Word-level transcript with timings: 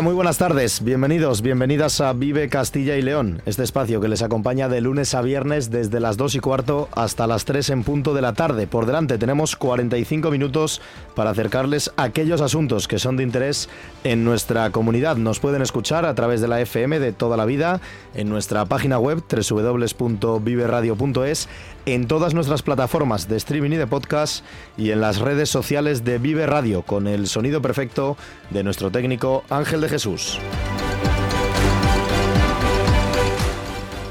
Muy 0.00 0.14
buenas 0.14 0.38
tardes. 0.38 0.82
Bienvenidos, 0.82 1.42
bienvenidas 1.42 2.00
a 2.00 2.14
Vive 2.14 2.48
Castilla 2.48 2.96
y 2.96 3.02
León, 3.02 3.42
este 3.44 3.62
espacio 3.62 4.00
que 4.00 4.08
les 4.08 4.22
acompaña 4.22 4.70
de 4.70 4.80
lunes 4.80 5.14
a 5.14 5.20
viernes 5.20 5.70
desde 5.70 6.00
las 6.00 6.16
2 6.16 6.36
y 6.36 6.40
cuarto 6.40 6.88
hasta 6.92 7.26
las 7.26 7.44
3 7.44 7.68
en 7.70 7.84
punto 7.84 8.14
de 8.14 8.22
la 8.22 8.32
tarde. 8.32 8.66
Por 8.66 8.86
delante 8.86 9.18
tenemos 9.18 9.54
45 9.54 10.30
minutos 10.30 10.80
para 11.14 11.28
acercarles 11.30 11.92
aquellos 11.96 12.40
asuntos 12.40 12.88
que 12.88 12.98
son 12.98 13.18
de 13.18 13.22
interés 13.22 13.68
en 14.02 14.24
nuestra 14.24 14.70
comunidad. 14.70 15.16
Nos 15.16 15.40
pueden 15.40 15.60
escuchar 15.60 16.06
a 16.06 16.14
través 16.14 16.40
de 16.40 16.48
la 16.48 16.58
FM 16.60 16.98
de 16.98 17.12
toda 17.12 17.36
la 17.36 17.44
vida, 17.44 17.82
en 18.14 18.30
nuestra 18.30 18.64
página 18.64 18.98
web 18.98 19.22
www.viveradio.es, 19.30 21.48
en 21.86 22.06
todas 22.06 22.34
nuestras 22.34 22.62
plataformas 22.62 23.28
de 23.28 23.36
streaming 23.36 23.72
y 23.72 23.76
de 23.76 23.86
podcast 23.86 24.44
y 24.76 24.90
en 24.90 25.00
las 25.00 25.18
redes 25.18 25.50
sociales 25.50 26.04
de 26.04 26.18
Vive 26.18 26.46
Radio 26.46 26.82
con 26.82 27.06
el 27.06 27.26
sonido 27.26 27.60
perfecto 27.60 28.16
de 28.50 28.62
nuestro 28.62 28.90
técnico 28.90 29.44
Ángel 29.50 29.80
de 29.80 29.88
Jesús. 29.88 30.38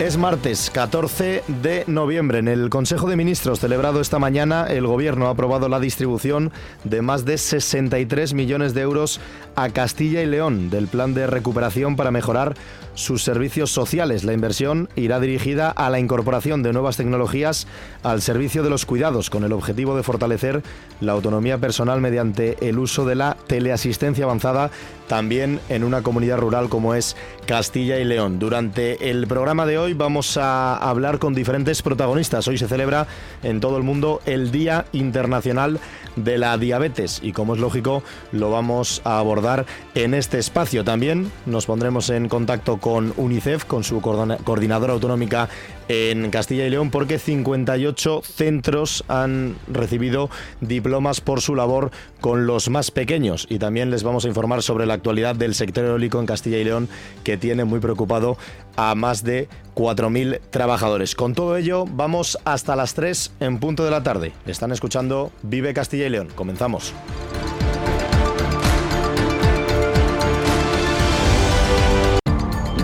Es 0.02 0.18
martes 0.18 0.72
14 0.72 1.44
de 1.62 1.84
noviembre. 1.86 2.40
En 2.40 2.48
el 2.48 2.72
Consejo 2.72 3.08
de 3.08 3.16
Ministros 3.16 3.60
celebrado 3.60 4.02
esta 4.02 4.18
mañana, 4.18 4.66
el 4.66 4.88
Gobierno 4.88 5.28
ha 5.28 5.30
aprobado 5.30 5.70
la 5.70 5.80
distribución 5.80 6.52
de 6.84 7.04
más 7.04 7.24
de 7.24 7.38
63 7.38 8.34
millones 8.34 8.74
de 8.74 8.82
euros 8.82 9.20
a 9.56 9.70
Castilla 9.70 10.24
y 10.24 10.26
León 10.26 10.72
del 10.72 10.88
plan 10.88 11.14
de 11.14 11.28
recuperación 11.28 11.98
para 11.98 12.10
mejorar 12.10 12.56
sus 12.96 13.24
servicios 13.24 13.72
sociales. 13.72 14.24
La 14.24 14.34
inversión 14.34 14.90
irá 14.96 15.20
dirigida 15.20 15.70
a 15.70 15.90
la 15.92 16.00
incorporación 16.00 16.64
de 16.64 16.74
nuevas 16.74 16.98
tecnologías 16.98 17.68
al 18.02 18.24
servicio 18.24 18.64
de 18.64 18.70
los 18.70 18.88
cuidados, 18.88 19.30
con 19.30 19.44
el 19.44 19.54
objetivo 19.54 19.96
de 19.96 20.04
fortalecer 20.04 20.64
la 21.00 21.12
autonomía 21.12 21.60
personal 21.60 22.02
mediante 22.02 22.58
el 22.68 22.80
uso 22.80 23.06
de 23.06 23.16
la 23.16 23.38
teleasistencia 23.48 24.26
avanzada, 24.26 24.72
también 25.08 25.60
en 25.70 25.84
una 25.84 26.02
comunidad 26.02 26.38
rural 26.38 26.70
como 26.70 26.96
es 26.96 27.16
Castilla 27.46 28.00
y 28.00 28.06
León. 28.06 28.40
Durante 28.40 29.10
el 29.10 29.28
programa 29.28 29.66
de 29.66 29.78
hoy 29.78 29.91
vamos 29.94 30.38
a 30.38 30.76
hablar 30.78 31.20
con 31.20 31.34
diferentes 31.34 31.82
protagonistas. 31.82 32.48
Hoy 32.48 32.58
se 32.58 32.68
celebra 32.68 33.08
en 33.44 33.60
todo 33.60 33.78
el 33.78 33.84
mundo 33.84 34.22
el 34.26 34.52
Día 34.52 34.86
Internacional 34.92 35.80
de 36.16 36.38
la 36.38 36.58
Diabetes 36.58 37.20
y 37.24 37.32
como 37.32 37.56
es 37.56 37.62
lógico 37.62 38.04
lo 38.32 38.52
vamos 38.52 39.02
a 39.06 39.20
abordar 39.20 39.66
en 39.96 40.14
este 40.14 40.40
espacio. 40.40 40.84
También 40.84 41.32
nos 41.46 41.66
pondremos 41.66 42.10
en 42.10 42.28
contacto 42.28 42.78
con 42.78 43.14
UNICEF, 43.18 43.66
con 43.66 43.84
su 43.84 44.02
coordinadora 44.02 44.94
autonómica 44.94 45.50
en 45.88 46.32
Castilla 46.32 46.66
y 46.66 46.70
León, 46.70 46.90
porque 46.90 47.20
58 47.20 48.22
centros 48.24 49.04
han 49.10 49.56
recibido 49.68 50.30
diplomas 50.62 51.20
por 51.20 51.42
su 51.42 51.54
labor 51.54 51.92
con 52.22 52.48
los 52.48 52.70
más 52.70 52.92
pequeños. 52.92 53.46
Y 53.50 53.60
también 53.60 53.92
les 53.92 54.04
vamos 54.04 54.24
a 54.24 54.30
informar 54.30 54.64
sobre 54.64 54.86
la 54.86 54.94
actualidad 54.94 55.36
del 55.36 55.54
sector 55.54 55.84
eólico 55.84 56.20
en 56.20 56.26
Castilla 56.26 56.60
y 56.60 56.64
León, 56.64 56.88
que 57.24 57.38
tiene 57.38 57.66
muy 57.66 57.82
preocupado 57.82 58.38
a 58.78 58.96
más 58.96 59.24
de 59.24 59.50
4.000 59.82 60.40
trabajadores. 60.52 61.16
Con 61.16 61.34
todo 61.34 61.58
ello, 61.58 61.86
vamos 61.88 62.38
hasta 62.46 62.76
las 62.76 62.94
3 62.94 63.34
en 63.40 63.60
punto 63.60 63.84
de 63.84 63.92
la 63.92 64.04
tarde. 64.04 64.32
Están 64.46 64.72
escuchando 64.72 65.32
Vive 65.42 65.74
Castilla 65.74 66.06
y 66.06 66.10
León. 66.10 66.30
Comenzamos. 66.36 66.94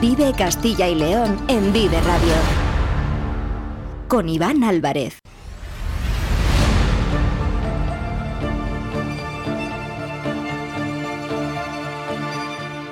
Vive 0.02 0.34
Castilla 0.36 0.88
y 0.88 0.96
León 0.96 1.40
en 1.48 1.72
Vive 1.72 2.00
Radio. 2.02 2.34
Con 4.08 4.30
Iván 4.30 4.64
Álvarez. 4.64 5.20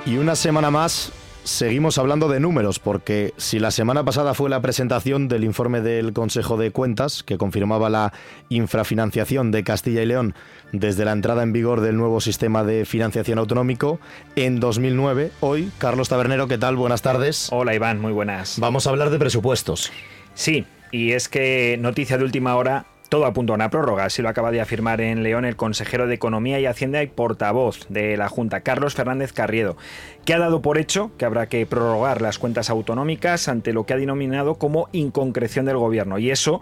Y 0.04 0.18
una 0.18 0.36
semana 0.36 0.70
más 0.70 1.10
seguimos 1.46 1.96
hablando 1.98 2.28
de 2.28 2.40
números, 2.40 2.80
porque 2.80 3.32
si 3.36 3.58
la 3.58 3.70
semana 3.70 4.04
pasada 4.04 4.34
fue 4.34 4.50
la 4.50 4.60
presentación 4.60 5.28
del 5.28 5.44
informe 5.44 5.80
del 5.80 6.12
Consejo 6.12 6.56
de 6.56 6.72
Cuentas, 6.72 7.22
que 7.22 7.38
confirmaba 7.38 7.88
la 7.88 8.12
infrafinanciación 8.48 9.52
de 9.52 9.62
Castilla 9.62 10.02
y 10.02 10.06
León 10.06 10.34
desde 10.72 11.04
la 11.04 11.12
entrada 11.12 11.44
en 11.44 11.52
vigor 11.52 11.80
del 11.80 11.96
nuevo 11.96 12.20
sistema 12.20 12.64
de 12.64 12.84
financiación 12.84 13.38
autonómico 13.38 14.00
en 14.34 14.58
2009, 14.58 15.30
hoy, 15.40 15.70
Carlos 15.78 16.08
Tabernero, 16.08 16.48
¿qué 16.48 16.58
tal? 16.58 16.76
Buenas 16.76 17.02
tardes. 17.02 17.48
Hola 17.52 17.74
Iván, 17.74 18.00
muy 18.00 18.12
buenas. 18.12 18.58
Vamos 18.58 18.86
a 18.86 18.90
hablar 18.90 19.10
de 19.10 19.18
presupuestos. 19.18 19.92
Sí, 20.34 20.66
y 20.90 21.12
es 21.12 21.28
que 21.28 21.78
noticia 21.80 22.18
de 22.18 22.24
última 22.24 22.56
hora, 22.56 22.86
todo 23.08 23.26
apunta 23.26 23.52
a 23.52 23.56
una 23.56 23.70
prórroga, 23.70 24.04
así 24.04 24.22
lo 24.22 24.28
acaba 24.28 24.50
de 24.50 24.60
afirmar 24.60 25.00
en 25.00 25.22
León 25.22 25.44
el 25.44 25.56
consejero 25.56 26.06
de 26.06 26.14
Economía 26.14 26.58
y 26.60 26.66
Hacienda 26.66 27.02
y 27.02 27.06
portavoz 27.06 27.86
de 27.88 28.16
la 28.16 28.28
Junta, 28.28 28.60
Carlos 28.60 28.94
Fernández 28.94 29.32
Carriedo, 29.32 29.76
que 30.24 30.34
ha 30.34 30.38
dado 30.38 30.62
por 30.62 30.78
hecho 30.78 31.10
que 31.18 31.24
habrá 31.24 31.48
que 31.48 31.64
prorrogar 31.66 32.20
las 32.20 32.38
cuentas 32.38 32.70
autonómicas 32.70 33.48
ante 33.48 33.72
lo 33.72 33.86
que 33.86 33.94
ha 33.94 33.96
denominado 33.98 34.56
como 34.56 34.88
inconcreción 34.92 35.66
del 35.66 35.76
gobierno. 35.76 36.18
Y 36.18 36.30
eso, 36.30 36.60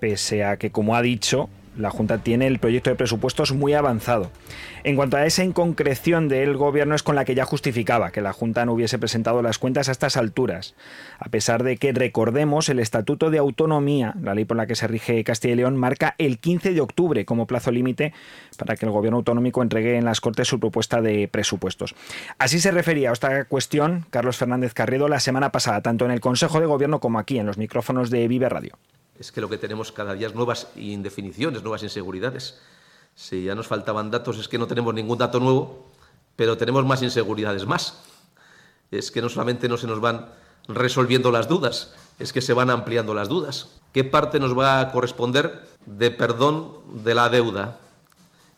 pese 0.00 0.44
a 0.44 0.56
que, 0.56 0.70
como 0.70 0.96
ha 0.96 1.02
dicho, 1.02 1.48
la 1.76 1.90
Junta 1.90 2.18
tiene 2.18 2.46
el 2.46 2.58
proyecto 2.58 2.90
de 2.90 2.96
presupuestos 2.96 3.52
muy 3.52 3.74
avanzado. 3.74 4.30
En 4.84 4.96
cuanto 4.96 5.16
a 5.16 5.26
esa 5.26 5.44
inconcreción 5.44 6.28
del 6.28 6.56
Gobierno 6.56 6.94
es 6.94 7.02
con 7.02 7.14
la 7.14 7.24
que 7.24 7.34
ya 7.34 7.44
justificaba 7.44 8.10
que 8.10 8.20
la 8.20 8.32
Junta 8.32 8.64
no 8.64 8.72
hubiese 8.72 8.98
presentado 8.98 9.42
las 9.42 9.58
cuentas 9.58 9.88
a 9.88 9.92
estas 9.92 10.16
alturas, 10.16 10.74
a 11.18 11.28
pesar 11.28 11.62
de 11.62 11.76
que, 11.76 11.92
recordemos, 11.92 12.68
el 12.68 12.78
Estatuto 12.78 13.30
de 13.30 13.38
Autonomía, 13.38 14.14
la 14.20 14.34
ley 14.34 14.44
por 14.44 14.56
la 14.56 14.66
que 14.66 14.74
se 14.74 14.86
rige 14.86 15.22
Castilla 15.24 15.54
y 15.54 15.56
León, 15.56 15.76
marca 15.76 16.14
el 16.18 16.38
15 16.38 16.72
de 16.72 16.80
octubre 16.80 17.24
como 17.24 17.46
plazo 17.46 17.70
límite 17.70 18.12
para 18.58 18.76
que 18.76 18.86
el 18.86 18.92
Gobierno 18.92 19.18
autonómico 19.18 19.62
entregue 19.62 19.96
en 19.96 20.04
las 20.04 20.20
Cortes 20.20 20.48
su 20.48 20.60
propuesta 20.60 21.00
de 21.00 21.28
presupuestos. 21.28 21.94
Así 22.38 22.60
se 22.60 22.70
refería 22.70 23.10
a 23.10 23.12
esta 23.12 23.44
cuestión 23.44 24.06
Carlos 24.10 24.36
Fernández 24.36 24.74
Carredo 24.74 25.08
la 25.08 25.20
semana 25.20 25.52
pasada, 25.52 25.80
tanto 25.80 26.04
en 26.04 26.10
el 26.10 26.20
Consejo 26.20 26.60
de 26.60 26.66
Gobierno 26.66 27.00
como 27.00 27.18
aquí 27.18 27.38
en 27.38 27.46
los 27.46 27.58
micrófonos 27.58 28.10
de 28.10 28.28
Vive 28.28 28.48
Radio 28.48 28.78
es 29.22 29.30
que 29.30 29.40
lo 29.40 29.48
que 29.48 29.56
tenemos 29.56 29.92
cada 29.92 30.14
día 30.14 30.26
es 30.26 30.34
nuevas 30.34 30.66
indefiniciones, 30.74 31.62
nuevas 31.62 31.84
inseguridades. 31.84 32.58
Si 33.14 33.44
ya 33.44 33.54
nos 33.54 33.68
faltaban 33.68 34.10
datos, 34.10 34.36
es 34.36 34.48
que 34.48 34.58
no 34.58 34.66
tenemos 34.66 34.92
ningún 34.94 35.16
dato 35.16 35.38
nuevo, 35.38 35.86
pero 36.34 36.58
tenemos 36.58 36.84
más 36.84 37.02
inseguridades 37.02 37.64
más. 37.64 38.02
Es 38.90 39.12
que 39.12 39.22
no 39.22 39.28
solamente 39.28 39.68
no 39.68 39.76
se 39.76 39.86
nos 39.86 40.00
van 40.00 40.26
resolviendo 40.66 41.30
las 41.30 41.46
dudas, 41.46 41.94
es 42.18 42.32
que 42.32 42.40
se 42.40 42.52
van 42.52 42.68
ampliando 42.68 43.14
las 43.14 43.28
dudas. 43.28 43.68
¿Qué 43.92 44.02
parte 44.02 44.40
nos 44.40 44.58
va 44.58 44.80
a 44.80 44.90
corresponder 44.90 45.68
de 45.86 46.10
perdón 46.10 46.78
de 47.04 47.14
la 47.14 47.28
deuda? 47.28 47.78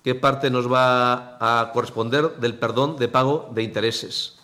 ¿Qué 0.02 0.14
parte 0.14 0.48
nos 0.48 0.72
va 0.72 1.36
a 1.40 1.72
corresponder 1.72 2.36
del 2.36 2.54
perdón 2.54 2.96
de 2.96 3.08
pago 3.08 3.50
de 3.52 3.64
intereses? 3.64 4.38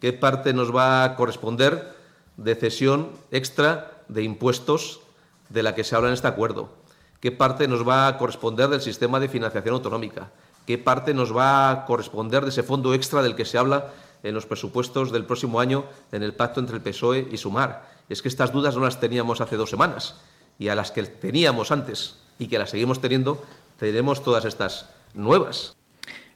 ¿Qué 0.00 0.12
parte 0.12 0.52
nos 0.52 0.74
va 0.74 1.04
a 1.04 1.14
corresponder 1.14 1.94
de 2.36 2.56
cesión 2.56 3.12
extra 3.30 4.02
de 4.08 4.24
impuestos 4.24 5.02
de 5.50 5.62
la 5.62 5.74
que 5.74 5.84
se 5.84 5.94
habla 5.94 6.08
en 6.08 6.14
este 6.14 6.28
acuerdo, 6.28 6.72
qué 7.20 7.30
parte 7.30 7.68
nos 7.68 7.86
va 7.86 8.08
a 8.08 8.16
corresponder 8.16 8.68
del 8.68 8.80
sistema 8.80 9.20
de 9.20 9.28
financiación 9.28 9.74
autonómica, 9.74 10.30
qué 10.66 10.78
parte 10.78 11.12
nos 11.12 11.36
va 11.36 11.70
a 11.70 11.84
corresponder 11.84 12.42
de 12.42 12.50
ese 12.50 12.62
fondo 12.62 12.94
extra 12.94 13.22
del 13.22 13.36
que 13.36 13.44
se 13.44 13.58
habla 13.58 13.92
en 14.22 14.34
los 14.34 14.46
presupuestos 14.46 15.12
del 15.12 15.24
próximo 15.24 15.60
año 15.60 15.84
en 16.12 16.22
el 16.22 16.34
pacto 16.34 16.60
entre 16.60 16.76
el 16.76 16.82
PSOE 16.82 17.28
y 17.30 17.36
Sumar. 17.36 17.88
Es 18.08 18.22
que 18.22 18.28
estas 18.28 18.52
dudas 18.52 18.76
no 18.76 18.82
las 18.82 19.00
teníamos 19.00 19.40
hace 19.40 19.56
dos 19.56 19.70
semanas 19.70 20.20
y 20.58 20.68
a 20.68 20.74
las 20.74 20.90
que 20.90 21.02
teníamos 21.04 21.70
antes 21.70 22.18
y 22.38 22.48
que 22.48 22.58
las 22.58 22.70
seguimos 22.70 23.00
teniendo, 23.00 23.42
tenemos 23.78 24.22
todas 24.22 24.44
estas 24.44 24.90
nuevas. 25.14 25.76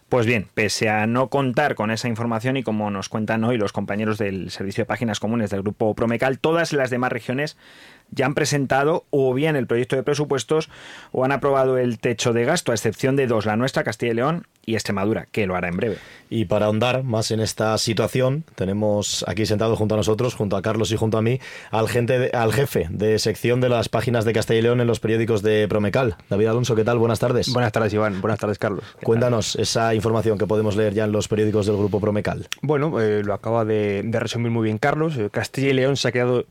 Pues 0.09 0.27
bien, 0.27 0.49
pese 0.55 0.91
a 0.91 1.07
no 1.07 1.29
contar 1.29 1.75
con 1.75 1.91
esa 1.91 2.09
información 2.09 2.57
y 2.57 2.63
como 2.63 2.91
nos 2.91 3.09
cuentan 3.09 3.43
hoy 3.43 3.57
los 3.57 3.73
compañeros 3.73 4.19
del 4.19 4.51
Servicio 4.51 4.83
de 4.83 4.87
Páginas 4.87 5.19
Comunes 5.19 5.51
del 5.51 5.63
Grupo 5.63 5.95
Promecal, 5.95 6.39
todas 6.39 6.73
las 6.73 6.91
demás 6.91 7.11
regiones 7.11 7.57
ya 8.11 8.27
han 8.27 8.35
presentado 8.35 9.05
o 9.11 9.35
bien 9.35 9.57
el 9.57 9.67
proyecto 9.67 9.97
de 9.97 10.03
presupuestos 10.03 10.69
o 11.13 11.25
han 11.25 11.33
aprobado 11.33 11.79
el 11.79 11.99
techo 11.99 12.33
de 12.33 12.45
gasto, 12.45 12.73
a 12.73 12.75
excepción 12.75 13.17
de 13.17 13.27
dos, 13.27 13.47
la 13.47 13.57
nuestra, 13.57 13.85
Castilla 13.85 14.13
y 14.13 14.15
León 14.17 14.47
y 14.67 14.75
Extremadura, 14.75 15.27
que 15.31 15.47
lo 15.47 15.57
hará 15.57 15.69
en 15.69 15.77
breve. 15.77 15.99
Y 16.31 16.47
para 16.47 16.67
ahondar 16.67 17.03
más 17.03 17.31
en 17.31 17.41
esta 17.41 17.77
situación, 17.79 18.45
tenemos 18.55 19.25
aquí 19.29 19.47
sentado 19.47 19.77
junto 19.77 19.95
a 19.95 19.99
nosotros, 19.99 20.35
junto 20.35 20.57
a 20.57 20.63
Carlos 20.63 20.91
y 20.91 20.97
junto 20.97 21.19
a 21.19 21.23
mí, 21.23 21.39
al, 21.71 21.89
gente 21.89 22.31
al 22.33 22.53
jefe 22.53 22.87
de 22.91 23.19
sección 23.19 23.61
de 23.61 23.69
las 23.69 23.89
páginas 23.89 24.25
de 24.25 24.33
Castilla 24.33 24.59
y 24.59 24.63
León 24.63 24.81
en 24.81 24.87
los 24.87 25.01
periódicos 25.01 25.43
de 25.43 25.69
Promecal. 25.69 26.17
David 26.31 26.47
Alonso, 26.47 26.75
¿qué 26.75 26.85
tal? 26.85 26.99
Buenas 26.99 27.21
tardes. 27.21 27.53
Buenas 27.53 27.73
tardes, 27.73 27.93
Iván. 27.93 28.21
Buenas 28.21 28.39
tardes, 28.39 28.59
Carlos. 28.59 28.85
Cuéntanos 29.03 29.57
esa 29.57 29.95
información 29.95 30.39
que 30.39 30.47
podemos 30.47 30.77
leer 30.77 30.95
ya 30.95 31.05
en 31.05 31.13
los 31.13 31.29
periódicos 31.29 31.67
del 31.67 31.77
Grupo 31.77 32.01
Promecal. 32.01 32.49
Bueno, 32.63 33.01
eh, 33.01 33.23
lo 33.23 33.35
acaba 33.35 33.65
de, 33.65 34.03
resumir 34.13 34.51
muy 34.51 34.65
bien 34.65 34.79
Carlos. 34.79 35.17
Eh, 35.17 35.29
Castilla 35.31 35.69
y 35.69 35.75
León 35.75 35.97
se 35.97 36.09
ha 36.09 36.13
quedado 36.13 36.47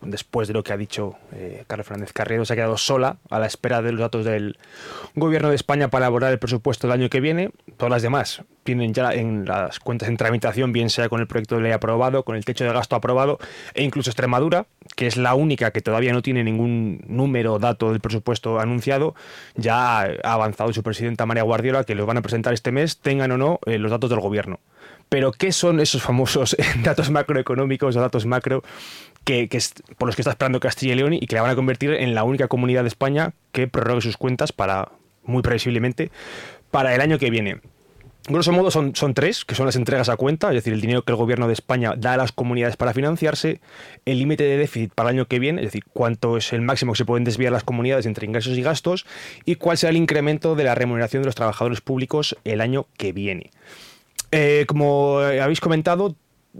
después 0.00 0.48
de 0.48 0.54
lo 0.54 0.62
que 0.62 0.72
ha 0.72 0.76
dicho 0.76 1.16
eh, 1.32 1.64
Carlos 1.66 1.86
Fernández 1.86 2.12
Carrero, 2.12 2.44
se 2.44 2.52
ha 2.52 2.56
quedado 2.56 2.76
sola 2.76 3.18
a 3.30 3.38
la 3.38 3.46
espera 3.46 3.82
de 3.82 3.92
los 3.92 4.00
datos 4.00 4.24
del 4.24 4.58
Gobierno 5.14 5.50
de 5.50 5.56
España 5.56 5.88
para 5.88 6.06
elaborar 6.06 6.32
el 6.32 6.38
presupuesto 6.38 6.86
del 6.86 7.00
año 7.00 7.10
que 7.10 7.20
viene. 7.20 7.50
Todas 7.76 7.90
las 7.90 8.02
demás 8.02 8.42
tienen 8.64 8.92
ya 8.92 9.12
en 9.12 9.44
las 9.44 9.78
cuentas 9.78 10.08
en 10.08 10.16
tramitación, 10.16 10.72
bien 10.72 10.90
sea 10.90 11.08
con 11.08 11.20
el 11.20 11.26
proyecto 11.26 11.56
de 11.56 11.62
ley 11.62 11.72
aprobado, 11.72 12.24
con 12.24 12.36
el 12.36 12.44
techo 12.44 12.64
de 12.64 12.72
gasto 12.72 12.96
aprobado, 12.96 13.38
e 13.74 13.82
incluso 13.82 14.10
Extremadura, 14.10 14.66
que 14.96 15.06
es 15.06 15.16
la 15.16 15.34
única 15.34 15.70
que 15.70 15.80
todavía 15.80 16.12
no 16.12 16.22
tiene 16.22 16.42
ningún 16.42 17.02
número 17.06 17.54
o 17.54 17.58
dato 17.58 17.90
del 17.90 18.00
presupuesto 18.00 18.58
anunciado, 18.60 19.14
ya 19.54 20.00
ha 20.00 20.32
avanzado 20.32 20.72
su 20.72 20.82
presidenta 20.82 21.26
María 21.26 21.44
Guardiola 21.44 21.84
que 21.84 21.94
los 21.94 22.06
van 22.06 22.18
a 22.18 22.22
presentar 22.22 22.52
este 22.52 22.72
mes, 22.72 22.98
tengan 22.98 23.30
o 23.32 23.38
no 23.38 23.60
eh, 23.66 23.78
los 23.78 23.90
datos 23.90 24.10
del 24.10 24.20
Gobierno. 24.20 24.58
Pero, 25.08 25.32
¿qué 25.32 25.52
son 25.52 25.80
esos 25.80 26.02
famosos 26.02 26.56
datos 26.82 27.10
macroeconómicos 27.10 27.96
o 27.96 28.00
datos 28.00 28.26
macro 28.26 28.62
que, 29.24 29.48
por 29.98 30.06
los 30.06 30.16
que 30.16 30.22
está 30.22 30.30
esperando 30.30 30.60
Castilla 30.60 30.92
y 30.92 30.96
León 30.96 31.12
y 31.14 31.26
que 31.26 31.34
la 31.34 31.42
van 31.42 31.50
a 31.50 31.56
convertir 31.56 31.92
en 31.92 32.14
la 32.14 32.24
única 32.24 32.48
comunidad 32.48 32.82
de 32.82 32.88
España 32.88 33.32
que 33.52 33.66
prorrogue 33.66 34.00
sus 34.00 34.16
cuentas 34.16 34.52
para, 34.52 34.92
muy 35.24 35.42
previsiblemente, 35.42 36.10
para 36.70 36.94
el 36.94 37.00
año 37.00 37.18
que 37.18 37.30
viene? 37.30 37.60
Grosso 38.28 38.50
modo 38.50 38.72
son, 38.72 38.96
son 38.96 39.14
tres, 39.14 39.44
que 39.44 39.54
son 39.54 39.66
las 39.66 39.76
entregas 39.76 40.08
a 40.08 40.16
cuenta, 40.16 40.48
es 40.48 40.54
decir, 40.54 40.72
el 40.72 40.80
dinero 40.80 41.02
que 41.02 41.12
el 41.12 41.16
gobierno 41.16 41.46
de 41.46 41.52
España 41.52 41.94
da 41.96 42.14
a 42.14 42.16
las 42.16 42.32
comunidades 42.32 42.76
para 42.76 42.92
financiarse, 42.92 43.60
el 44.04 44.18
límite 44.18 44.42
de 44.42 44.56
déficit 44.56 44.92
para 44.92 45.10
el 45.10 45.16
año 45.16 45.26
que 45.26 45.38
viene, 45.38 45.60
es 45.60 45.68
decir, 45.68 45.84
cuánto 45.92 46.36
es 46.36 46.52
el 46.52 46.60
máximo 46.60 46.92
que 46.92 46.98
se 46.98 47.04
pueden 47.04 47.22
desviar 47.22 47.52
las 47.52 47.62
comunidades 47.62 48.04
entre 48.04 48.26
ingresos 48.26 48.58
y 48.58 48.62
gastos, 48.62 49.06
y 49.44 49.54
cuál 49.54 49.78
será 49.78 49.90
el 49.90 49.96
incremento 49.96 50.56
de 50.56 50.64
la 50.64 50.74
remuneración 50.74 51.22
de 51.22 51.26
los 51.26 51.36
trabajadores 51.36 51.80
públicos 51.80 52.36
el 52.44 52.60
año 52.60 52.86
que 52.96 53.12
viene. 53.12 53.50
Eh, 54.30 54.64
como 54.66 55.18
habéis 55.18 55.60
comentado, 55.60 56.16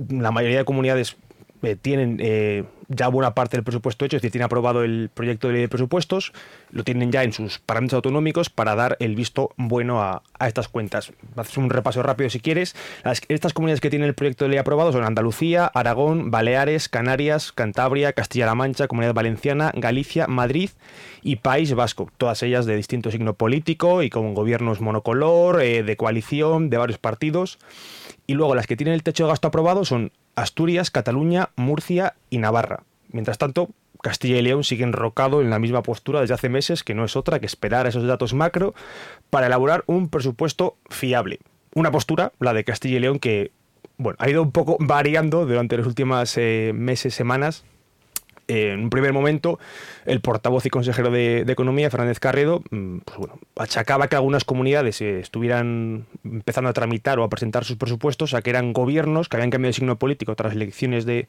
la 0.09 0.31
mayoría 0.31 0.59
de 0.59 0.65
comunidades 0.65 1.17
eh, 1.63 1.77
tienen 1.77 2.19
eh, 2.21 2.65
ya 2.89 3.09
buena 3.09 3.35
parte 3.35 3.57
del 3.57 3.65
presupuesto 3.65 4.05
hecho, 4.05 4.17
es 4.17 4.23
decir, 4.23 4.33
tienen 4.33 4.47
aprobado 4.47 4.83
el 4.85 5.11
proyecto 5.13 5.49
de 5.49 5.55
ley 5.55 5.63
de 5.63 5.69
presupuestos, 5.69 6.33
lo 6.71 6.85
tienen 6.85 7.11
ya 7.11 7.23
en 7.25 7.33
sus 7.33 7.59
parámetros 7.59 7.99
autonómicos 7.99 8.51
para 8.51 8.75
dar 8.75 8.97
el 9.01 9.15
visto 9.15 9.51
bueno 9.57 10.03
a, 10.03 10.23
estas 10.41 10.69
cuentas. 10.69 11.13
Haces 11.37 11.57
un 11.57 11.71
repaso 11.71 12.03
rápido 12.03 12.31
si 12.31 12.41
quieres. 12.41 12.77
estas 13.29 13.53
comunidades 13.53 13.81
que 13.81 13.91
tienen 13.91 14.09
el 14.09 14.15
proyecto 14.15 14.45
de 14.45 14.51
ley 14.51 14.59
aprobado 14.59 14.93
son 14.93 15.05
Andalucía, 15.05 15.67
Aragón, 15.67 16.31
Baleares, 16.31 16.89
Canarias, 16.89 17.53
Cantabria, 17.53 18.13
Castilla-La 18.13 18.55
Mancha, 18.55 18.89
Comunidad 18.89 19.15
Valenciana, 19.15 19.73
Galicia, 19.75 20.27
Madrid 20.27 20.71
y 21.23 21.37
País 21.37 21.75
Vasco. 21.75 22.11
Todas 22.19 22.43
ellas 22.43 22.67
de 22.67 22.77
distinto 22.77 23.11
signo 23.11 23.35
político 23.35 24.03
y 24.03 24.11
con 24.11 24.35
gobiernos 24.35 24.81
monocolor, 24.81 25.63
eh, 25.63 25.83
de 25.83 25.97
coalición, 25.97 26.71
de 26.71 26.79
varios 26.79 26.99
partidos. 26.99 27.59
Y 28.27 28.35
luego 28.35 28.55
las 28.55 28.67
que 28.67 28.77
tienen 28.77 28.95
el 28.95 29.03
techo 29.03 29.25
de 29.25 29.31
gasto 29.31 29.49
aprobado 29.49 29.85
son 29.85 30.13
Asturias, 30.37 30.91
Cataluña, 30.91 31.51
Murcia 31.57 32.15
y 32.31 32.39
Navarra. 32.39 32.85
Mientras 33.09 33.39
tanto, 33.39 33.71
Castilla 34.03 34.37
y 34.37 34.43
León 34.43 34.63
sigue 34.63 34.85
enrocado 34.85 35.41
en 35.41 35.51
la 35.51 35.59
misma 35.59 35.83
postura 35.83 36.21
desde 36.21 36.35
hace 36.35 36.49
meses, 36.49 36.85
que 36.85 36.95
no 36.95 37.05
es 37.05 37.17
otra 37.17 37.41
que 37.41 37.47
esperar 37.47 37.87
a 37.87 37.89
esos 37.89 38.07
datos 38.07 38.35
macro 38.35 38.75
para 39.31 39.47
elaborar 39.47 39.83
un 39.87 40.09
presupuesto 40.09 40.77
fiable. 40.91 41.41
Una 41.75 41.91
postura, 41.91 42.33
la 42.39 42.53
de 42.53 42.65
Castilla 42.65 42.99
y 42.99 43.01
León, 43.01 43.19
que 43.19 43.51
bueno, 43.99 44.17
ha 44.21 44.29
ido 44.29 44.43
un 44.43 44.53
poco 44.53 44.77
variando 44.81 45.47
durante 45.47 45.77
los 45.77 45.87
últimos 45.87 46.37
eh, 46.37 46.73
meses, 46.75 47.15
semanas, 47.15 47.65
en 48.49 48.85
un 48.85 48.91
primer 48.91 49.13
momento, 49.13 49.59
el 50.05 50.21
portavoz 50.21 50.67
y 50.67 50.71
consejero 50.71 51.11
de, 51.11 51.45
Economía, 51.49 51.91
Fernández 51.91 52.21
Carredo, 52.21 52.63
mm, 52.71 52.99
pues 52.99 53.31
achacaba 53.57 54.09
que 54.09 54.17
algunas 54.17 54.45
comunidades 54.45 55.01
eh, 55.01 55.21
estuvieran 55.21 56.07
empezando 56.25 56.71
a 56.71 56.73
tramitar 56.73 57.19
o 57.19 57.25
a 57.25 57.29
presentar 57.29 57.65
sus 57.65 57.77
presupuestos 57.77 58.35
a 58.35 58.43
que 58.43 58.51
eran 58.51 58.73
gobiernos 58.73 59.29
que 59.29 59.37
habían 59.37 59.51
cambiado 59.51 59.71
de 59.71 59.75
signo 59.75 59.99
político 59.99 60.35
tras 60.37 60.53
las 60.53 60.57
elecciones 60.57 61.07
de, 61.07 61.29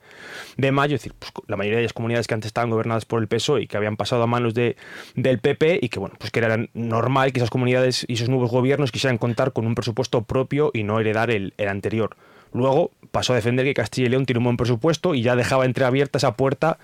mayo, 0.71 0.95
es 0.95 1.01
decir, 1.01 1.13
pues 1.17 1.31
la 1.47 1.55
mayoría 1.55 1.77
de 1.77 1.83
las 1.83 1.93
comunidades 1.93 2.27
que 2.27 2.33
antes 2.33 2.47
estaban 2.47 2.69
gobernadas 2.69 3.05
por 3.05 3.21
el 3.21 3.27
PSOE 3.27 3.63
y 3.63 3.67
que 3.67 3.77
habían 3.77 3.97
pasado 3.97 4.23
a 4.23 4.27
manos 4.27 4.53
de, 4.53 4.75
del 5.15 5.39
PP 5.39 5.79
y 5.81 5.89
que 5.89 5.99
bueno, 5.99 6.15
pues 6.19 6.31
que 6.31 6.39
era 6.39 6.67
normal 6.73 7.31
que 7.31 7.39
esas 7.39 7.49
comunidades 7.49 8.05
y 8.07 8.13
esos 8.13 8.29
nuevos 8.29 8.51
gobiernos 8.51 8.91
quisieran 8.91 9.17
contar 9.17 9.53
con 9.53 9.65
un 9.65 9.75
presupuesto 9.75 10.23
propio 10.23 10.71
y 10.73 10.83
no 10.83 10.99
heredar 10.99 11.31
el 11.31 11.53
anterior. 11.67 12.15
Luego 12.53 12.91
pasó 13.11 13.33
a 13.33 13.35
defender 13.35 13.65
que 13.65 13.73
Castilla 13.73 14.07
y 14.07 14.09
León 14.09 14.25
tiene 14.25 14.39
un 14.39 14.45
buen 14.45 14.57
presupuesto 14.57 15.15
y 15.15 15.21
ya 15.21 15.35
dejaba 15.35 15.65
entreabierta 15.65 16.17
esa 16.17 16.35
puerta 16.35 16.77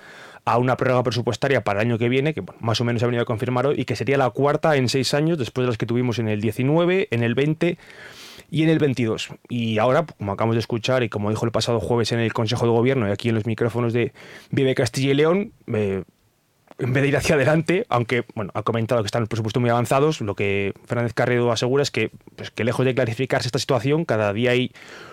a 0.46 0.58
una 0.58 0.76
prórroga 0.76 1.04
presupuestaria 1.04 1.64
para 1.64 1.82
el 1.82 1.88
año 1.88 1.98
que 1.98 2.10
viene, 2.10 2.34
que 2.34 2.44
más 2.60 2.82
o 2.82 2.84
menos 2.84 3.02
ha 3.04 3.06
venido 3.06 3.24
a 3.24 3.26
confirmar 3.26 3.68
hoy, 3.68 3.80
y 3.80 3.86
que 3.86 3.96
sería 3.96 4.18
la 4.18 4.30
cuarta 4.30 4.76
en 4.76 4.90
seis 4.90 5.14
años, 5.14 5.38
después 5.38 5.64
de 5.64 5.70
las 5.70 5.78
que 5.78 5.86
tuvimos 5.86 6.20
en 6.20 6.28
el 6.28 6.42
19, 6.42 7.08
en 7.12 7.24
el 7.24 7.34
20 7.34 7.78
y 8.52 8.64
en 8.64 8.70
el 8.70 8.80
22. 8.80 9.30
Y 9.50 9.78
ahora, 9.78 10.06
como 10.06 10.34
acabamos 10.34 10.56
de 10.56 10.60
escuchar 10.60 11.04
y 11.04 11.10
como 11.10 11.30
dijo 11.30 11.46
el 11.46 11.52
pasado 11.52 11.80
jueves 11.80 12.12
en 12.12 12.20
el 12.20 12.34
Consejo 12.34 12.66
de 12.66 12.72
Gobierno 12.72 13.08
y 13.08 13.12
aquí 13.12 13.30
en 13.30 13.36
los 13.36 13.46
micrófonos 13.46 13.94
de 13.94 14.12
Vive 14.52 14.76
Castilla 14.76 15.12
y 15.12 15.16
León, 15.16 15.54
eh, 15.74 16.04
en 16.80 16.94
vez 16.94 17.04
de 17.04 17.10
ir 17.10 17.18
hacia 17.18 17.36
adelante, 17.36 17.86
aunque 17.90 18.26
bueno, 18.36 18.52
ha 18.54 18.64
comentado 18.64 19.02
que 19.02 19.08
están 19.08 19.22
los 19.22 19.30
presupuestos 19.30 19.62
muy 19.62 19.70
avanzados, 19.70 20.22
lo 20.22 20.36
que 20.36 20.74
Fernández 20.86 21.14
Carredo 21.14 21.52
asegura 21.52 21.84
es 21.84 21.92
que, 21.92 22.12
pues, 22.36 22.52
que 22.52 22.64
lejos 22.64 22.86
de 22.86 22.96
clarificarse 22.96 23.48
esta 23.48 23.60
situación, 23.60 24.06
cada 24.06 24.34
día 24.34 24.52
hay 24.52 24.72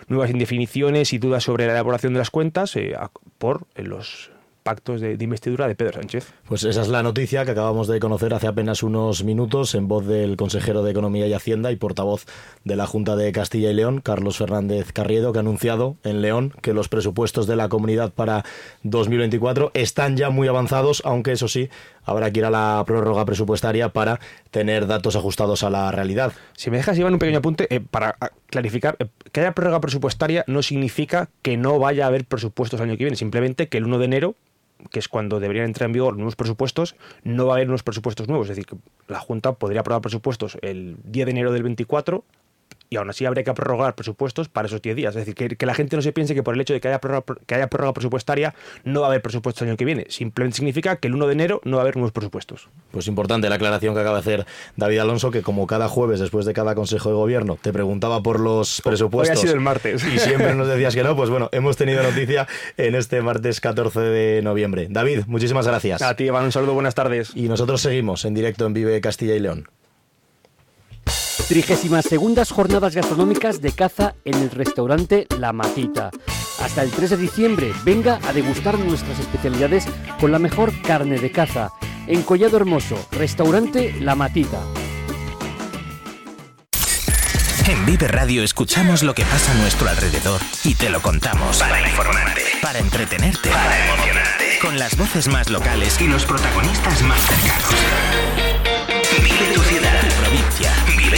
nuevas 0.08 0.30
indefiniciones 0.30 1.12
y 1.12 1.18
dudas 1.18 1.44
sobre 1.44 1.66
la 1.66 1.72
elaboración 1.72 2.12
de 2.12 2.18
las 2.18 2.30
cuentas 2.30 2.76
eh, 2.76 2.96
por 3.38 3.66
los 3.76 4.30
pactos 4.70 5.00
de, 5.00 5.16
investidura 5.18 5.66
de 5.66 5.74
Pedro 5.74 5.94
Sánchez. 5.94 6.32
Pues 6.46 6.62
esa 6.62 6.82
es 6.82 6.86
la 6.86 7.02
noticia 7.02 7.44
que 7.44 7.50
acabamos 7.50 7.88
de 7.88 7.98
conocer 7.98 8.32
hace 8.34 8.46
apenas 8.46 8.84
unos 8.84 9.24
minutos 9.24 9.74
en 9.74 9.88
voz 9.88 10.06
del 10.06 10.36
consejero 10.36 10.84
de 10.84 10.92
Economía 10.92 11.26
y 11.26 11.32
Hacienda 11.32 11.72
y 11.72 11.76
portavoz 11.76 12.24
de 12.62 12.76
la 12.76 12.86
Junta 12.86 13.16
de 13.16 13.32
Castilla 13.32 13.72
y 13.72 13.74
León, 13.74 14.00
Carlos 14.00 14.36
Fernández 14.36 14.92
Carriedo, 14.92 15.32
que 15.32 15.40
ha 15.40 15.40
anunciado 15.40 15.96
en 16.04 16.22
León 16.22 16.54
que 16.62 16.72
los 16.72 16.88
presupuestos 16.88 17.48
de 17.48 17.56
la 17.56 17.68
comunidad 17.68 18.12
para 18.12 18.44
2024 18.84 19.72
están 19.74 20.16
ya 20.16 20.30
muy 20.30 20.46
avanzados, 20.46 21.02
aunque 21.04 21.32
eso 21.32 21.48
sí, 21.48 21.68
habrá 22.04 22.30
que 22.30 22.38
ir 22.38 22.44
a 22.44 22.50
la 22.50 22.84
prórroga 22.86 23.24
presupuestaria 23.24 23.88
para 23.88 24.20
tener 24.52 24.86
datos 24.86 25.16
ajustados 25.16 25.64
a 25.64 25.70
la 25.70 25.90
realidad. 25.90 26.32
Si 26.54 26.70
me 26.70 26.76
dejas 26.76 26.96
llevar 26.96 27.12
un 27.12 27.18
pequeño 27.18 27.38
apunte, 27.38 27.66
eh, 27.74 27.80
para 27.80 28.16
clarificar, 28.46 28.96
eh, 29.00 29.06
que 29.32 29.40
haya 29.40 29.52
prórroga 29.52 29.80
presupuestaria 29.80 30.44
no 30.46 30.62
significa 30.62 31.28
que 31.42 31.56
no 31.56 31.80
vaya 31.80 32.04
a 32.04 32.06
haber 32.06 32.24
presupuestos 32.24 32.78
el 32.80 32.88
año 32.88 32.96
que 32.96 33.04
viene, 33.04 33.16
simplemente 33.16 33.68
que 33.68 33.78
el 33.78 33.86
1 33.86 33.98
de 33.98 34.04
enero 34.04 34.36
que 34.90 34.98
es 34.98 35.08
cuando 35.08 35.40
deberían 35.40 35.66
entrar 35.66 35.86
en 35.86 35.92
vigor 35.92 36.16
nuevos 36.16 36.36
presupuestos, 36.36 36.96
no 37.22 37.46
va 37.46 37.54
a 37.54 37.56
haber 37.56 37.68
unos 37.68 37.82
presupuestos 37.82 38.28
nuevos. 38.28 38.48
Es 38.48 38.56
decir, 38.56 38.66
la 39.08 39.20
Junta 39.20 39.52
podría 39.52 39.80
aprobar 39.80 40.02
presupuestos 40.02 40.58
el 40.62 40.96
10 41.04 41.26
de 41.26 41.30
enero 41.30 41.52
del 41.52 41.62
24 41.62 42.24
y 42.90 42.96
aún 42.96 43.08
así 43.08 43.24
habría 43.24 43.44
que 43.44 43.54
prorrogar 43.54 43.94
presupuestos 43.94 44.48
para 44.48 44.66
esos 44.66 44.82
10 44.82 44.96
días. 44.96 45.14
Es 45.14 45.24
decir, 45.24 45.56
que, 45.56 45.66
la 45.66 45.74
gente 45.74 45.94
no 45.94 46.02
se 46.02 46.12
piense 46.12 46.34
que 46.34 46.42
por 46.42 46.54
el 46.54 46.60
hecho 46.60 46.74
de 46.74 46.80
que 46.80 46.88
haya, 46.88 47.00
prórroga, 47.00 47.36
que 47.46 47.54
haya 47.54 47.70
prórroga 47.70 47.94
presupuestaria 47.94 48.52
no 48.82 49.02
va 49.02 49.06
a 49.06 49.10
haber 49.10 49.22
presupuestos 49.22 49.62
el 49.62 49.68
año 49.68 49.76
que 49.76 49.84
viene. 49.84 50.06
Simplemente 50.08 50.56
significa 50.56 50.96
que 50.96 51.06
el 51.06 51.14
1 51.14 51.28
de 51.28 51.32
enero 51.32 51.60
no 51.64 51.76
va 51.76 51.82
a 51.82 51.84
haber 51.84 51.94
nuevos 51.94 52.10
presupuestos. 52.10 52.68
Pues 52.90 53.06
importante 53.06 53.48
la 53.48 53.54
aclaración 53.54 53.94
que 53.94 54.00
acaba 54.00 54.16
de 54.16 54.20
hacer 54.20 54.46
David 54.74 54.98
Alonso, 54.98 55.30
que 55.30 55.42
como 55.42 55.68
cada 55.68 55.88
jueves 55.88 56.18
después 56.18 56.46
de 56.46 56.52
cada 56.52 56.74
Consejo 56.74 57.10
de 57.10 57.14
Gobierno 57.14 57.58
te 57.62 57.72
preguntaba 57.72 58.24
por 58.24 58.40
los 58.40 58.82
presupuestos. 58.82 59.36
Hoy 59.36 59.40
ha 59.40 59.40
sido 59.40 59.54
el 59.54 59.60
martes. 59.60 60.04
Y 60.04 60.18
siempre 60.18 60.56
nos 60.56 60.66
decías 60.66 60.92
que 60.92 61.04
no. 61.04 61.14
Pues 61.14 61.30
bueno, 61.30 61.48
hemos 61.52 61.76
tenido 61.76 62.02
noticia 62.02 62.48
en 62.76 62.96
este 62.96 63.22
martes 63.22 63.60
14 63.60 64.00
de 64.00 64.42
noviembre. 64.42 64.88
David, 64.90 65.26
muchísimas 65.28 65.64
gracias. 65.64 66.02
A 66.02 66.16
ti, 66.16 66.24
Iván, 66.24 66.44
un 66.44 66.52
saludo, 66.52 66.74
buenas 66.74 66.96
tardes. 66.96 67.30
Y 67.36 67.48
nosotros 67.48 67.80
seguimos 67.80 68.24
en 68.24 68.34
directo 68.34 68.66
en 68.66 68.72
Vive 68.72 69.00
Castilla 69.00 69.36
y 69.36 69.38
León. 69.38 69.68
Trigésimas 71.50 72.04
segundas 72.04 72.52
jornadas 72.52 72.94
gastronómicas 72.94 73.60
de 73.60 73.72
caza 73.72 74.14
en 74.24 74.36
el 74.36 74.52
restaurante 74.52 75.26
La 75.36 75.52
Matita. 75.52 76.12
Hasta 76.62 76.84
el 76.84 76.92
3 76.92 77.10
de 77.10 77.16
diciembre, 77.16 77.72
venga 77.84 78.20
a 78.22 78.32
degustar 78.32 78.78
nuestras 78.78 79.18
especialidades 79.18 79.84
con 80.20 80.30
la 80.30 80.38
mejor 80.38 80.70
carne 80.82 81.18
de 81.18 81.32
caza. 81.32 81.72
En 82.06 82.22
Collado 82.22 82.56
Hermoso, 82.56 83.04
restaurante 83.10 83.92
La 84.00 84.14
Matita. 84.14 84.60
En 87.66 87.84
Vive 87.84 88.06
Radio 88.06 88.44
escuchamos 88.44 89.02
lo 89.02 89.12
que 89.14 89.24
pasa 89.24 89.50
a 89.50 89.56
nuestro 89.56 89.88
alrededor 89.88 90.40
y 90.62 90.76
te 90.76 90.88
lo 90.88 91.02
contamos. 91.02 91.58
Para 91.58 91.80
informarte, 91.80 92.42
para 92.62 92.78
entretenerte, 92.78 93.50
para 93.50 93.86
emocionarte. 93.86 94.58
Con 94.62 94.78
las 94.78 94.96
voces 94.96 95.26
más 95.26 95.50
locales 95.50 96.00
y 96.00 96.06
los 96.06 96.24
protagonistas 96.26 97.02
más 97.02 97.20
cercanos. 97.22 98.29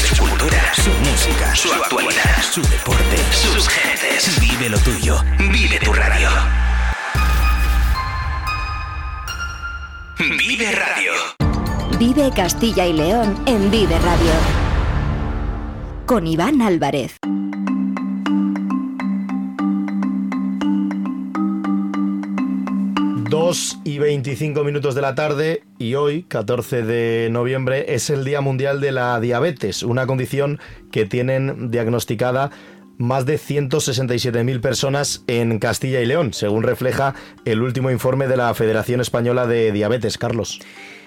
Su 0.02 0.16
cultura, 0.16 0.75
su 0.75 0.90
música, 0.90 1.54
su 1.54 1.73
actualidad, 1.73 2.42
su 2.42 2.62
deporte, 2.62 3.16
sus 3.30 3.68
gentes. 3.68 4.40
Vive 4.40 4.68
lo 4.68 4.78
tuyo. 4.78 5.23
Vive 5.38 5.78
tu 5.78 5.92
radio. 5.92 6.28
Vive 10.18 10.73
Radio. 10.73 11.12
Vive 11.99 12.30
Castilla 12.35 12.87
y 12.87 12.92
León 12.92 13.42
en 13.47 13.71
Vive 13.71 13.99
Radio. 13.99 14.32
Con 16.06 16.26
Iván 16.26 16.62
Álvarez. 16.62 17.16
2 23.33 23.79
y 23.85 23.99
25 23.99 24.62
minutos 24.62 24.95
de 24.95 25.01
la 25.01 25.15
tarde 25.15 25.62
y 25.79 25.95
hoy, 25.95 26.25
14 26.25 26.83
de 26.83 27.31
noviembre, 27.31 27.95
es 27.95 28.11
el 28.11 28.27
Día 28.27 28.43
Mundial 28.43 28.83
de 28.83 28.93
la 28.93 29.19
Diabetes, 29.21 29.83
una 29.83 30.07
condición 30.07 30.61
que 30.91 31.07
tienen 31.07 31.71
diagnosticada 31.71 32.51
más 32.99 33.25
de 33.25 33.39
167.000 33.39 34.61
personas 34.61 35.25
en 35.29 35.59
Castilla 35.61 36.03
y 36.03 36.05
León, 36.05 36.35
según 36.35 36.62
refleja 36.62 37.15
el 37.47 37.62
último 37.62 37.91
informe 37.91 38.29
de 38.29 38.37
la 38.37 38.53
Federación 38.53 39.01
Española 39.01 39.47
de 39.47 39.73
Diabetes. 39.73 40.19
Carlos. 40.19 40.61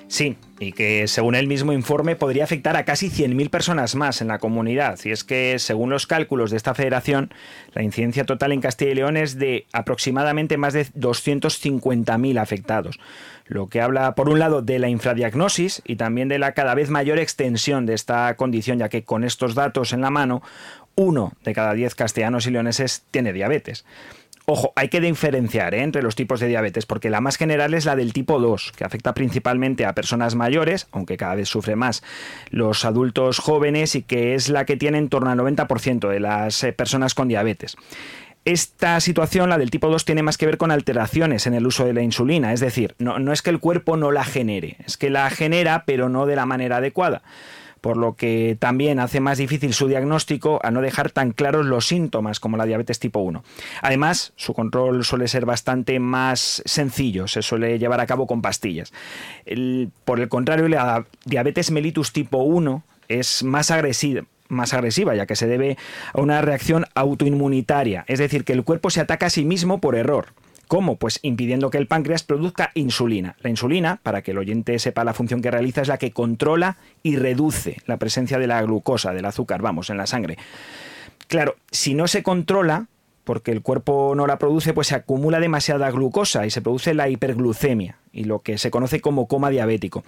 Sí, 0.07 0.37
y 0.59 0.71
que 0.71 1.07
según 1.07 1.35
el 1.35 1.47
mismo 1.47 1.73
informe 1.73 2.15
podría 2.15 2.43
afectar 2.43 2.77
a 2.77 2.85
casi 2.85 3.09
100.000 3.09 3.49
personas 3.49 3.95
más 3.95 4.21
en 4.21 4.27
la 4.27 4.37
comunidad. 4.37 4.99
Y 5.03 5.09
es 5.09 5.23
que, 5.23 5.57
según 5.57 5.89
los 5.89 6.05
cálculos 6.05 6.51
de 6.51 6.57
esta 6.57 6.75
federación, 6.75 7.33
la 7.73 7.81
incidencia 7.81 8.23
total 8.23 8.51
en 8.51 8.61
Castilla 8.61 8.91
y 8.91 8.95
León 8.95 9.17
es 9.17 9.39
de 9.39 9.65
aproximadamente 9.73 10.57
más 10.57 10.73
de 10.73 10.85
250.000 10.85 12.39
afectados. 12.39 12.99
Lo 13.47 13.67
que 13.67 13.81
habla, 13.81 14.15
por 14.15 14.29
un 14.29 14.39
lado, 14.39 14.61
de 14.61 14.79
la 14.79 14.89
infradiagnosis 14.89 15.81
y 15.85 15.95
también 15.95 16.29
de 16.29 16.39
la 16.39 16.53
cada 16.53 16.75
vez 16.75 16.89
mayor 16.89 17.19
extensión 17.19 17.85
de 17.85 17.95
esta 17.95 18.35
condición, 18.35 18.79
ya 18.79 18.89
que 18.89 19.03
con 19.03 19.23
estos 19.23 19.55
datos 19.55 19.91
en 19.91 20.01
la 20.01 20.11
mano, 20.11 20.41
uno 20.95 21.33
de 21.43 21.53
cada 21.53 21.73
diez 21.73 21.95
castellanos 21.95 22.47
y 22.47 22.51
leoneses 22.51 23.03
tiene 23.11 23.33
diabetes. 23.33 23.85
Ojo, 24.47 24.73
hay 24.75 24.89
que 24.89 25.01
diferenciar 25.01 25.73
¿eh? 25.73 25.81
entre 25.81 26.03
los 26.03 26.15
tipos 26.15 26.39
de 26.39 26.47
diabetes, 26.47 26.85
porque 26.85 27.09
la 27.09 27.19
más 27.19 27.35
general 27.35 27.73
es 27.73 27.85
la 27.85 27.95
del 27.95 28.13
tipo 28.13 28.39
2, 28.39 28.73
que 28.77 28.83
afecta 28.83 29.15
principalmente 29.15 29.85
a 29.85 29.95
personas 29.95 30.35
mayores, 30.35 30.87
aunque 30.91 31.17
cada 31.17 31.33
vez 31.33 31.49
sufre 31.49 31.75
más 31.75 32.03
los 32.51 32.85
adultos 32.85 33.39
jóvenes 33.39 33.95
y 33.95 34.03
que 34.03 34.35
es 34.35 34.49
la 34.49 34.65
que 34.65 34.77
tiene 34.77 34.99
en 34.99 35.09
torno 35.09 35.31
al 35.31 35.39
90% 35.39 36.09
de 36.09 36.19
las 36.19 36.63
eh, 36.63 36.73
personas 36.73 37.15
con 37.15 37.27
diabetes. 37.27 37.75
Esta 38.45 38.99
situación, 38.99 39.49
la 39.49 39.57
del 39.57 39.71
tipo 39.71 39.89
2, 39.89 40.05
tiene 40.05 40.21
más 40.21 40.37
que 40.37 40.45
ver 40.45 40.57
con 40.57 40.69
alteraciones 40.69 41.47
en 41.47 41.55
el 41.55 41.65
uso 41.65 41.83
de 41.83 41.93
la 41.93 42.03
insulina, 42.03 42.53
es 42.53 42.59
decir, 42.59 42.93
no, 42.99 43.17
no 43.17 43.33
es 43.33 43.41
que 43.41 43.49
el 43.49 43.59
cuerpo 43.59 43.97
no 43.97 44.11
la 44.11 44.23
genere, 44.23 44.77
es 44.85 44.97
que 44.97 45.09
la 45.09 45.27
genera 45.31 45.85
pero 45.87 46.07
no 46.09 46.27
de 46.27 46.35
la 46.35 46.45
manera 46.45 46.77
adecuada 46.77 47.23
por 47.85 47.97
lo 47.97 48.15
que 48.15 48.57
también 48.59 48.97
hace 48.97 49.19
más 49.19 49.37
difícil 49.37 49.71
su 49.75 49.87
diagnóstico 49.87 50.59
a 50.63 50.71
no 50.71 50.81
dejar 50.81 51.11
tan 51.11 51.33
claros 51.33 51.67
los 51.67 51.85
síntomas 51.85 52.39
como 52.39 52.57
la 52.57 52.65
diabetes 52.65 52.97
tipo 52.97 53.19
1. 53.19 53.43
Además, 53.83 54.33
su 54.37 54.55
control 54.55 55.05
suele 55.05 55.27
ser 55.27 55.45
bastante 55.45 55.99
más 55.99 56.63
sencillo, 56.65 57.27
se 57.27 57.43
suele 57.43 57.77
llevar 57.77 58.01
a 58.01 58.07
cabo 58.07 58.25
con 58.25 58.41
pastillas. 58.41 58.91
por 60.03 60.19
el 60.19 60.29
contrario, 60.29 60.67
la 60.67 61.05
diabetes 61.25 61.69
mellitus 61.69 62.11
tipo 62.11 62.39
1 62.39 62.81
es 63.07 63.43
más 63.43 63.69
agresiva, 63.69 64.23
más 64.47 64.73
agresiva, 64.73 65.13
ya 65.13 65.27
que 65.27 65.35
se 65.35 65.45
debe 65.45 65.77
a 66.11 66.21
una 66.21 66.41
reacción 66.41 66.85
autoinmunitaria, 66.95 68.03
es 68.07 68.17
decir, 68.17 68.45
que 68.45 68.53
el 68.53 68.63
cuerpo 68.63 68.89
se 68.89 69.01
ataca 69.01 69.27
a 69.27 69.29
sí 69.29 69.45
mismo 69.45 69.79
por 69.79 69.95
error. 69.95 70.29
¿Cómo? 70.67 70.95
Pues 70.97 71.19
impidiendo 71.21 71.69
que 71.69 71.77
el 71.77 71.87
páncreas 71.87 72.23
produzca 72.23 72.71
insulina. 72.73 73.35
La 73.41 73.49
insulina, 73.49 73.99
para 74.01 74.21
que 74.21 74.31
el 74.31 74.37
oyente 74.37 74.79
sepa 74.79 75.03
la 75.03 75.13
función 75.13 75.41
que 75.41 75.51
realiza, 75.51 75.81
es 75.81 75.87
la 75.87 75.97
que 75.97 76.11
controla 76.11 76.77
y 77.03 77.17
reduce 77.17 77.81
la 77.85 77.97
presencia 77.97 78.39
de 78.39 78.47
la 78.47 78.61
glucosa, 78.63 79.13
del 79.13 79.25
azúcar, 79.25 79.61
vamos, 79.61 79.89
en 79.89 79.97
la 79.97 80.07
sangre. 80.07 80.37
Claro, 81.27 81.55
si 81.71 81.93
no 81.93 82.07
se 82.07 82.23
controla, 82.23 82.87
porque 83.23 83.51
el 83.51 83.61
cuerpo 83.61 84.13
no 84.15 84.27
la 84.27 84.37
produce, 84.37 84.73
pues 84.73 84.87
se 84.87 84.95
acumula 84.95 85.39
demasiada 85.39 85.89
glucosa 85.91 86.45
y 86.45 86.51
se 86.51 86.61
produce 86.61 86.93
la 86.93 87.09
hiperglucemia 87.09 87.97
y 88.13 88.23
lo 88.23 88.39
que 88.39 88.57
se 88.57 88.71
conoce 88.71 89.01
como 89.01 89.27
coma 89.27 89.49
diabético. 89.49 90.03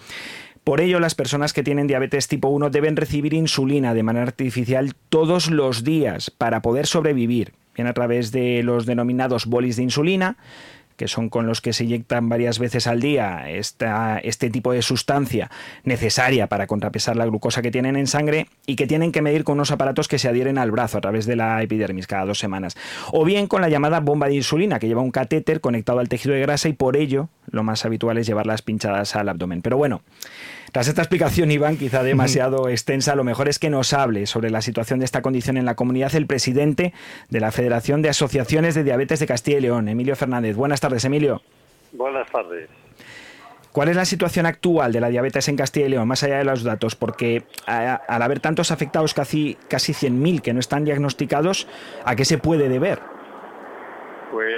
Por 0.63 0.81
ello, 0.81 0.99
las 0.99 1.15
personas 1.15 1.53
que 1.53 1.63
tienen 1.63 1.87
diabetes 1.87 2.27
tipo 2.27 2.49
1 2.49 2.69
deben 2.69 2.97
recibir 2.97 3.33
insulina 3.33 3.93
de 3.93 4.03
manera 4.03 4.25
artificial 4.25 4.95
todos 5.09 5.49
los 5.49 5.83
días 5.83 6.29
para 6.29 6.61
poder 6.61 6.87
sobrevivir 6.87 7.53
bien 7.77 7.87
a 7.87 7.93
través 7.93 8.31
de 8.31 8.63
los 8.63 8.85
denominados 8.85 9.45
bolis 9.45 9.77
de 9.77 9.83
insulina, 9.83 10.35
que 10.97 11.07
son 11.07 11.29
con 11.29 11.45
los 11.45 11.61
que 11.61 11.73
se 11.73 11.83
inyectan 11.83 12.27
varias 12.27 12.57
veces 12.57 12.87
al 12.87 12.99
día 12.99 13.49
esta, 13.49 14.17
este 14.17 14.49
tipo 14.49 14.73
de 14.73 14.81
sustancia 14.81 15.49
necesaria 15.83 16.47
para 16.47 16.65
contrapesar 16.65 17.15
la 17.15 17.25
glucosa 17.27 17.61
que 17.61 17.69
tienen 17.71 17.95
en 17.95 18.07
sangre 18.07 18.47
y 18.65 18.75
que 18.75 18.87
tienen 18.87 19.11
que 19.11 19.21
medir 19.21 19.43
con 19.43 19.53
unos 19.53 19.69
aparatos 19.71 20.07
que 20.07 20.17
se 20.17 20.27
adhieren 20.27 20.57
al 20.57 20.71
brazo 20.71 20.97
a 20.97 21.01
través 21.01 21.27
de 21.27 21.35
la 21.35 21.61
epidermis 21.61 22.07
cada 22.07 22.25
dos 22.25 22.39
semanas. 22.39 22.75
O 23.11 23.23
bien 23.23 23.45
con 23.45 23.61
la 23.61 23.69
llamada 23.69 23.99
bomba 23.99 24.27
de 24.27 24.35
insulina, 24.35 24.79
que 24.79 24.87
lleva 24.87 25.03
un 25.03 25.11
catéter 25.11 25.61
conectado 25.61 25.99
al 25.99 26.09
tejido 26.09 26.33
de 26.33 26.41
grasa 26.41 26.67
y 26.67 26.73
por 26.73 26.97
ello 26.97 27.29
lo 27.45 27.63
más 27.63 27.85
habitual 27.85 28.17
es 28.17 28.25
llevarlas 28.25 28.63
pinchadas 28.63 29.15
al 29.15 29.29
abdomen. 29.29 29.61
Pero 29.61 29.77
bueno, 29.77 30.01
tras 30.77 30.89
esta 30.89 31.01
explicación, 31.01 31.49
Iván, 31.49 31.75
quizá 31.75 32.03
demasiado 32.03 32.69
extensa, 32.69 33.15
lo 33.15 33.23
mejor 33.23 33.49
es 33.49 33.57
que 33.57 33.71
nos 33.71 33.93
hable 33.93 34.27
sobre 34.27 34.51
la 34.51 34.61
situación 34.61 34.99
de 34.99 35.05
esta 35.05 35.23
condición 35.23 35.57
en 35.57 35.65
la 35.65 35.73
comunidad 35.73 36.13
el 36.13 36.27
presidente 36.27 36.93
de 37.31 37.39
la 37.39 37.51
Federación 37.51 38.03
de 38.03 38.09
Asociaciones 38.09 38.75
de 38.75 38.83
Diabetes 38.83 39.19
de 39.19 39.25
Castilla 39.25 39.57
y 39.57 39.61
León, 39.61 39.89
Emilio 39.89 40.15
Fernández. 40.15 40.55
Buenas 40.55 40.79
tardes, 40.79 41.03
Emilio. 41.03 41.41
Buenas 41.93 42.29
tardes. 42.31 42.69
¿Cuál 43.71 43.89
es 43.89 43.95
la 43.95 44.05
situación 44.05 44.45
actual 44.45 44.91
de 44.91 45.01
la 45.01 45.09
diabetes 45.09 45.47
en 45.47 45.55
Castilla 45.55 45.87
y 45.87 45.89
León, 45.89 46.07
más 46.07 46.21
allá 46.21 46.37
de 46.37 46.43
los 46.43 46.63
datos? 46.63 46.95
Porque 46.95 47.41
al 47.65 48.21
haber 48.21 48.39
tantos 48.39 48.69
afectados, 48.69 49.15
casi, 49.15 49.57
casi 49.67 49.93
100.000 49.93 50.41
que 50.41 50.53
no 50.53 50.59
están 50.59 50.85
diagnosticados, 50.85 51.67
¿a 52.05 52.15
qué 52.15 52.23
se 52.23 52.37
puede 52.37 52.69
deber? 52.69 52.99
Pues 54.31 54.53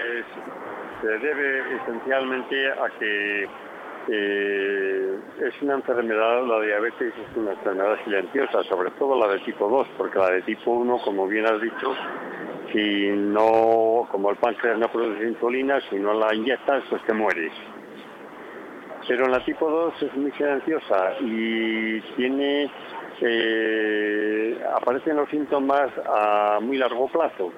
se 1.02 1.08
debe 1.08 1.78
esencialmente 1.82 2.72
a 2.72 3.00
que 3.00 3.48
eh, 4.12 5.20
es 5.39 5.62
una 5.62 5.75
enfermedad, 5.75 6.44
la 6.46 6.62
diabetes 6.62 7.13
es 7.13 7.38
una 7.38 7.51
enfermedad 7.51 7.98
silenciosa, 8.04 8.63
sobre 8.63 8.89
todo 8.92 9.20
la 9.20 9.32
de 9.34 9.39
tipo 9.42 9.68
2, 9.68 9.88
porque 9.98 10.18
la 10.18 10.32
de 10.32 10.42
tipo 10.42 10.72
1, 10.72 10.98
como 11.04 11.28
bien 11.28 11.46
has 11.46 11.62
dicho, 11.62 11.94
si 12.72 13.10
no, 13.10 14.08
como 14.12 14.32
el 14.32 14.38
páncreas 14.38 14.80
no 14.80 14.92
produce 14.92 15.28
insulina, 15.28 15.80
si 15.89 15.98
no 15.98 16.13
la 16.13 16.34
inyectas, 16.34 16.84
pues 16.89 17.04
te 17.04 17.13
mueres. 17.13 17.51
Pero 19.08 19.28
la 19.28 19.44
tipo 19.46 19.70
2 19.70 20.04
es 20.04 20.16
muy 20.16 20.32
silenciosa 20.32 21.13
y 21.22 22.01
tiene, 22.16 22.70
eh, 23.22 24.60
aparecen 24.75 25.18
los 25.18 25.30
síntomas 25.30 25.92
a 26.06 26.60
muy 26.62 26.78
largo 26.78 27.08
plazo. 27.08 27.51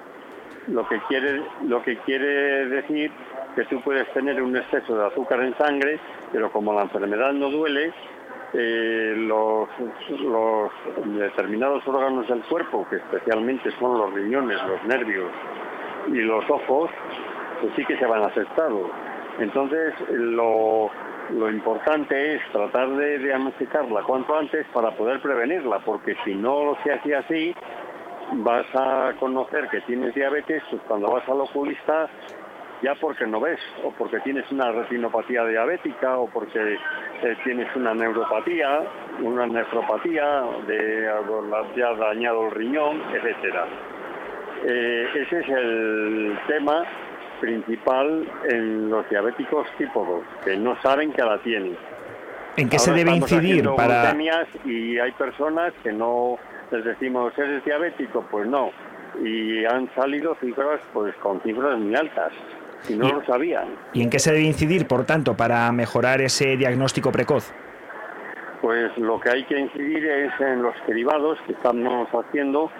Lo 0.68 0.86
que 0.86 1.00
quiere, 1.08 1.42
lo 1.66 1.82
que 1.82 1.96
quiere 1.98 2.66
decir 2.68 3.10
que 3.54 3.64
tú 3.64 3.80
puedes 3.82 4.10
tener 4.12 4.42
un 4.42 4.56
exceso 4.56 4.96
de 4.96 5.06
azúcar 5.06 5.42
en 5.42 5.56
sangre, 5.56 5.98
pero 6.32 6.50
como 6.50 6.72
la 6.72 6.82
enfermedad 6.82 7.32
no 7.32 7.50
duele, 7.50 7.92
eh, 8.54 9.14
los, 9.16 9.68
determinados 11.18 11.86
órganos 11.86 12.28
del 12.28 12.42
cuerpo, 12.42 12.86
que 12.88 12.96
especialmente 12.96 13.70
son 13.78 13.98
los 13.98 14.12
riñones, 14.12 14.58
los 14.66 14.84
nervios 14.84 15.30
y 16.08 16.16
los 16.16 16.48
ojos, 16.50 16.90
pues 17.60 17.72
sí 17.76 17.84
que 17.84 17.96
se 17.96 18.06
van 18.06 18.22
afectados. 18.22 18.90
Entonces, 19.38 19.94
lo, 20.10 20.90
importante 21.50 22.34
es 22.34 22.42
tratar 22.52 22.90
de 22.90 23.18
diagnosticarla 23.18 24.02
cuanto 24.02 24.36
antes 24.36 24.66
para 24.74 24.90
poder 24.90 25.20
prevenirla, 25.20 25.78
porque 25.78 26.14
si 26.24 26.34
no 26.34 26.76
se 26.84 26.92
hace 26.92 27.14
así, 27.14 27.54
vas 28.32 28.66
a 28.74 29.12
conocer 29.18 29.68
que 29.68 29.80
tienes 29.82 30.14
diabetes, 30.14 30.62
pues 30.68 30.82
cuando 30.86 31.10
vas 31.10 31.26
al 31.28 31.40
oculista 31.40 32.08
ya 32.82 32.94
porque 32.96 33.26
no 33.26 33.40
ves, 33.40 33.60
o 33.84 33.92
porque 33.92 34.18
tienes 34.20 34.50
una 34.50 34.72
retinopatía 34.72 35.44
diabética, 35.46 36.18
o 36.18 36.28
porque 36.28 36.74
eh, 36.74 37.36
tienes 37.44 37.74
una 37.76 37.94
neuropatía, 37.94 38.80
una 39.20 39.46
nefropatía, 39.46 40.42
de 40.66 41.08
ya 41.76 41.94
dañado 41.94 42.46
el 42.46 42.50
riñón, 42.50 43.00
etcétera. 43.14 43.66
Eh, 44.64 45.06
ese 45.14 45.40
es 45.40 45.48
el 45.48 46.38
tema 46.48 46.84
principal 47.40 48.28
en 48.48 48.90
los 48.90 49.08
diabéticos 49.08 49.66
tipo 49.78 50.04
2, 50.04 50.44
que 50.44 50.56
no 50.56 50.80
saben 50.82 51.12
que 51.12 51.22
la 51.22 51.38
tienen. 51.38 51.76
¿En 52.56 52.68
qué 52.68 52.78
se 52.78 52.92
debe 52.92 53.12
incidir 53.12 53.68
para...? 53.76 54.14
Y 54.64 54.98
hay 54.98 55.12
personas 55.12 55.72
que 55.82 55.92
no 55.92 56.36
les 56.70 56.84
decimos, 56.84 57.36
¿eres 57.38 57.64
diabético? 57.64 58.26
Pues 58.30 58.46
no. 58.46 58.70
Y 59.22 59.64
han 59.64 59.92
salido 59.94 60.34
cifras 60.40 60.80
pues 60.92 61.14
con 61.16 61.40
cifras 61.42 61.78
muy 61.78 61.94
altas 61.94 62.32
y 62.88 62.94
no 62.94 63.08
lo 63.08 63.24
sabían. 63.24 63.76
¿Y 63.92 64.02
en 64.02 64.10
qué 64.10 64.18
se 64.18 64.32
debe 64.32 64.44
incidir, 64.44 64.86
por 64.86 65.04
tanto, 65.04 65.36
para 65.36 65.70
mejorar 65.72 66.20
ese 66.20 66.56
diagnóstico 66.56 67.12
precoz? 67.12 67.52
Pues 68.60 68.96
lo 68.96 69.18
que 69.18 69.28
hay 69.28 69.44
que 69.44 69.58
incidir 69.58 70.06
es 70.06 70.32
en 70.40 70.62
los 70.62 70.74
derivados 70.86 71.36
que 71.46 71.52
estamos 71.52 72.08
haciendo, 72.12 72.70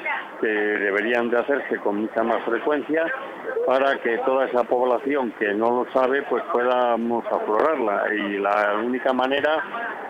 que 0.41 0.47
deberían 0.47 1.29
de 1.29 1.39
hacerse 1.39 1.77
con 1.79 2.03
mucha 2.03 2.23
más 2.23 2.41
frecuencia 2.45 3.05
para 3.67 3.97
que 3.99 4.19
toda 4.19 4.47
esa 4.47 4.63
población 4.63 5.33
que 5.41 5.53
no 5.55 5.83
lo 5.85 5.93
sabe, 5.93 6.23
pues 6.23 6.45
podamos 6.53 7.25
aflorarla. 7.27 8.15
Y 8.15 8.39
la 8.39 8.75
única 8.85 9.13
manera, 9.13 9.61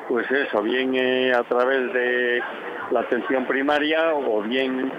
pues 0.09 0.31
es 0.31 0.53
o 0.55 0.63
bien 0.63 0.95
eh, 0.95 1.33
a 1.33 1.43
través 1.45 1.91
de 1.95 2.43
la 2.91 3.01
atención 3.01 3.47
primaria 3.47 4.15
o 4.15 4.43
bien 4.43 4.93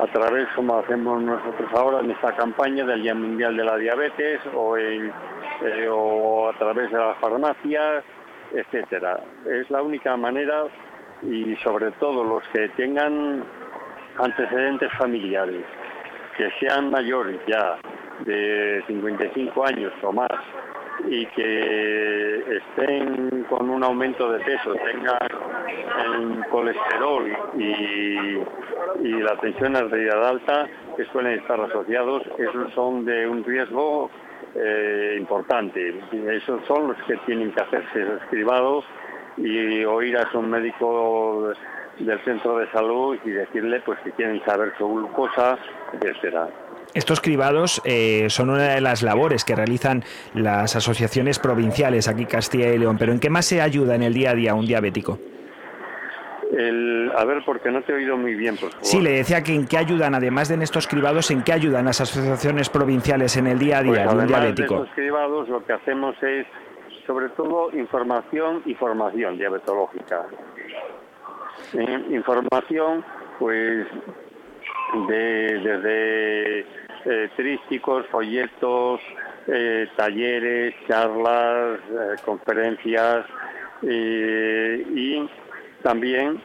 a 0.00 0.06
través, 0.06 0.48
como 0.56 0.78
hacemos 0.78 1.22
nosotros 1.22 1.68
ahora 1.74 2.00
en 2.00 2.10
esta 2.10 2.34
campaña 2.34 2.84
del 2.86 3.02
Día 3.02 3.14
Mundial 3.14 3.54
de 3.54 3.64
la 3.64 3.76
Diabetes 3.76 4.40
o, 4.54 4.76
eh, 4.76 5.12
o 5.90 6.48
a 6.48 6.58
través 6.58 6.90
de 6.90 6.98
las 6.98 7.18
farmacias, 7.18 8.02
etcétera. 8.52 9.20
Es 9.46 9.70
la 9.70 9.82
única 9.82 10.16
manera 10.16 10.64
y 11.22 11.54
sobre 11.56 11.90
todo 11.92 12.24
los 12.24 12.42
que 12.48 12.68
tengan 12.70 13.44
antecedentes 14.18 14.90
familiares, 14.96 15.64
que 16.38 16.50
sean 16.60 16.90
mayores 16.90 17.38
ya 17.46 17.78
de 18.24 18.82
55 18.86 19.66
años 19.66 19.92
o 20.02 20.12
más, 20.12 20.30
y 21.08 21.26
que 21.26 22.56
estén 22.56 23.44
con 23.48 23.70
un 23.70 23.82
aumento 23.82 24.30
de 24.32 24.40
peso, 24.40 24.74
tengan 24.74 25.18
el 26.06 26.46
colesterol 26.50 27.26
y, 27.56 28.38
y 29.06 29.22
la 29.22 29.36
tensión 29.40 29.76
arterial 29.76 30.24
alta, 30.24 30.68
que 30.96 31.04
suelen 31.06 31.40
estar 31.40 31.60
asociados, 31.60 32.22
esos 32.38 32.72
son 32.74 33.04
de 33.04 33.26
un 33.26 33.44
riesgo 33.44 34.10
eh, 34.54 35.16
importante. 35.18 36.00
Esos 36.12 36.64
son 36.66 36.88
los 36.88 36.96
que 37.04 37.16
tienen 37.18 37.52
que 37.52 37.60
hacerse 37.60 38.02
esos 38.02 38.22
cribados 38.30 38.84
y 39.36 39.84
oír 39.84 40.16
a 40.16 40.30
su 40.32 40.42
médico 40.42 41.52
del 41.98 42.18
centro 42.24 42.58
de 42.58 42.70
salud 42.72 43.16
y 43.24 43.30
decirle 43.30 43.80
pues 43.80 43.98
que 44.00 44.10
quieren 44.12 44.42
saber 44.44 44.72
su 44.76 44.88
glucosa, 44.88 45.56
etcétera. 45.92 46.48
Estos 46.94 47.20
cribados 47.20 47.80
eh, 47.84 48.26
son 48.28 48.50
una 48.50 48.74
de 48.74 48.80
las 48.80 49.02
labores 49.02 49.44
que 49.44 49.54
realizan 49.54 50.02
las 50.34 50.74
asociaciones 50.76 51.38
provinciales 51.38 52.08
aquí 52.08 52.26
Castilla 52.26 52.72
y 52.72 52.78
León, 52.78 52.96
pero 52.98 53.12
¿en 53.12 53.20
qué 53.20 53.30
más 53.30 53.46
se 53.46 53.60
ayuda 53.60 53.94
en 53.94 54.02
el 54.02 54.14
día 54.14 54.30
a 54.30 54.34
día 54.34 54.54
un 54.54 54.66
diabético? 54.66 55.18
a 57.16 57.24
ver, 57.24 57.42
porque 57.44 57.70
no 57.70 57.82
te 57.82 57.92
he 57.92 57.96
oído 57.96 58.16
muy 58.16 58.34
bien, 58.34 58.56
por 58.56 58.70
favor. 58.70 58.84
Sí, 58.84 59.00
le 59.00 59.10
decía 59.12 59.42
que 59.42 59.54
en 59.54 59.66
qué 59.66 59.78
ayudan, 59.78 60.14
además 60.14 60.48
de 60.48 60.54
en 60.54 60.62
estos 60.62 60.86
cribados, 60.86 61.30
en 61.30 61.42
qué 61.42 61.52
ayudan 61.52 61.84
las 61.84 62.00
asociaciones 62.00 62.68
provinciales 62.68 63.36
en 63.36 63.46
el 63.46 63.58
día 63.58 63.78
a 63.78 63.82
día 63.82 64.04
pues 64.04 64.16
de 64.16 64.22
un 64.22 64.26
diabético. 64.26 64.74
De 64.74 64.80
estos 64.82 64.94
cribados 64.94 65.48
lo 65.48 65.64
que 65.64 65.72
hacemos 65.72 66.16
es, 66.22 66.46
sobre 67.06 67.28
todo, 67.30 67.70
información 67.76 68.62
y 68.66 68.74
formación 68.74 69.38
diabetológica. 69.38 70.26
información, 72.10 73.04
pues, 73.38 73.86
de, 75.08 75.60
desde 75.60 76.60
eh, 77.04 77.30
trísticos, 77.36 78.06
folletos, 78.06 79.00
eh, 79.46 79.88
talleres, 79.96 80.74
charlas, 80.86 81.80
eh, 81.90 82.16
conferencias 82.24 83.26
y 83.82 85.26
también 85.82 86.40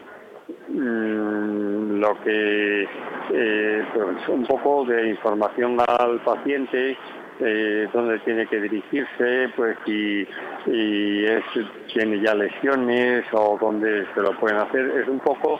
mm, 0.69 1.99
lo 1.99 2.21
que 2.23 2.87
eh, 3.33 3.85
pues 3.93 4.27
un 4.29 4.45
poco 4.45 4.85
de 4.85 5.09
información 5.09 5.77
al 5.87 6.19
paciente 6.21 6.97
eh, 7.39 7.88
dónde 7.92 8.20
tiene 8.20 8.48
que 8.48 8.62
dirigirse, 8.62 9.50
pues 9.56 9.77
si, 9.86 10.27
es, 10.65 11.44
tiene 11.94 12.22
ya 12.22 12.34
lesiones 12.34 13.25
o 13.34 13.58
dónde 13.60 14.06
se 14.13 14.22
lo 14.22 14.38
pueden 14.39 14.58
hacer. 14.58 14.86
Es 15.01 15.08
un 15.08 15.20
poco 15.20 15.60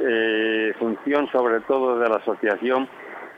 eh, 0.00 0.72
función 0.78 1.28
sobre 1.30 1.60
todo 1.60 1.98
de 1.98 2.08
la 2.08 2.16
asociación, 2.16 2.88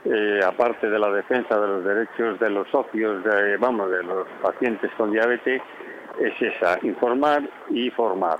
eh, 0.05 0.41
aparte 0.45 0.89
de 0.89 0.99
la 0.99 1.11
defensa 1.11 1.61
de 1.61 1.67
los 1.67 1.85
derechos 1.85 2.41
de 2.41 2.51
los 2.51 2.69
socios, 2.69 3.23
de, 3.25 3.57
vamos, 3.59 3.91
de 3.91 4.03
los 4.05 4.27
pacientes 4.43 4.91
con 4.97 5.13
diabetes, 5.13 5.61
es 6.19 6.43
esa, 6.43 6.79
informar 6.83 7.49
y 7.71 7.91
formar 7.91 8.39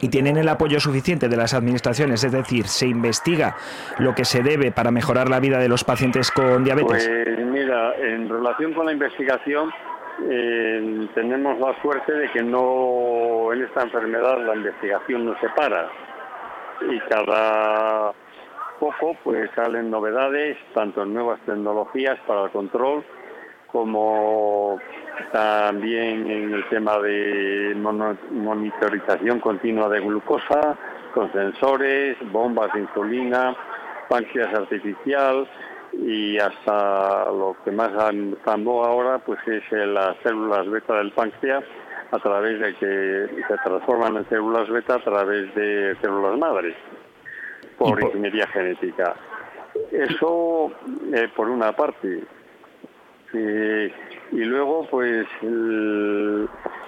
y 0.00 0.08
tienen 0.08 0.36
el 0.36 0.48
apoyo 0.48 0.80
suficiente 0.80 1.28
de 1.28 1.36
las 1.36 1.54
administraciones, 1.54 2.24
es 2.24 2.32
decir, 2.32 2.66
se 2.66 2.86
investiga 2.86 3.56
lo 3.98 4.14
que 4.14 4.24
se 4.24 4.42
debe 4.42 4.72
para 4.72 4.90
mejorar 4.90 5.28
la 5.28 5.40
vida 5.40 5.58
de 5.58 5.68
los 5.68 5.84
pacientes 5.84 6.30
con 6.30 6.64
diabetes. 6.64 7.06
Pues 7.06 7.38
en 7.98 8.28
relación 8.28 8.74
con 8.74 8.86
la 8.86 8.92
investigación 8.92 9.72
eh, 10.28 11.08
tenemos 11.14 11.58
la 11.58 11.80
suerte 11.80 12.12
de 12.12 12.30
que 12.30 12.42
no 12.42 13.52
en 13.52 13.62
esta 13.62 13.82
enfermedad 13.82 14.38
la 14.44 14.54
investigación 14.54 15.26
no 15.26 15.38
se 15.40 15.48
para. 15.50 15.88
Y 16.90 16.98
cada 17.08 18.12
poco 18.78 19.16
pues 19.22 19.50
salen 19.54 19.90
novedades, 19.90 20.56
tanto 20.74 21.04
nuevas 21.04 21.40
tecnologías 21.40 22.18
para 22.26 22.44
el 22.44 22.50
control 22.50 23.04
como 23.66 24.78
también 25.32 26.28
en 26.28 26.54
el 26.54 26.68
tema 26.70 26.98
de 26.98 27.76
monitorización 27.76 29.38
continua 29.38 29.88
de 29.88 30.00
glucosa, 30.00 30.76
con 31.14 31.32
sensores, 31.32 32.16
bombas 32.32 32.72
de 32.72 32.80
insulina, 32.80 33.54
páncreas 34.08 34.52
artificial 34.54 35.46
y 35.92 36.38
hasta 36.38 37.26
lo 37.26 37.56
que 37.64 37.72
más 37.72 37.90
estamos 38.32 38.86
ahora 38.86 39.18
pues 39.18 39.38
es 39.46 39.62
las 39.72 40.16
células 40.22 40.68
beta 40.70 40.96
del 40.96 41.12
páncreas 41.12 41.64
a 42.12 42.18
través 42.18 42.60
de 42.60 42.74
que 42.74 43.44
se 43.46 43.56
transforman 43.64 44.16
en 44.16 44.28
células 44.28 44.68
beta 44.68 44.96
a 44.96 45.04
través 45.04 45.54
de 45.54 45.96
células 46.00 46.38
madres 46.38 46.76
por, 47.78 48.02
ingeniería 48.02 48.46
genética. 48.48 49.14
Eso 49.90 50.72
eh, 51.14 51.28
por 51.34 51.48
una 51.48 51.72
parte. 51.74 52.22
Eh, 53.32 53.92
y 54.32 54.44
luego 54.44 54.86
pues 54.90 55.26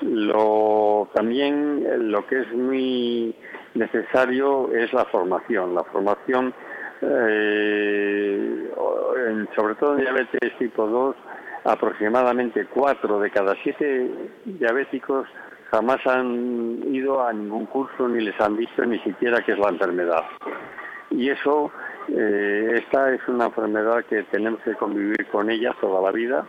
lo 0.03 1.09
también 1.15 2.11
lo 2.11 2.27
que 2.27 2.41
es 2.41 2.53
muy 2.53 3.35
necesario 3.75 4.73
es 4.73 4.93
la 4.93 5.05
formación 5.07 5.75
la 5.75 5.85
formación 5.85 6.53
eh, 7.03 8.71
sobre 9.55 9.75
todo 9.77 9.95
en 9.95 10.01
diabetes 10.03 10.57
tipo 10.59 10.87
2 10.87 11.17
aproximadamente 11.65 12.67
4 12.67 13.21
de 13.21 13.31
cada 13.31 13.55
7 13.63 14.11
diabéticos 14.45 15.29
jamás 15.71 16.07
han 16.07 16.83
ido 16.93 17.27
a 17.27 17.33
ningún 17.33 17.67
curso 17.67 18.09
ni 18.09 18.23
les 18.23 18.41
han 18.41 18.57
visto 18.57 18.85
ni 18.85 18.99
siquiera 19.01 19.43
qué 19.43 19.53
es 19.53 19.59
la 19.59 19.71
enfermedad 19.71 20.25
y 21.11 21.31
eso 21.31 21.71
eh, 22.09 22.73
esta 22.75 23.13
es 23.13 23.21
una 23.29 23.47
enfermedad 23.47 24.05
que 24.07 24.23
tenemos 24.25 24.61
que 24.63 24.75
convivir 24.75 25.27
con 25.29 25.51
ella 25.51 25.75
toda 25.81 26.01
la 26.03 26.11
vida 26.11 26.45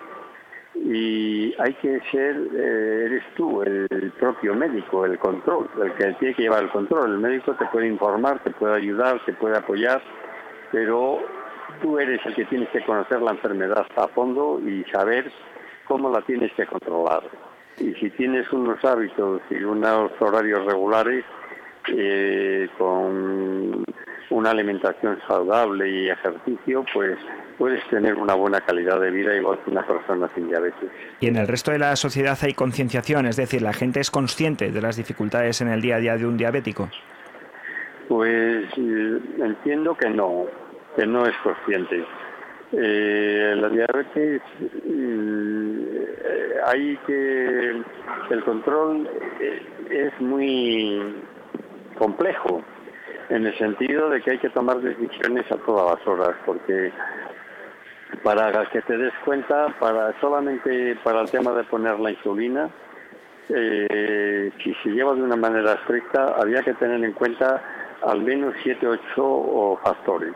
y 0.76 1.54
hay 1.60 1.74
que 1.76 2.02
ser, 2.12 2.36
eh, 2.56 3.06
eres 3.06 3.24
tú 3.36 3.62
el, 3.62 4.12
propio 4.20 4.56
médico, 4.56 5.06
el 5.06 5.20
control, 5.20 5.70
el 5.82 5.94
que 5.94 6.14
tiene 6.14 6.34
que 6.34 6.44
llevar 6.44 6.64
el 6.64 6.70
control. 6.70 7.12
El 7.12 7.20
médico 7.20 7.54
te 7.54 7.66
puede 7.66 7.88
informar, 7.88 8.40
te 8.44 8.52
puede 8.52 8.76
ayudar, 8.76 9.22
te 9.26 9.34
puede 9.34 9.58
apoyar, 9.58 10.02
pero 10.74 11.20
tú 11.82 12.00
eres 12.00 12.20
el 12.26 12.36
que 12.36 12.46
tienes 12.46 12.68
que 12.70 12.84
conocer 12.84 13.22
la 13.22 13.32
enfermedad 13.32 13.86
a 13.96 14.08
fondo 14.10 14.60
y 14.60 14.84
saber 14.92 15.32
cómo 15.88 16.10
la 16.10 16.22
tienes 16.24 16.52
que 16.54 16.66
controlar. 16.66 17.24
Y 17.78 17.94
si 17.94 18.10
tienes 18.10 18.52
unos 18.52 18.84
hábitos 18.84 19.42
y 19.50 19.64
unos 19.64 20.12
horarios 20.20 20.66
regulares, 20.66 21.24
eh, 21.88 22.68
con 22.78 23.84
una 24.30 24.52
alimentación 24.52 25.20
saludable 25.28 25.90
y 25.90 26.10
ejercicio, 26.10 26.86
pues 26.94 27.18
puedes 27.58 27.88
tener 27.90 28.16
una 28.16 28.34
buena 28.34 28.62
calidad 28.62 29.00
de 29.00 29.12
vida 29.12 29.36
igual 29.36 29.60
que 29.64 29.72
una 29.72 29.86
persona 29.86 30.30
sin 30.34 30.48
diabetes. 30.48 30.90
¿Y 31.20 31.28
en 31.28 31.36
el 31.36 31.48
resto 31.48 31.72
de 31.72 31.80
la 31.80 31.96
sociedad 31.96 32.38
hay 32.42 32.54
concienciación? 32.54 33.28
Es 33.28 33.36
decir, 33.36 33.62
¿la 33.62 33.74
gente 33.74 34.00
es 34.00 34.10
consciente 34.10 34.72
de 34.72 34.82
las 34.82 34.96
dificultades 34.96 35.62
en 35.62 35.68
el 35.68 35.82
día 35.82 35.98
a 35.98 36.00
día 36.00 36.18
de 36.18 36.26
un 36.26 36.38
diabético? 36.38 36.90
Pues 38.08 38.66
eh, 38.78 39.20
entiendo 39.40 39.96
que 39.96 40.10
no, 40.10 40.46
que 40.96 41.06
no 41.06 41.26
es 41.26 41.36
consciente. 41.38 42.06
Eh, 42.72 43.54
la 43.56 43.70
diabetes 43.70 44.42
eh, 44.88 46.58
hay 46.66 46.98
que 47.06 47.84
el 48.32 48.44
control 48.44 49.08
es 49.92 50.20
muy 50.20 51.16
complejo 52.00 52.64
en 53.30 53.46
el 53.46 53.58
sentido 53.60 54.10
de 54.10 54.22
que 54.22 54.32
hay 54.32 54.38
que 54.40 54.50
tomar 54.50 54.80
decisiones 54.80 55.50
a 55.52 55.58
todas 55.58 55.98
las 55.98 56.08
horas 56.08 56.36
porque 56.48 56.92
para 58.24 58.66
que 58.70 58.82
te 58.82 58.98
des 58.98 59.14
cuenta, 59.26 59.68
para 59.80 60.20
solamente 60.20 60.96
para 61.04 61.22
el 61.22 61.30
tema 61.30 61.52
de 61.52 61.64
poner 61.66 62.00
la 62.00 62.12
insulina, 62.12 62.70
eh, 63.50 64.52
si 64.64 64.74
se 64.76 64.90
lleva 64.90 65.14
de 65.14 65.22
una 65.24 65.36
manera 65.36 65.74
estricta, 65.74 66.36
había 66.40 66.62
que 66.62 66.74
tener 66.76 67.04
en 67.04 67.14
cuenta 67.14 67.62
al 68.06 68.22
menos 68.22 68.54
7 68.64 68.88
8 68.88 69.80
factores. 69.84 70.34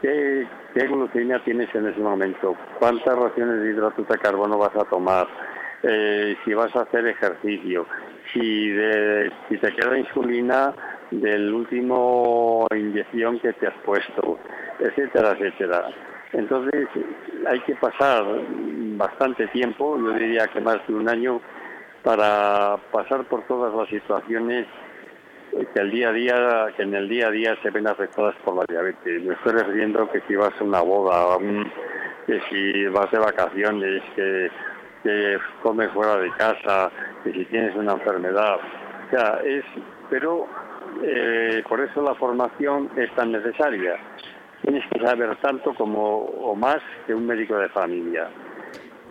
¿Qué, 0.00 0.46
¿Qué 0.74 0.86
glucemia 0.86 1.38
tienes 1.44 1.72
en 1.74 1.88
ese 1.88 2.00
momento? 2.00 2.56
¿Cuántas 2.78 3.16
raciones 3.16 3.60
de 3.60 3.70
hidratos 3.70 4.06
de 4.08 4.18
carbono 4.18 4.58
vas 4.58 4.74
a 4.74 4.84
tomar? 4.84 5.26
Eh, 5.82 6.36
si 6.44 6.54
vas 6.54 6.74
a 6.76 6.82
hacer 6.82 7.06
ejercicio, 7.06 7.86
si, 8.32 8.68
de, 8.68 9.32
si 9.48 9.58
te 9.58 9.72
queda 9.72 9.98
insulina 9.98 10.72
del 11.10 11.52
último 11.52 12.66
inyección 12.74 13.40
que 13.40 13.52
te 13.54 13.66
has 13.66 13.74
puesto, 13.84 14.38
etcétera, 14.78 15.32
etcétera. 15.32 15.88
Entonces 16.32 16.88
hay 17.46 17.60
que 17.60 17.74
pasar 17.76 18.24
bastante 18.96 19.48
tiempo, 19.48 19.98
yo 19.98 20.12
diría 20.12 20.46
que 20.48 20.60
más 20.60 20.78
de 20.86 20.94
un 20.94 21.08
año, 21.08 21.40
para 22.02 22.76
pasar 22.90 23.24
por 23.24 23.42
todas 23.46 23.74
las 23.74 23.88
situaciones 23.88 24.66
que 25.74 25.80
el 25.80 25.90
día 25.90 26.08
a 26.08 26.12
día, 26.12 26.66
que 26.76 26.82
en 26.82 26.94
el 26.94 27.08
día 27.08 27.28
a 27.28 27.30
día 27.30 27.56
se 27.62 27.70
ven 27.70 27.86
afectadas 27.86 28.34
por 28.44 28.56
la 28.56 28.64
diabetes. 28.68 29.22
Me 29.22 29.34
estoy 29.34 29.52
refiriendo 29.52 30.10
que 30.10 30.20
si 30.26 30.34
vas 30.34 30.52
a 30.58 30.64
una 30.64 30.80
boda, 30.80 31.38
que 32.26 32.40
si 32.50 32.86
vas 32.86 33.10
de 33.10 33.18
vacaciones, 33.18 34.02
que, 34.16 34.50
que 35.02 35.38
comes 35.62 35.90
fuera 35.90 36.16
de 36.16 36.30
casa, 36.32 36.90
que 37.24 37.32
si 37.32 37.44
tienes 37.46 37.74
una 37.76 37.92
enfermedad. 37.92 38.56
O 38.56 39.10
sea, 39.10 39.40
es, 39.44 39.64
pero 40.08 40.46
eh, 41.02 41.62
por 41.68 41.80
eso 41.80 42.02
la 42.02 42.14
formación 42.14 42.90
es 42.96 43.14
tan 43.14 43.32
necesaria 43.32 43.98
tienes 44.62 44.84
que 44.90 45.04
saber 45.04 45.36
tanto 45.40 45.74
como 45.74 46.18
o 46.20 46.54
más 46.54 46.78
que 47.06 47.14
un 47.14 47.26
médico 47.26 47.56
de 47.56 47.68
familia. 47.70 48.28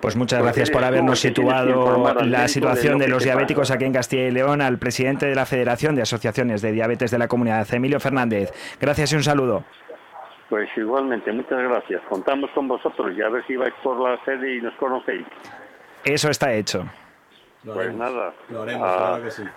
Pues 0.02 0.16
muchas 0.16 0.42
gracias 0.42 0.72
por 0.72 0.84
habernos 0.84 1.20
situado 1.20 2.26
la 2.26 2.48
situación 2.48 2.98
de, 2.98 3.08
los 3.08 3.24
diabéticos 3.24 3.70
aquí 3.70 3.86
en 3.86 3.94
Castilla 3.94 4.28
y 4.28 4.32
León 4.32 4.62
al 4.62 4.80
presidente 4.80 5.28
de 5.28 5.36
la 5.36 5.46
Federación 5.46 5.96
de 5.96 6.02
Asociaciones 6.02 6.62
de 6.62 6.72
Diabetes 6.72 7.12
de 7.12 7.20
la 7.20 7.28
Comunidad, 7.28 7.72
Emilio 7.72 8.00
Fernández. 8.00 8.52
Gracias 8.80 9.14
y 9.14 9.16
un 9.16 9.24
saludo. 9.24 9.64
Pues 10.50 10.68
igualmente, 10.76 11.32
muchas 11.32 11.60
gracias. 11.60 12.02
Contamos 12.10 12.50
con 12.52 12.68
vosotros 12.68 13.14
y 13.16 13.22
a 13.22 13.30
ver 13.30 13.46
si 13.46 13.56
vais 13.56 13.74
por 13.84 14.02
la 14.02 14.18
sede 14.26 14.58
y 14.58 14.62
nos 14.62 14.74
conocéis. 14.76 15.26
Eso 16.04 16.30
está 16.30 16.52
hecho. 16.54 16.84
pues 17.64 17.94
nada, 17.94 18.34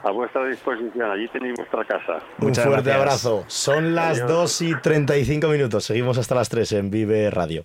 a, 0.04 0.11
vuestra 0.11 0.46
disposición, 0.46 1.11
allí 1.11 1.26
tenéis 1.28 1.54
vuestra 1.57 1.85
casa. 1.85 2.18
Un 2.38 2.54
fuerte 2.54 2.92
abrazo. 2.92 3.44
Son 3.46 3.94
las 3.94 4.26
2 4.26 4.62
y 4.62 4.74
35 4.74 5.48
minutos, 5.48 5.85
seguimos 5.85 6.18
hasta 6.18 6.35
las 6.35 6.50
3 6.50 6.72
en 6.72 6.90
Vive 6.90 7.30
Radio. 7.30 7.64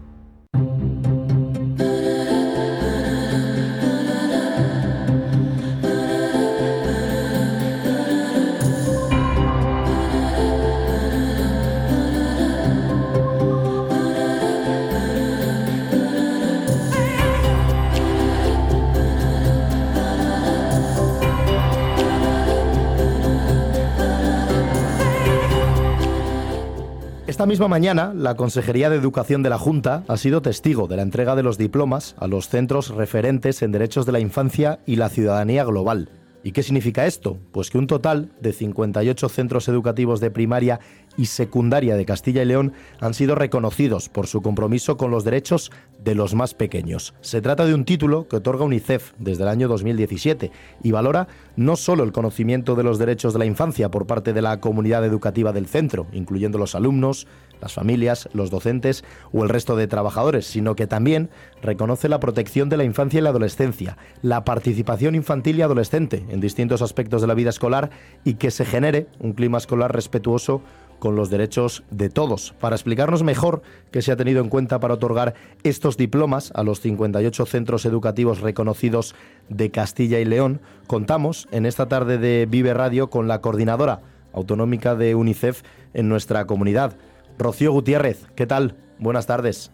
Esta 27.41 27.47
misma 27.47 27.67
mañana, 27.67 28.13
la 28.15 28.35
Consejería 28.35 28.91
de 28.91 28.97
Educación 28.97 29.41
de 29.41 29.49
la 29.49 29.57
Junta 29.57 30.03
ha 30.07 30.17
sido 30.17 30.43
testigo 30.43 30.87
de 30.87 30.95
la 30.95 31.01
entrega 31.01 31.35
de 31.35 31.41
los 31.41 31.57
diplomas 31.57 32.13
a 32.19 32.27
los 32.27 32.47
centros 32.49 32.89
referentes 32.89 33.63
en 33.63 33.71
derechos 33.71 34.05
de 34.05 34.11
la 34.11 34.19
infancia 34.19 34.77
y 34.85 34.97
la 34.97 35.09
ciudadanía 35.09 35.63
global. 35.63 36.20
¿Y 36.43 36.53
qué 36.53 36.63
significa 36.63 37.05
esto? 37.05 37.37
Pues 37.51 37.69
que 37.69 37.77
un 37.77 37.87
total 37.87 38.31
de 38.41 38.51
58 38.51 39.29
centros 39.29 39.67
educativos 39.67 40.19
de 40.19 40.31
primaria 40.31 40.79
y 41.17 41.25
secundaria 41.25 41.95
de 41.95 42.05
Castilla 42.05 42.41
y 42.41 42.45
León 42.45 42.73
han 42.99 43.13
sido 43.13 43.35
reconocidos 43.35 44.09
por 44.09 44.25
su 44.25 44.41
compromiso 44.41 44.97
con 44.97 45.11
los 45.11 45.23
derechos 45.23 45.71
de 46.03 46.15
los 46.15 46.33
más 46.33 46.53
pequeños. 46.55 47.13
Se 47.21 47.41
trata 47.41 47.65
de 47.65 47.75
un 47.75 47.85
título 47.85 48.27
que 48.27 48.37
otorga 48.37 48.65
UNICEF 48.65 49.13
desde 49.19 49.43
el 49.43 49.49
año 49.49 49.67
2017 49.67 50.51
y 50.81 50.91
valora 50.91 51.27
no 51.55 51.75
solo 51.75 52.03
el 52.03 52.11
conocimiento 52.11 52.75
de 52.75 52.83
los 52.83 52.97
derechos 52.97 53.33
de 53.33 53.39
la 53.39 53.45
infancia 53.45 53.91
por 53.91 54.07
parte 54.07 54.33
de 54.33 54.41
la 54.41 54.59
comunidad 54.59 55.05
educativa 55.05 55.53
del 55.53 55.67
centro, 55.67 56.07
incluyendo 56.11 56.57
los 56.57 56.73
alumnos, 56.73 57.27
las 57.61 57.73
familias, 57.73 58.27
los 58.33 58.49
docentes 58.49 59.03
o 59.31 59.43
el 59.43 59.49
resto 59.49 59.75
de 59.75 59.87
trabajadores, 59.87 60.45
sino 60.45 60.75
que 60.75 60.87
también 60.87 61.29
reconoce 61.61 62.09
la 62.09 62.19
protección 62.19 62.69
de 62.69 62.77
la 62.77 62.83
infancia 62.83 63.19
y 63.19 63.21
la 63.21 63.29
adolescencia, 63.29 63.97
la 64.21 64.43
participación 64.43 65.15
infantil 65.15 65.59
y 65.59 65.61
adolescente 65.61 66.25
en 66.29 66.41
distintos 66.41 66.81
aspectos 66.81 67.21
de 67.21 67.27
la 67.27 67.33
vida 67.33 67.49
escolar 67.49 67.91
y 68.23 68.35
que 68.35 68.51
se 68.51 68.65
genere 68.65 69.07
un 69.19 69.33
clima 69.33 69.57
escolar 69.57 69.93
respetuoso 69.93 70.61
con 71.01 71.15
los 71.15 71.31
derechos 71.31 71.83
de 71.89 72.09
todos. 72.09 72.53
Para 72.59 72.75
explicarnos 72.75 73.23
mejor 73.23 73.63
qué 73.89 74.03
se 74.03 74.11
ha 74.11 74.15
tenido 74.15 74.39
en 74.39 74.49
cuenta 74.49 74.79
para 74.79 74.93
otorgar 74.93 75.33
estos 75.63 75.97
diplomas 75.97 76.51
a 76.53 76.61
los 76.61 76.79
58 76.79 77.47
centros 77.47 77.85
educativos 77.85 78.39
reconocidos 78.39 79.15
de 79.49 79.71
Castilla 79.71 80.19
y 80.19 80.25
León, 80.25 80.61
contamos 80.85 81.47
en 81.51 81.65
esta 81.65 81.87
tarde 81.87 82.19
de 82.19 82.45
Vive 82.47 82.75
Radio 82.75 83.09
con 83.09 83.27
la 83.27 83.41
coordinadora 83.41 84.01
autonómica 84.31 84.95
de 84.95 85.15
UNICEF 85.15 85.63
en 85.95 86.07
nuestra 86.07 86.45
comunidad. 86.45 86.93
Rocío 87.41 87.71
Gutiérrez, 87.71 88.27
¿qué 88.35 88.45
tal? 88.45 88.77
Buenas 88.99 89.25
tardes. 89.25 89.71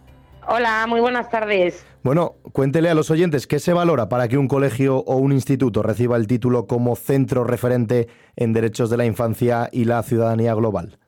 Hola, 0.48 0.86
muy 0.88 1.00
buenas 1.00 1.28
tardes. 1.28 1.84
Bueno, 2.02 2.36
cuéntele 2.52 2.88
a 2.88 2.94
los 2.94 3.10
oyentes 3.10 3.46
qué 3.46 3.58
se 3.58 3.74
valora 3.74 4.08
para 4.08 4.28
que 4.28 4.38
un 4.38 4.48
colegio 4.48 4.98
o 5.00 5.16
un 5.16 5.32
instituto 5.32 5.82
reciba 5.82 6.16
el 6.16 6.26
título 6.26 6.66
como 6.66 6.96
centro 6.96 7.44
referente 7.44 8.08
en 8.34 8.54
derechos 8.54 8.88
de 8.88 8.96
la 8.96 9.04
infancia 9.04 9.68
y 9.70 9.84
la 9.84 10.02
ciudadanía 10.02 10.54
global. 10.54 10.98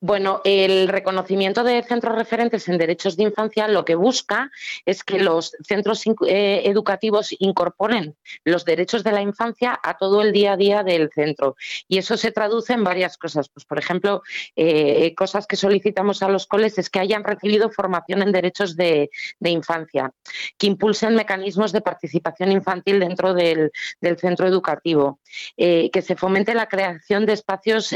Bueno, 0.00 0.40
el 0.44 0.86
reconocimiento 0.86 1.64
de 1.64 1.82
centros 1.82 2.14
referentes 2.14 2.68
en 2.68 2.78
derechos 2.78 3.16
de 3.16 3.24
infancia 3.24 3.66
lo 3.66 3.84
que 3.84 3.96
busca 3.96 4.52
es 4.86 5.02
que 5.02 5.18
los 5.18 5.56
centros 5.66 6.04
eh, 6.28 6.62
educativos 6.66 7.34
incorporen 7.40 8.14
los 8.44 8.64
derechos 8.64 9.02
de 9.02 9.10
la 9.10 9.22
infancia 9.22 9.76
a 9.82 9.96
todo 9.96 10.22
el 10.22 10.30
día 10.30 10.52
a 10.52 10.56
día 10.56 10.84
del 10.84 11.10
centro. 11.12 11.56
Y 11.88 11.98
eso 11.98 12.16
se 12.16 12.30
traduce 12.30 12.74
en 12.74 12.84
varias 12.84 13.18
cosas. 13.18 13.48
Pues, 13.48 13.66
por 13.66 13.80
ejemplo, 13.80 14.22
eh, 14.54 15.16
cosas 15.16 15.48
que 15.48 15.56
solicitamos 15.56 16.22
a 16.22 16.28
los 16.28 16.46
coles 16.46 16.78
es 16.78 16.90
que 16.90 17.00
hayan 17.00 17.24
recibido 17.24 17.68
formación 17.68 18.22
en 18.22 18.30
derechos 18.30 18.76
de, 18.76 19.10
infancia, 19.40 20.12
que 20.58 20.68
impulsen 20.68 21.16
mecanismos 21.16 21.72
de 21.72 21.80
participación 21.80 22.52
infantil 22.52 23.00
dentro 23.00 23.34
del, 23.34 23.72
centro 24.20 24.46
educativo, 24.46 25.18
eh, 25.56 25.90
que 25.92 26.02
se 26.02 26.14
fomente 26.14 26.54
la 26.54 26.68
creación 26.68 27.26
de 27.26 27.32
espacios 27.32 27.92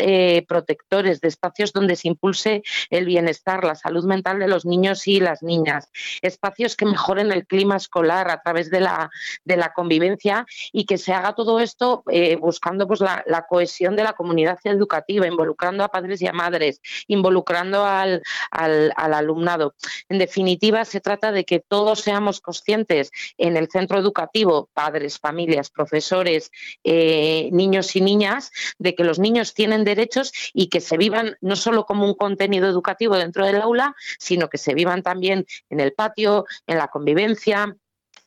protectores, 0.49 1.21
de 1.21 1.29
espacios 1.29 1.73
donde 1.73 1.92
se 1.97 2.09
impulse 2.09 2.63
el 2.91 3.07
bienestar, 3.07 3.65
la 3.65 3.75
salud 3.75 4.05
mental 4.05 4.39
de 4.39 4.49
los 4.49 4.65
niños 4.65 5.07
y 5.09 5.21
las 5.21 5.43
niñas, 5.43 5.89
espacios 6.21 6.77
que 6.77 6.87
mejoren 6.87 7.33
el 7.33 7.47
clima 7.47 7.77
escolar 7.77 8.31
a 8.31 8.41
través 8.43 8.71
de 8.71 8.81
la, 8.81 9.11
de 9.45 9.57
la 9.57 9.73
convivencia 9.73 10.47
y 10.73 10.85
que 10.85 10.99
se 10.99 11.13
haga 11.13 11.35
todo 11.35 11.61
esto 11.61 12.05
eh, 12.11 12.37
buscando 12.37 12.87
pues, 12.87 13.01
la, 13.01 13.47
cohesión 13.49 13.97
de 13.97 14.05
la 14.05 14.13
comunidad 14.13 14.59
educativa, 14.65 15.27
involucrando 15.27 15.85
a 15.85 15.89
padres 15.89 16.23
y 16.23 16.27
a 16.27 16.33
madres, 16.33 16.81
involucrando 17.09 17.85
al, 17.85 18.23
al, 18.51 18.93
alumnado. 18.97 19.75
En 20.09 20.19
definitiva, 20.19 20.85
se 20.85 21.01
trata 21.01 21.33
de 21.33 21.45
que 21.45 21.61
todos 21.61 22.01
seamos 22.01 22.41
conscientes 22.41 23.11
en 23.37 23.57
el 23.57 23.69
centro 23.69 23.99
educativo, 23.99 24.69
padres, 24.73 25.19
familias, 25.19 25.71
profesores, 25.71 26.51
eh, 26.85 27.49
niños 27.53 27.95
y 27.97 28.01
niñas, 28.01 28.53
de 28.79 28.95
que 28.95 29.05
los 29.05 29.19
niños 29.19 29.55
tienen 29.55 29.85
derechos 29.85 30.33
y 30.55 30.69
que 30.69 30.81
se 30.81 30.97
vivan 30.97 31.37
no 31.41 31.57
solo 31.57 31.82
como 31.87 32.07
un 32.07 32.15
contenido 32.15 32.69
educativo 32.69 33.17
dentro 33.17 33.47
del 33.47 33.61
aula, 33.61 33.95
sino 34.19 34.49
que 34.49 34.59
se 34.59 34.75
vivan 34.75 35.03
también 35.03 35.47
en 35.71 35.81
el 35.81 35.93
patio, 35.93 36.47
en 36.67 36.79
la 36.79 36.89
convivencia, 36.89 37.77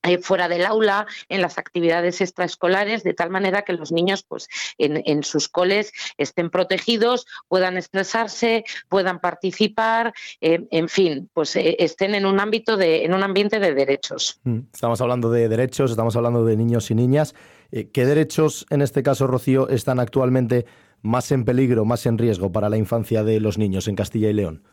eh, 0.06 0.20
fuera 0.20 0.48
del 0.48 0.66
aula, 0.66 1.08
en 1.30 1.42
las 1.42 1.58
actividades 1.58 2.22
extraescolares, 2.22 3.04
de 3.04 3.14
tal 3.14 3.32
manera 3.32 3.64
que 3.64 3.74
los 3.74 3.92
niños 3.92 4.24
pues, 4.24 4.48
en, 4.78 5.24
sus 5.24 5.50
coles 5.50 5.92
estén 6.18 6.50
protegidos, 6.50 7.26
puedan 7.48 7.78
expresarse, 7.78 8.66
puedan 8.88 9.20
participar, 9.20 10.14
eh, 10.42 10.68
en 10.70 10.90
fin, 10.90 11.30
pues 11.34 11.56
eh, 11.56 11.78
estén 11.80 12.14
en 12.14 12.26
un 12.26 12.40
ámbito 12.40 12.78
de, 12.78 13.04
en 13.04 13.14
un 13.14 13.24
ambiente 13.24 13.60
de 13.60 13.74
derechos. 13.74 14.40
Mm, 14.44 14.60
estamos 14.72 15.02
hablando 15.02 15.32
de 15.32 15.50
derechos, 15.50 15.90
estamos 15.90 16.16
hablando 16.16 16.46
de 16.46 16.56
niños 16.56 16.92
y 16.92 16.96
niñas. 16.96 17.34
¿Qué 17.72 18.06
derechos, 18.06 18.66
en 18.70 18.82
este 18.82 19.02
caso, 19.02 19.28
Rocío, 19.28 19.68
están 19.70 20.00
actualmente 20.00 20.66
más 21.06 21.32
en 21.32 21.46
peligro, 21.46 21.86
más 21.86 22.06
en 22.08 22.18
riesgo 22.18 22.52
para 22.52 22.70
la 22.70 22.78
infancia 22.78 23.24
de 23.24 23.40
los 23.40 23.58
niños 23.58 23.88
en 23.88 23.96
Castilla 23.96 24.30
y 24.30 24.34
León? 24.34 24.64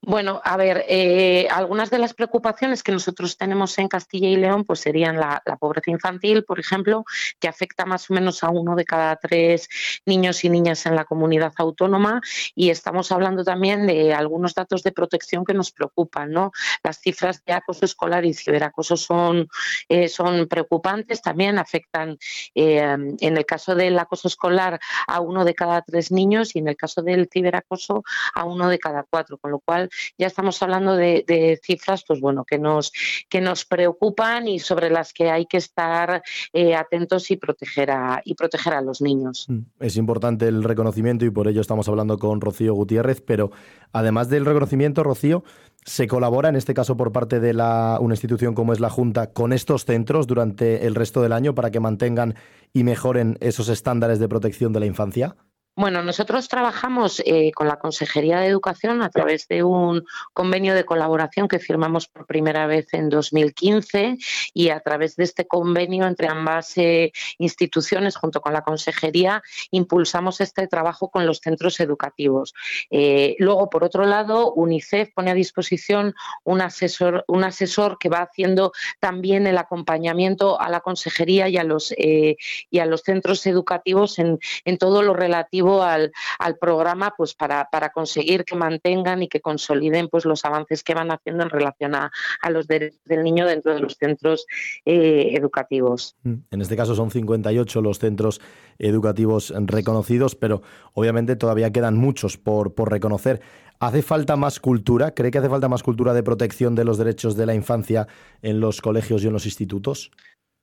Bueno, 0.00 0.40
a 0.44 0.56
ver, 0.56 0.84
eh, 0.88 1.48
algunas 1.50 1.90
de 1.90 1.98
las 1.98 2.14
preocupaciones 2.14 2.84
que 2.84 2.92
nosotros 2.92 3.36
tenemos 3.36 3.76
en 3.78 3.88
Castilla 3.88 4.28
y 4.28 4.36
León 4.36 4.64
pues 4.64 4.78
serían 4.78 5.18
la, 5.18 5.42
pobreza 5.58 5.90
infantil, 5.90 6.44
por 6.44 6.60
ejemplo, 6.60 7.04
que 7.40 7.48
afecta 7.48 7.84
más 7.84 8.08
o 8.08 8.14
menos 8.14 8.44
a 8.44 8.50
uno 8.50 8.76
de 8.76 8.84
cada 8.84 9.16
tres 9.16 9.68
niños 10.06 10.44
y 10.44 10.50
niñas 10.50 10.86
en 10.86 10.94
la 10.94 11.04
comunidad 11.04 11.52
autónoma 11.56 12.20
y 12.54 12.70
estamos 12.70 13.10
hablando 13.10 13.42
también 13.42 13.88
de 13.88 14.14
algunos 14.14 14.54
datos 14.54 14.84
de 14.84 14.92
protección 14.92 15.44
que 15.44 15.52
nos 15.52 15.72
preocupan, 15.72 16.30
¿no? 16.30 16.52
Las 16.84 17.00
cifras 17.00 17.44
de 17.44 17.52
acoso 17.54 17.84
escolar 17.84 18.24
y 18.24 18.34
ciberacoso 18.34 18.96
son, 18.96 19.48
eh, 19.88 20.08
son 20.08 20.46
preocupantes, 20.46 21.22
también 21.22 21.58
afectan 21.58 22.18
eh, 22.54 22.78
en 22.78 23.36
el 23.36 23.44
caso 23.44 23.74
del 23.74 23.98
acoso 23.98 24.28
escolar 24.28 24.78
a 25.08 25.20
uno 25.20 25.44
de 25.44 25.54
cada 25.54 25.82
tres 25.82 26.12
niños 26.12 26.54
y 26.54 26.60
en 26.60 26.68
el 26.68 26.76
caso 26.76 27.02
del 27.02 27.28
ciberacoso 27.30 28.04
a 28.34 28.44
uno 28.44 28.68
de 28.68 28.78
cada 28.78 29.02
cuatro, 29.02 29.38
con 29.38 29.50
lo 29.50 29.58
cual 29.58 29.87
ya 30.16 30.26
estamos 30.26 30.62
hablando 30.62 30.96
de, 30.96 31.58
cifras, 31.62 32.04
pues 32.06 32.20
bueno, 32.20 32.44
que 32.44 32.58
nos, 32.58 32.92
que 33.28 33.40
nos 33.40 33.64
preocupan 33.64 34.48
y 34.48 34.58
sobre 34.58 34.90
las 34.90 35.12
que 35.12 35.30
hay 35.30 35.46
que 35.46 35.58
estar 35.58 36.22
eh, 36.52 36.74
atentos 36.74 37.30
y 37.30 37.36
proteger, 37.36 37.90
a, 37.90 38.20
y 38.24 38.34
proteger 38.34 38.74
a 38.74 38.80
los 38.80 39.00
niños. 39.00 39.46
Mm, 39.48 39.60
es 39.80 39.96
importante 39.96 40.48
el 40.48 40.64
reconocimiento 40.64 41.24
y 41.24 41.30
por 41.30 41.48
ello 41.48 41.60
estamos 41.60 41.88
hablando 41.88 42.18
con 42.18 42.40
Rocío 42.40 42.74
Gutiérrez, 42.74 43.20
pero 43.20 43.50
además 43.92 44.28
del 44.28 44.44
reconocimiento, 44.44 45.02
Rocío, 45.02 45.44
¿Se 45.88 46.06
colabora, 46.06 46.50
en 46.50 46.56
este 46.56 46.74
caso 46.74 46.98
por 46.98 47.12
parte 47.12 47.40
de 47.40 47.54
la, 47.54 47.96
una 48.00 48.12
institución 48.12 48.54
como 48.54 48.74
es 48.74 48.80
la 48.80 48.90
Junta, 48.90 49.32
con 49.32 49.54
estos 49.54 49.86
centros 49.86 50.26
durante 50.26 50.86
el 50.86 50.94
resto 50.94 51.22
del 51.22 51.32
año 51.32 51.54
para 51.54 51.70
que 51.70 51.80
mantengan 51.80 52.34
y 52.74 52.84
mejoren 52.84 53.38
esos 53.40 53.70
estándares 53.70 54.18
de 54.18 54.28
protección 54.28 54.74
de 54.74 54.80
la 54.80 54.86
infancia? 54.86 55.36
Bueno, 55.78 56.02
nosotros 56.02 56.48
trabajamos 56.48 57.22
eh, 57.24 57.52
con 57.54 57.68
la 57.68 57.78
Consejería 57.78 58.40
de 58.40 58.48
Educación 58.48 59.00
a 59.00 59.10
través 59.10 59.46
de 59.46 59.62
un 59.62 60.04
convenio 60.32 60.74
de 60.74 60.84
colaboración 60.84 61.46
que 61.46 61.60
firmamos 61.60 62.08
por 62.08 62.26
primera 62.26 62.66
vez 62.66 62.92
en 62.94 63.08
2015 63.08 64.18
y 64.54 64.70
a 64.70 64.80
través 64.80 65.14
de 65.14 65.22
este 65.22 65.46
convenio 65.46 66.08
entre 66.08 66.26
ambas 66.26 66.76
eh, 66.78 67.12
instituciones, 67.38 68.16
junto 68.16 68.40
con 68.40 68.54
la 68.54 68.62
Consejería, 68.62 69.40
impulsamos 69.70 70.40
este 70.40 70.66
trabajo 70.66 71.12
con 71.12 71.26
los 71.26 71.38
centros 71.38 71.78
educativos. 71.78 72.54
Eh, 72.90 73.36
luego, 73.38 73.70
por 73.70 73.84
otro 73.84 74.04
lado, 74.04 74.52
UNICEF 74.54 75.12
pone 75.14 75.30
a 75.30 75.34
disposición 75.34 76.12
un 76.42 76.60
asesor, 76.60 77.24
un 77.28 77.44
asesor 77.44 77.98
que 78.00 78.08
va 78.08 78.22
haciendo 78.22 78.72
también 78.98 79.46
el 79.46 79.58
acompañamiento 79.58 80.60
a 80.60 80.70
la 80.70 80.80
Consejería 80.80 81.48
y 81.48 81.56
a 81.56 81.62
los, 81.62 81.94
y 81.96 82.78
a 82.80 82.84
los 82.84 83.02
centros 83.02 83.46
educativos 83.46 84.18
en, 84.18 84.40
en 84.64 84.76
todo 84.76 85.02
lo 85.02 85.14
relativo 85.14 85.67
al, 85.82 86.12
programa 86.60 87.14
pues 87.16 87.34
para, 87.34 87.68
para, 87.70 87.90
conseguir 87.90 88.44
que 88.44 88.56
mantengan 88.56 89.22
y 89.22 89.28
que 89.28 89.40
consoliden 89.40 90.08
pues 90.08 90.24
los 90.24 90.44
avances 90.44 90.82
que 90.82 90.94
van 90.94 91.10
haciendo 91.10 91.44
en 91.44 91.50
relación 91.50 91.94
a, 91.94 92.10
los 92.50 92.66
derechos 92.66 93.04
del 93.04 93.22
niño 93.22 93.46
dentro 93.46 93.74
de 93.74 93.80
los 93.80 93.94
centros 93.94 94.46
eh, 94.84 95.32
educativos. 95.34 96.16
Mm. 96.22 96.34
En 96.50 96.60
este 96.60 96.76
caso 96.76 96.94
son 96.94 97.10
58 97.10 97.82
los 97.82 97.98
centros 97.98 98.40
educativos 98.78 99.52
reconocidos, 99.56 100.34
pero 100.34 100.62
obviamente 100.94 101.36
todavía 101.36 101.72
quedan 101.72 101.96
muchos 101.96 102.36
por, 102.36 102.74
por 102.74 102.90
reconocer. 102.90 103.40
¿Hace 103.80 104.02
falta 104.02 104.36
más 104.36 104.58
cultura? 104.58 105.12
¿Cree 105.12 105.30
que 105.30 105.38
hace 105.38 105.48
falta 105.48 105.68
más 105.68 105.84
cultura 105.84 106.12
de 106.12 106.24
protección 106.24 106.74
de 106.74 106.84
los 106.84 106.98
derechos 106.98 107.36
de 107.36 107.46
la 107.46 107.54
infancia 107.54 108.08
en 108.42 108.58
los 108.58 108.80
colegios 108.80 109.22
y 109.22 109.28
en 109.28 109.32
los 109.32 109.46
institutos? 109.46 110.10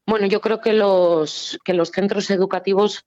Bueno, 0.08 0.28
yo 0.28 0.40
creo 0.40 0.62
que 0.62 0.72
los, 0.72 1.58
que 1.66 1.74
los 1.74 1.90
centros 1.90 2.30
educativos 2.30 3.06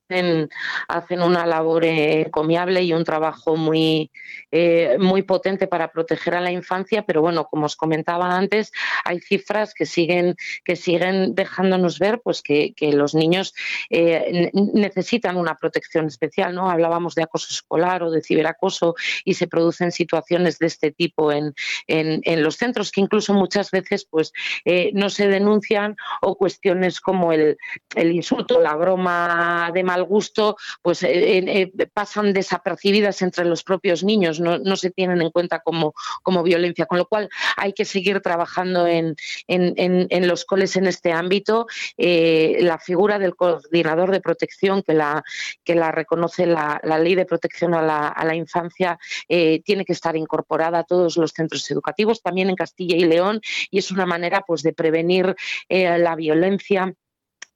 hacen, 0.88 1.22
una 1.22 1.46
labor 1.46 1.84
encomiable 1.84 2.82
y 2.82 2.92
un 2.92 3.04
trabajo 3.04 3.56
muy, 3.56 4.10
eh, 4.50 4.96
muy 4.98 5.22
potente 5.22 5.68
para 5.68 5.92
proteger 5.92 6.34
a 6.34 6.40
la 6.40 6.50
infancia, 6.50 7.02
pero 7.02 7.20
bueno, 7.20 7.44
como 7.44 7.66
os 7.66 7.76
comentaba 7.76 8.36
antes, 8.36 8.72
hay 9.04 9.20
cifras 9.20 9.74
que 9.74 9.86
siguen, 9.86 10.34
que 10.64 10.74
siguen 10.74 11.36
dejándonos 11.36 12.00
ver 12.00 12.20
pues, 12.20 12.42
que, 12.42 12.74
los 12.80 13.14
niños 13.14 13.54
eh, 13.90 14.50
necesitan 14.74 15.36
una 15.36 15.54
protección 15.54 16.06
especial. 16.06 16.52
¿no? 16.52 16.68
Hablábamos 16.68 17.14
de 17.14 17.22
acoso 17.22 17.48
escolar 17.50 18.02
o 18.02 18.10
de 18.10 18.22
ciberacoso 18.22 18.96
y 19.24 19.34
se 19.34 19.46
producen 19.46 19.92
situaciones 19.92 20.58
de 20.58 20.66
este 20.66 20.90
tipo 20.90 21.30
en, 21.30 21.54
en, 21.86 22.42
los 22.42 22.56
centros 22.56 22.90
que 22.90 23.00
incluso 23.00 23.34
muchas 23.34 23.70
veces 23.70 24.04
pues, 24.10 24.32
eh, 24.64 24.90
no 24.94 25.10
se 25.10 25.28
denuncian 25.28 25.96
o 26.22 26.36
cuestiones 26.36 26.87
como 27.00 27.32
el, 27.32 27.56
insulto, 27.96 28.60
la 28.60 28.74
broma 28.74 29.70
de 29.72 29.84
mal 29.84 30.04
gusto, 30.04 30.56
pues 30.82 31.02
eh, 31.02 31.38
eh, 31.38 31.72
pasan 31.92 32.32
desapercibidas 32.32 33.22
entre 33.22 33.44
los 33.44 33.62
propios 33.62 34.02
niños, 34.04 34.40
no, 34.40 34.76
se 34.76 34.90
tienen 34.90 35.20
en 35.20 35.30
cuenta 35.30 35.60
como, 35.60 35.94
como 36.22 36.42
violencia, 36.42 36.86
con 36.86 36.98
lo 36.98 37.06
cual 37.06 37.28
hay 37.56 37.72
que 37.72 37.84
seguir 37.84 38.20
trabajando 38.20 38.86
en, 38.86 39.16
en, 39.46 40.28
los 40.28 40.44
coles 40.44 40.76
en 40.76 40.86
este 40.86 41.12
ámbito. 41.12 41.66
Eh, 41.96 42.58
la 42.60 42.78
figura 42.78 43.18
del 43.18 43.36
coordinador 43.36 44.10
de 44.10 44.20
protección 44.20 44.82
que 44.82 44.94
la, 44.94 45.22
que 45.64 45.74
la 45.74 45.90
reconoce 45.92 46.46
la, 46.46 46.80
ley 46.98 47.14
de 47.14 47.24
protección 47.24 47.74
a 47.74 47.82
la, 47.82 48.08
a 48.08 48.24
la 48.24 48.34
infancia 48.34 48.98
tiene 49.28 49.84
que 49.84 49.92
estar 49.92 50.16
incorporada 50.16 50.80
a 50.80 50.84
todos 50.84 51.16
los 51.16 51.32
centros 51.32 51.70
educativos, 51.70 52.22
también 52.22 52.50
en 52.50 52.56
Castilla 52.56 52.96
y 52.96 53.04
León, 53.04 53.40
y 53.70 53.78
es 53.78 53.90
una 53.90 54.06
manera 54.06 54.44
pues, 54.46 54.62
de 54.62 54.72
prevenir 54.72 55.36
la 55.68 56.16
violencia 56.16 56.77
я 56.78 56.92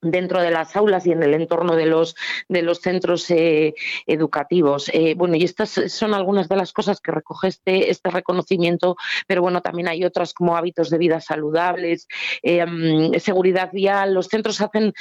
dentro 0.03 0.43
de 0.43 0.51
las 0.51 0.77
aulas 0.77 1.07
y 1.07 1.13
en 1.13 1.23
el 1.23 1.35
entorno 1.35 1.77
de 1.77 1.87
los 1.87 2.17
de 2.49 2.63
los 2.63 2.81
centros 2.81 3.31
eh, 3.31 3.75
educativos. 4.07 4.91
Eh, 4.93 5.15
bueno, 5.17 5.37
y 5.37 5.45
estas 5.45 5.71
son 5.89 6.13
algunas 6.13 6.49
de 6.49 6.57
las 6.57 6.73
cosas 6.73 7.01
que 7.01 7.13
recoge 7.13 7.49
este, 7.49 7.91
este 7.91 8.11
reconocimiento, 8.11 8.97
pero 9.27 9.43
bueno, 9.43 9.63
también 9.63 9.89
hay 9.89 10.05
otras 10.05 10.35
como 10.35 10.57
hábitos 10.57 10.91
de 10.91 10.99
vida 10.99 11.21
saludables, 11.21 12.09
eh, 12.43 12.65
mm, 12.67 13.19
seguridad 13.21 13.71
vial. 13.73 14.15
Los 14.15 14.27
centros 14.27 14.61
hacen 14.61 14.93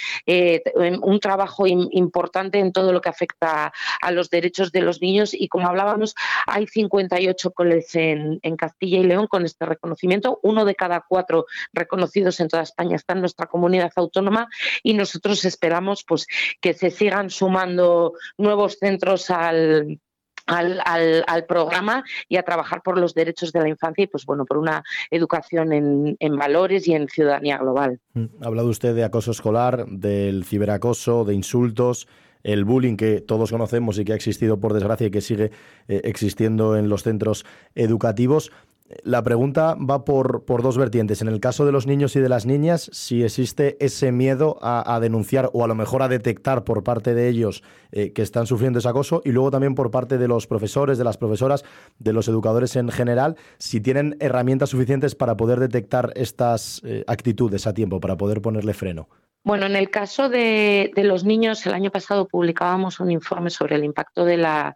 un 1.02 1.20
trabajo 1.20 1.66
importante 1.68 2.60
en 2.60 2.72
todo 2.72 2.94
lo 2.94 3.02
que 3.02 3.10
afecta 3.10 3.74
a 4.02 4.12
los 4.12 4.30
derechos 4.30 4.72
de 4.72 4.82
los 4.82 5.02
niños 5.02 5.34
y 5.34 5.48
como 5.48 5.68
hablábamos, 5.68 6.16
hay 6.46 6.68
58 6.68 7.52
coles 7.52 7.96
en, 7.96 8.40
Castilla 8.58 9.00
y 9.00 9.04
León 9.04 9.28
con 9.28 9.46
este 9.46 9.66
reconocimiento. 9.66 10.40
Uno 10.44 10.66
de 10.66 10.76
cada 10.76 11.04
cuatro 11.08 11.46
reconocidos 11.74 12.40
en 12.40 12.48
toda 12.48 12.64
España 12.64 12.96
está 12.96 13.14
en 13.14 13.22
nuestra 13.22 13.48
comunidad 13.48 13.92
autónoma 13.96 14.50
nosotros 14.94 15.46
esperamos 15.46 16.04
pues 16.08 16.28
que 16.60 16.74
se 16.74 16.92
sigan 16.92 17.30
sumando 17.30 18.14
nuevos 18.38 18.78
centros 18.80 19.30
al, 19.30 20.00
al, 20.46 21.46
programa 21.48 22.04
y 22.28 22.38
a 22.38 22.44
trabajar 22.44 22.82
por 22.82 22.98
los 22.98 23.14
derechos 23.14 23.52
de 23.52 23.62
la 23.62 23.70
infancia 23.70 24.04
y 24.04 24.08
pues 24.08 24.26
bueno 24.26 24.46
por 24.46 24.58
una 24.58 24.84
educación 25.10 25.74
en, 25.74 26.16
en, 26.20 26.36
valores 26.36 26.88
y 26.88 26.94
en 26.94 27.08
ciudadanía 27.08 27.58
global. 27.58 28.00
Ha 28.16 28.48
hablado 28.48 28.70
usted 28.70 28.96
de 28.96 29.04
acoso 29.04 29.32
escolar, 29.32 29.86
del 29.88 30.46
ciberacoso, 30.46 31.26
de 31.26 31.34
insultos, 31.36 32.08
el 32.44 32.66
bullying 32.66 32.98
que 32.98 33.22
todos 33.22 33.52
conocemos 33.52 34.00
y 34.00 34.06
que 34.06 34.14
ha 34.14 34.16
existido 34.16 34.60
por 34.60 34.74
desgracia 34.74 35.08
y 35.08 35.12
que 35.12 35.22
sigue 35.22 35.52
eh, 35.88 36.02
existiendo 36.04 36.76
en 36.76 36.90
los 36.90 37.04
centros 37.04 37.46
educativos. 37.76 38.52
La 39.04 39.24
pregunta 39.24 39.76
va 39.76 40.06
por, 40.06 40.44
por, 40.44 40.62
dos 40.62 40.78
vertientes. 40.78 41.22
En 41.22 41.28
el 41.28 41.40
caso 41.40 41.66
de 41.66 41.72
los 41.72 41.88
niños 41.88 42.16
y 42.16 42.20
de 42.20 42.30
las 42.30 42.46
niñas, 42.46 42.90
si 42.94 43.24
existe 43.24 43.78
ese 43.80 44.12
miedo 44.12 44.58
a, 44.62 45.00
denunciar 45.00 45.50
o 45.54 45.64
a 45.64 45.68
lo 45.68 45.76
mejor 45.76 46.02
a 46.02 46.08
detectar 46.08 46.64
por 46.64 46.84
parte 46.84 47.14
de 47.14 47.28
ellos 47.28 47.64
eh, 47.92 48.12
que 48.14 48.22
están 48.22 48.48
sufriendo 48.48 48.80
ese 48.80 48.90
acoso 48.90 49.22
y 49.24 49.32
luego 49.32 49.52
también 49.52 49.76
por 49.76 49.92
parte 49.92 50.18
de 50.18 50.28
los 50.28 50.48
profesores, 50.48 50.98
de 50.98 51.04
las 51.04 51.18
profesoras, 51.18 51.64
de 52.00 52.14
los 52.14 52.28
educadores 52.28 52.76
en 52.76 52.90
general, 52.90 53.36
si 53.58 53.82
tienen 53.82 54.18
herramientas 54.20 54.70
suficientes 54.70 55.16
para 55.16 55.38
poder 55.38 55.60
detectar 55.60 56.12
estas 56.16 56.82
eh, 56.84 57.04
actitudes 57.08 57.68
a 57.68 57.74
tiempo, 57.74 58.00
para 58.00 58.18
poder 58.18 58.42
ponerle 58.42 58.74
freno. 58.74 59.08
Bueno, 59.44 59.66
en 59.66 59.76
el 59.76 59.90
caso 59.90 60.30
de, 60.30 60.92
los 60.98 61.24
niños, 61.24 61.66
el 61.66 61.74
año 61.74 61.90
pasado 61.90 62.28
publicábamos 62.28 63.00
un 63.00 63.10
informe 63.10 63.50
sobre 63.50 63.76
el 63.76 63.84
impacto 63.84 64.24
de 64.24 64.38
la, 64.38 64.76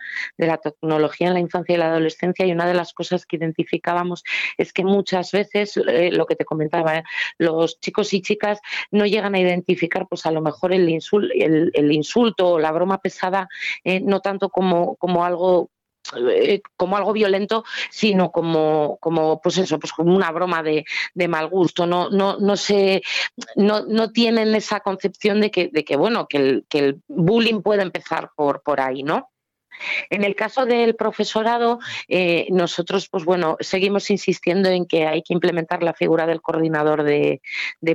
tecnología 0.63 1.27
en 1.27 1.35
la 1.35 1.39
infancia 1.39 1.75
y 1.75 1.77
la 1.77 1.89
adolescencia 1.89 2.47
y 2.47 2.51
una 2.51 2.65
de 2.65 2.73
las 2.73 2.91
cosas 2.91 3.27
que 3.27 3.35
identificábamos 3.35 4.23
es 4.57 4.73
que 4.73 4.83
muchas 4.83 5.31
veces, 5.31 5.77
eh, 5.77 6.09
lo 6.11 6.25
que 6.25 6.35
te 6.35 6.45
comentaba, 6.45 6.97
eh, 6.97 7.03
los 7.37 7.79
chicos 7.79 8.11
y 8.15 8.23
chicas 8.23 8.59
no 8.89 9.05
llegan 9.05 9.35
a 9.35 9.39
identificar 9.39 10.07
pues 10.07 10.25
a 10.25 10.31
lo 10.31 10.41
mejor 10.41 10.73
el, 10.73 10.89
insulto 10.89 12.53
o 12.53 12.59
la 12.59 12.71
broma 12.71 13.01
pesada, 13.01 13.47
eh, 13.83 13.99
no 13.99 14.19
tanto 14.19 14.49
como, 14.49 14.95
como 14.95 15.25
algo 15.25 15.69
eh, 16.29 16.61
como 16.77 16.97
algo 16.97 17.13
violento, 17.13 17.63
sino 17.89 18.31
como, 18.31 18.97
como 18.99 19.41
pues 19.41 19.57
eso, 19.57 19.79
pues 19.79 19.93
como 19.93 20.15
una 20.15 20.31
broma 20.31 20.63
de, 20.63 20.85
de 21.13 21.27
mal 21.27 21.47
gusto. 21.47 21.85
No, 21.85 22.09
no, 22.09 22.37
no, 22.37 22.57
se, 22.57 23.01
no, 23.55 23.85
no 23.85 24.11
tienen 24.11 24.55
esa 24.55 24.79
concepción 24.79 25.41
de 25.41 25.51
que, 25.51 25.69
de 25.69 25.83
que 25.83 25.95
bueno, 25.95 26.27
que 26.27 26.37
el, 26.37 26.65
que 26.69 26.79
el 26.79 27.01
bullying 27.07 27.61
puede 27.61 27.81
empezar 27.81 28.31
por, 28.35 28.61
por 28.61 28.79
ahí, 28.81 29.03
¿no? 29.03 29.29
En 30.09 30.23
el 30.23 30.35
caso 30.35 30.65
del 30.65 30.95
profesorado, 30.95 31.79
eh, 32.07 32.47
nosotros, 32.51 33.07
pues 33.09 33.25
bueno, 33.25 33.57
seguimos 33.59 34.09
insistiendo 34.09 34.69
en 34.69 34.85
que 34.85 35.07
hay 35.07 35.21
que 35.21 35.33
implementar 35.33 35.83
la 35.83 35.93
figura 35.93 36.25
del 36.25 36.41
coordinador 36.41 37.03
de, 37.03 37.41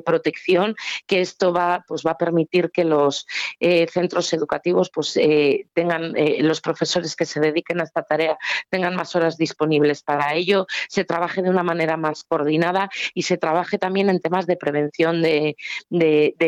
protección, 0.04 0.76
que 1.06 1.20
esto 1.20 1.52
va, 1.52 1.84
pues 1.86 2.02
va 2.06 2.12
a 2.12 2.18
permitir 2.18 2.70
que 2.70 2.84
los 2.84 3.26
eh, 3.60 3.86
centros 3.90 4.32
educativos, 4.32 4.90
pues 4.92 5.16
eh, 5.16 5.66
tengan 5.74 6.14
los 6.38 6.60
profesores 6.60 7.14
que 7.16 7.26
se 7.26 7.38
dediquen 7.38 7.80
a 7.80 7.84
esta 7.84 8.02
tarea 8.02 8.38
tengan 8.68 8.96
más 8.96 9.14
horas 9.16 9.36
disponibles 9.36 10.02
para 10.02 10.34
ello, 10.34 10.66
se 10.88 11.04
trabaje 11.04 11.42
de 11.42 11.50
una 11.50 11.62
manera 11.62 11.96
más 11.96 12.24
coordinada 12.24 12.90
y 13.14 13.22
se 13.22 13.36
trabaje 13.36 13.78
también 13.78 14.10
en 14.10 14.20
temas 14.20 14.46
de 14.46 14.56
prevención 14.56 15.22
de, 15.22 15.56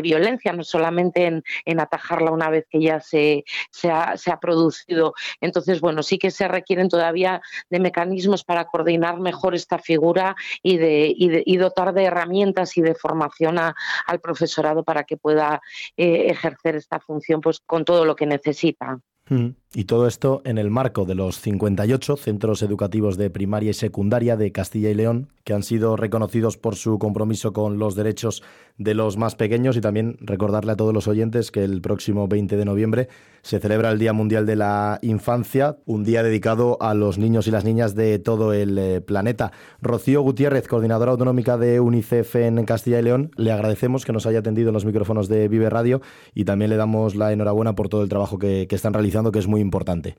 violencia, 0.03 0.53
no 0.53 0.65
solamente 0.65 1.43
en, 1.65 1.81
atajarla 1.81 2.31
una 2.31 2.51
vez 2.51 2.67
que 2.71 2.81
ya 2.81 3.01
se, 3.01 3.45
se 3.71 3.91
ha 3.91 4.39
producido 4.41 5.15
entonces, 5.41 5.81
bueno, 5.81 6.03
sí 6.03 6.19
que 6.19 6.31
se 6.31 6.49
requieren 6.49 6.89
todavía 6.89 7.41
de 7.71 7.81
mecanismos 7.81 8.45
para 8.45 8.65
coordinar 8.67 9.21
mejor 9.21 9.55
esta 9.55 9.79
figura 9.79 10.37
y, 10.63 10.79
de, 10.79 11.45
dotar 11.59 11.93
de 11.95 12.05
herramientas 12.05 12.77
y 12.77 12.83
de 12.83 12.95
formación 12.95 13.59
al 13.59 14.21
profesorado 14.21 14.83
para 14.85 15.05
que 15.05 15.17
pueda 15.17 15.61
eh, 15.97 16.27
ejercer 16.29 16.77
esta 16.77 17.01
función 17.01 17.41
pues, 17.41 17.61
con 17.61 17.85
todo 17.85 18.05
lo 18.05 18.17
que 18.17 18.27
necesita. 18.27 18.99
Mm. 19.29 19.51
Y 19.75 19.85
todo 19.85 20.07
esto 20.07 20.43
en 20.45 20.59
el 20.59 20.71
marco 20.71 21.07
de 21.07 21.15
los 21.15 21.41
58 21.41 22.17
centros 22.17 22.63
educativos 22.63 23.17
de 23.17 23.31
primaria 23.31 23.71
y 23.71 23.75
secundaria 23.75 24.37
de 24.37 24.53
Castilla 24.53 24.91
y 24.91 24.95
León, 24.95 25.29
que 25.45 25.55
han 25.55 25.63
sido 25.63 25.97
reconocidos 25.97 26.59
por 26.59 26.77
su 26.77 26.99
compromiso 26.99 27.55
con 27.55 27.79
los 27.79 27.95
derechos 27.95 28.43
de 28.77 28.95
los 28.95 29.17
más 29.17 29.35
pequeños 29.35 29.77
y 29.77 29.81
también 29.81 30.19
recordarle 30.21 30.73
a 30.73 30.77
todos 30.77 30.93
los 30.93 31.09
oyentes 31.09 31.51
que 31.51 31.65
el 31.65 31.81
próximo 31.81 32.29
20 32.29 32.57
de 32.57 32.65
noviembre 32.67 33.09
se 33.43 33.59
celebra 33.61 33.91
el 33.91 33.99
Día 33.99 34.13
Mundial 34.13 34.47
de 34.47 34.57
la 34.57 34.99
Infancia, 35.03 35.79
un 35.87 36.05
día 36.05 36.23
dedicado 36.23 36.77
a 36.81 36.95
los 36.95 37.19
niños 37.19 37.47
y 37.47 37.51
las 37.51 37.65
niñas 37.65 37.95
de 37.95 38.19
todo 38.19 38.53
el 38.53 38.79
eh, 38.79 39.01
planeta. 39.01 39.53
Rocío 39.81 40.23
Gutiérrez, 40.23 40.69
coordinadora 40.69 41.13
autonómica 41.13 41.57
de 41.57 41.81
UNICEF 41.81 42.37
en 42.37 42.65
Castilla 42.65 43.01
y 43.01 43.03
León, 43.03 43.31
le 43.37 43.53
agradecemos 43.53 44.05
que 44.05 44.13
nos 44.13 44.27
haya 44.27 44.41
atendido 44.41 44.69
en 44.69 44.75
los 44.75 44.85
micrófonos 44.85 45.29
de 45.29 45.49
Vive 45.49 45.71
Radio 45.71 46.03
y 46.35 46.45
también 46.45 46.71
le 46.71 46.77
damos 46.77 47.15
la 47.15 47.33
enhorabuena 47.33 47.75
por 47.75 47.89
todo 47.89 48.03
el 48.03 48.09
trabajo 48.09 48.39
que, 48.39 48.67
que 48.69 48.77
están 48.77 48.93
realizando, 48.93 49.12
que 49.33 49.39
es 49.39 49.47
muy 49.47 49.61
importante. 49.61 50.17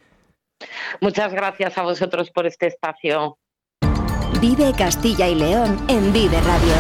Muchas 1.01 1.33
gracias 1.33 1.77
a 1.77 1.83
vosotros 1.83 2.31
por 2.31 2.45
este 2.45 2.67
espacio. 2.67 3.37
Vive 4.39 4.73
Castilla 4.77 5.27
y 5.27 5.35
León 5.35 5.77
en 5.87 6.11
Vive 6.11 6.39
Radio. 6.41 6.73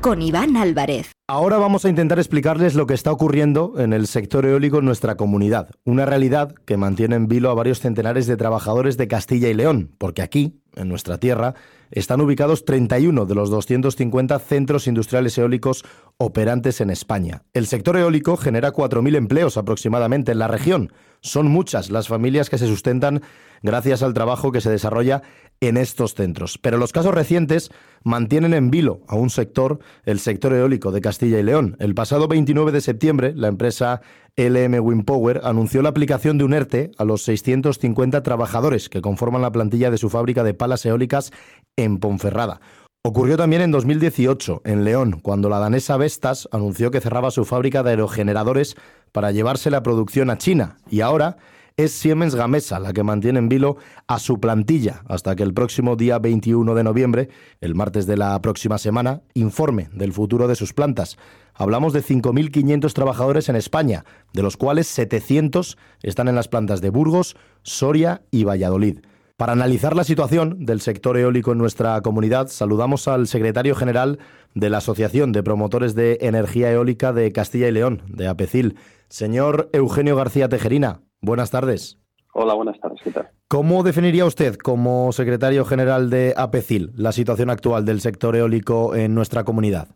Con 0.00 0.22
Iván 0.22 0.56
Álvarez. 0.56 1.12
Ahora 1.28 1.58
vamos 1.58 1.84
a 1.84 1.88
intentar 1.88 2.18
explicarles 2.18 2.76
lo 2.76 2.86
que 2.86 2.94
está 2.94 3.10
ocurriendo 3.10 3.74
en 3.78 3.92
el 3.92 4.06
sector 4.06 4.46
eólico 4.46 4.78
en 4.78 4.84
nuestra 4.84 5.16
comunidad. 5.16 5.70
Una 5.84 6.06
realidad 6.06 6.54
que 6.64 6.76
mantiene 6.76 7.16
en 7.16 7.26
vilo 7.26 7.50
a 7.50 7.54
varios 7.54 7.80
centenares 7.80 8.28
de 8.28 8.36
trabajadores 8.36 8.96
de 8.96 9.08
Castilla 9.08 9.48
y 9.48 9.54
León, 9.54 9.90
porque 9.98 10.22
aquí, 10.22 10.60
en 10.76 10.88
nuestra 10.88 11.18
tierra, 11.18 11.54
están 11.90 12.20
ubicados 12.20 12.64
31 12.64 13.26
de 13.26 13.34
los 13.34 13.50
250 13.50 14.38
centros 14.38 14.86
industriales 14.86 15.36
eólicos 15.38 15.84
operantes 16.18 16.80
en 16.80 16.90
España. 16.90 17.42
El 17.52 17.66
sector 17.66 17.96
eólico 17.96 18.36
genera 18.36 18.72
4.000 18.72 19.16
empleos 19.16 19.56
aproximadamente 19.56 20.32
en 20.32 20.38
la 20.38 20.48
región. 20.48 20.92
Son 21.20 21.48
muchas 21.48 21.90
las 21.90 22.08
familias 22.08 22.48
que 22.48 22.58
se 22.58 22.66
sustentan 22.66 23.22
gracias 23.62 24.02
al 24.02 24.14
trabajo 24.14 24.52
que 24.52 24.60
se 24.60 24.70
desarrolla 24.70 25.22
en 25.60 25.76
estos 25.76 26.14
centros. 26.14 26.58
Pero 26.58 26.78
los 26.78 26.92
casos 26.92 27.14
recientes 27.14 27.70
mantienen 28.04 28.54
en 28.54 28.70
vilo 28.70 29.00
a 29.08 29.16
un 29.16 29.30
sector, 29.30 29.78
el 30.04 30.20
sector 30.20 30.52
eólico 30.52 30.92
de 30.92 31.00
Castilla 31.00 31.38
y 31.38 31.42
León. 31.42 31.76
El 31.80 31.94
pasado 31.94 32.28
29 32.28 32.72
de 32.72 32.80
septiembre, 32.80 33.32
la 33.34 33.48
empresa 33.48 34.00
LM 34.36 34.78
Windpower 34.80 35.40
anunció 35.44 35.82
la 35.82 35.88
aplicación 35.88 36.38
de 36.38 36.44
un 36.44 36.52
ERTE 36.52 36.92
a 36.98 37.04
los 37.04 37.22
650 37.22 38.22
trabajadores 38.22 38.88
que 38.88 39.00
conforman 39.00 39.42
la 39.42 39.52
plantilla 39.52 39.90
de 39.90 39.98
su 39.98 40.10
fábrica 40.10 40.44
de 40.44 40.54
palas 40.54 40.84
eólicas 40.84 41.32
en 41.76 41.98
Ponferrada. 41.98 42.60
Ocurrió 43.08 43.36
también 43.36 43.62
en 43.62 43.70
2018, 43.70 44.62
en 44.64 44.82
León, 44.82 45.20
cuando 45.22 45.48
la 45.48 45.60
danesa 45.60 45.96
Vestas 45.96 46.48
anunció 46.50 46.90
que 46.90 47.00
cerraba 47.00 47.30
su 47.30 47.44
fábrica 47.44 47.84
de 47.84 47.90
aerogeneradores 47.90 48.74
para 49.12 49.30
llevarse 49.30 49.70
la 49.70 49.84
producción 49.84 50.28
a 50.28 50.38
China. 50.38 50.78
Y 50.90 51.02
ahora 51.02 51.36
es 51.76 51.92
Siemens 51.92 52.34
Gamesa 52.34 52.80
la 52.80 52.92
que 52.92 53.04
mantiene 53.04 53.38
en 53.38 53.48
vilo 53.48 53.76
a 54.08 54.18
su 54.18 54.40
plantilla 54.40 55.04
hasta 55.06 55.36
que 55.36 55.44
el 55.44 55.54
próximo 55.54 55.94
día 55.94 56.18
21 56.18 56.74
de 56.74 56.82
noviembre, 56.82 57.28
el 57.60 57.76
martes 57.76 58.08
de 58.08 58.16
la 58.16 58.42
próxima 58.42 58.76
semana, 58.76 59.22
informe 59.34 59.88
del 59.92 60.12
futuro 60.12 60.48
de 60.48 60.56
sus 60.56 60.72
plantas. 60.72 61.16
Hablamos 61.54 61.92
de 61.92 62.02
5.500 62.02 62.92
trabajadores 62.92 63.48
en 63.48 63.54
España, 63.54 64.04
de 64.32 64.42
los 64.42 64.56
cuales 64.56 64.88
700 64.88 65.78
están 66.02 66.26
en 66.26 66.34
las 66.34 66.48
plantas 66.48 66.80
de 66.80 66.90
Burgos, 66.90 67.36
Soria 67.62 68.22
y 68.32 68.42
Valladolid. 68.42 68.98
Para 69.38 69.52
analizar 69.52 69.94
la 69.94 70.04
situación 70.04 70.64
del 70.64 70.80
sector 70.80 71.18
eólico 71.18 71.52
en 71.52 71.58
nuestra 71.58 72.00
comunidad, 72.00 72.46
saludamos 72.46 73.06
al 73.06 73.26
secretario 73.26 73.74
general 73.74 74.18
de 74.54 74.70
la 74.70 74.78
Asociación 74.78 75.32
de 75.32 75.42
Promotores 75.42 75.94
de 75.94 76.16
Energía 76.22 76.72
Eólica 76.72 77.12
de 77.12 77.30
Castilla 77.32 77.68
y 77.68 77.72
León, 77.72 78.00
de 78.08 78.28
APECIL, 78.28 78.76
señor 79.10 79.68
Eugenio 79.74 80.16
García 80.16 80.48
Tejerina. 80.48 81.02
Buenas 81.20 81.50
tardes. 81.50 82.00
Hola, 82.32 82.54
buenas 82.54 82.80
tardes. 82.80 82.98
¿Qué 83.04 83.10
tal? 83.10 83.28
¿Cómo 83.46 83.82
definiría 83.82 84.24
usted, 84.24 84.56
como 84.56 85.12
secretario 85.12 85.66
general 85.66 86.08
de 86.08 86.32
APECIL, 86.34 86.92
la 86.96 87.12
situación 87.12 87.50
actual 87.50 87.84
del 87.84 88.00
sector 88.00 88.36
eólico 88.36 88.94
en 88.94 89.14
nuestra 89.14 89.44
comunidad? 89.44 89.88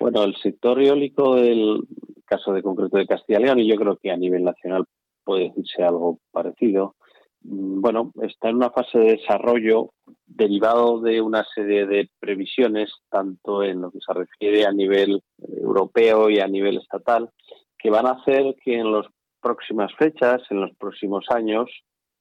Bueno, 0.00 0.24
el 0.24 0.34
sector 0.36 0.80
eólico 0.80 1.34
del 1.34 1.82
caso 2.24 2.54
de 2.54 2.62
concreto 2.62 2.96
de 2.96 3.06
Castilla 3.06 3.40
y 3.40 3.42
León, 3.42 3.58
y 3.58 3.68
yo 3.68 3.76
creo 3.76 3.98
que 4.02 4.10
a 4.10 4.16
nivel 4.16 4.42
nacional 4.42 4.86
puede 5.22 5.50
decirse 5.50 5.82
algo 5.82 6.18
parecido, 6.32 6.94
bueno, 7.42 8.12
está 8.22 8.50
en 8.50 8.56
una 8.56 8.70
fase 8.70 8.98
de 8.98 9.16
desarrollo 9.16 9.90
derivado 10.26 11.00
de 11.00 11.20
una 11.20 11.44
serie 11.54 11.86
de 11.86 12.08
previsiones, 12.18 12.92
tanto 13.10 13.62
en 13.62 13.80
lo 13.80 13.90
que 13.90 13.98
se 14.04 14.12
refiere 14.12 14.66
a 14.66 14.72
nivel 14.72 15.22
europeo 15.38 16.30
y 16.30 16.38
a 16.40 16.46
nivel 16.46 16.78
estatal, 16.78 17.30
que 17.78 17.90
van 17.90 18.06
a 18.06 18.12
hacer 18.12 18.54
que 18.62 18.78
en 18.78 18.92
las 18.92 19.06
próximas 19.40 19.92
fechas, 19.96 20.42
en 20.50 20.60
los 20.60 20.70
próximos 20.76 21.24
años, 21.30 21.70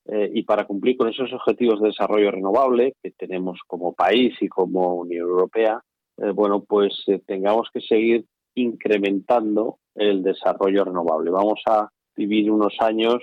eh, 0.06 0.32
y 0.34 0.44
para 0.44 0.66
cumplir 0.66 0.98
con 0.98 1.10
esos 1.10 1.32
objetivos 1.34 1.82
de 1.82 1.90
desarrollo 1.90 2.32
renovable 2.32 2.96
que 3.04 3.12
tenemos 3.12 3.60
como 3.68 3.94
país 3.94 4.34
y 4.42 4.48
como 4.48 4.96
Unión 4.96 5.28
Europea, 5.28 5.82
eh, 6.18 6.32
bueno, 6.32 6.64
pues 6.68 7.04
eh, 7.08 7.22
tengamos 7.26 7.70
que 7.72 7.82
seguir 7.82 8.26
incrementando 8.56 9.78
el 9.96 10.24
desarrollo 10.24 10.86
renovable. 10.86 11.30
Vamos 11.30 11.62
a 11.68 11.90
vivir 12.16 12.52
unos 12.52 12.76
años 12.80 13.22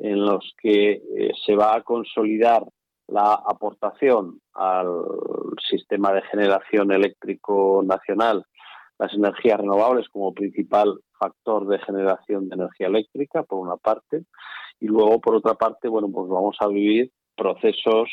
en 0.00 0.24
los 0.24 0.54
que 0.60 0.92
eh, 0.92 1.32
se 1.44 1.54
va 1.54 1.76
a 1.76 1.82
consolidar 1.82 2.64
la 3.06 3.34
aportación 3.34 4.40
al 4.54 4.88
sistema 5.68 6.12
de 6.12 6.22
generación 6.22 6.92
eléctrico 6.92 7.82
nacional, 7.84 8.44
las 8.98 9.12
energías 9.14 9.58
renovables 9.58 10.08
como 10.08 10.32
principal 10.32 11.00
factor 11.18 11.66
de 11.66 11.78
generación 11.80 12.48
de 12.48 12.54
energía 12.54 12.86
eléctrica, 12.86 13.42
por 13.42 13.58
una 13.58 13.76
parte, 13.76 14.24
y 14.78 14.86
luego, 14.86 15.20
por 15.20 15.34
otra 15.34 15.54
parte, 15.54 15.88
bueno, 15.88 16.08
pues 16.10 16.28
vamos 16.28 16.56
a 16.60 16.68
vivir 16.68 17.10
procesos 17.36 18.08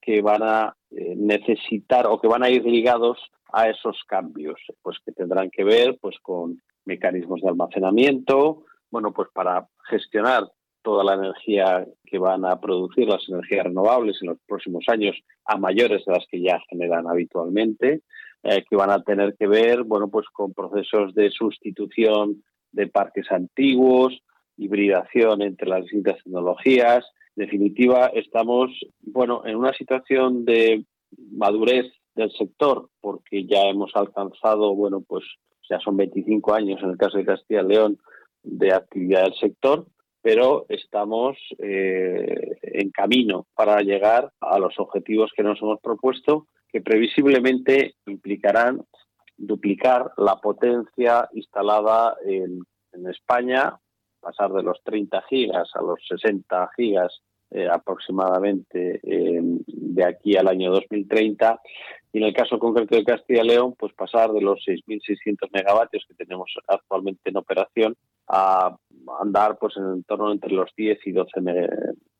que 0.00 0.20
van 0.20 0.42
a 0.42 0.74
eh, 0.90 1.14
necesitar 1.16 2.06
o 2.06 2.20
que 2.20 2.28
van 2.28 2.42
a 2.42 2.50
ir 2.50 2.64
ligados 2.64 3.18
a 3.52 3.68
esos 3.68 4.02
cambios, 4.06 4.60
pues 4.82 4.98
que 5.04 5.12
tendrán 5.12 5.50
que 5.50 5.64
ver 5.64 5.98
pues 6.00 6.16
con 6.22 6.60
mecanismos 6.84 7.40
de 7.40 7.48
almacenamiento, 7.48 8.64
bueno, 8.90 9.12
pues 9.12 9.28
para 9.32 9.68
gestionar 9.88 10.50
toda 10.82 11.04
la 11.04 11.14
energía 11.14 11.86
que 12.04 12.18
van 12.18 12.44
a 12.44 12.60
producir 12.60 13.06
las 13.06 13.28
energías 13.28 13.64
renovables 13.64 14.18
en 14.20 14.28
los 14.28 14.38
próximos 14.46 14.84
años 14.88 15.16
a 15.44 15.56
mayores 15.56 16.04
de 16.04 16.12
las 16.12 16.26
que 16.30 16.40
ya 16.40 16.60
generan 16.68 17.06
habitualmente, 17.08 18.02
eh, 18.42 18.64
que 18.68 18.76
van 18.76 18.90
a 18.90 19.02
tener 19.02 19.36
que 19.38 19.46
ver, 19.46 19.84
bueno, 19.84 20.08
pues 20.08 20.26
con 20.32 20.52
procesos 20.52 21.14
de 21.14 21.30
sustitución 21.30 22.42
de 22.72 22.86
parques 22.86 23.30
antiguos, 23.30 24.22
hibridación 24.56 25.42
entre 25.42 25.68
las 25.68 25.82
distintas 25.82 26.22
tecnologías. 26.22 27.04
En 27.36 27.44
definitiva, 27.44 28.06
estamos, 28.14 28.70
bueno, 29.00 29.42
en 29.44 29.56
una 29.56 29.72
situación 29.72 30.44
de 30.44 30.84
madurez 31.32 31.86
del 32.14 32.30
sector, 32.32 32.88
porque 33.00 33.46
ya 33.46 33.62
hemos 33.62 33.92
alcanzado, 33.94 34.74
bueno, 34.74 35.02
pues 35.06 35.24
ya 35.68 35.78
son 35.80 35.96
25 35.96 36.54
años 36.54 36.80
en 36.82 36.90
el 36.90 36.96
caso 36.96 37.18
de 37.18 37.24
Castilla 37.24 37.62
y 37.62 37.68
León 37.68 37.98
de 38.42 38.72
actividad 38.72 39.24
del 39.24 39.34
sector, 39.34 39.86
pero 40.22 40.66
estamos 40.68 41.36
eh, 41.58 42.58
en 42.62 42.90
camino 42.90 43.46
para 43.54 43.80
llegar 43.80 44.32
a 44.40 44.58
los 44.58 44.78
objetivos 44.78 45.30
que 45.34 45.42
nos 45.42 45.60
hemos 45.62 45.80
propuesto, 45.80 46.46
que 46.68 46.80
previsiblemente 46.80 47.94
implicarán 48.06 48.84
duplicar 49.36 50.12
la 50.18 50.36
potencia 50.36 51.28
instalada 51.32 52.16
en, 52.24 52.64
España, 53.08 53.78
pasar 54.20 54.52
de 54.52 54.62
los 54.62 54.82
30 54.82 55.22
gigas 55.22 55.70
a 55.74 55.80
los 55.80 56.00
60 56.06 56.70
gigas 56.76 57.22
eh, 57.50 57.66
aproximadamente 57.70 59.00
de 59.02 60.04
aquí 60.04 60.36
al 60.36 60.48
año 60.48 60.70
2030 60.72 61.60
y 62.12 62.18
en 62.18 62.24
el 62.24 62.34
caso 62.34 62.58
concreto 62.58 62.96
de 62.96 63.04
Castilla 63.04 63.42
y 63.42 63.48
León, 63.48 63.74
pues 63.78 63.92
pasar 63.94 64.32
de 64.32 64.40
los 64.40 64.60
6.600 64.66 65.48
megavatios 65.52 66.04
que 66.08 66.14
tenemos 66.14 66.52
actualmente 66.66 67.30
en 67.30 67.36
operación 67.36 67.96
a 68.26 68.76
andar 69.20 69.58
pues 69.58 69.74
en 69.76 70.02
torno 70.04 70.32
entre 70.32 70.52
los 70.52 70.70
10 70.76 70.98
y 71.06 71.12
12, 71.12 71.30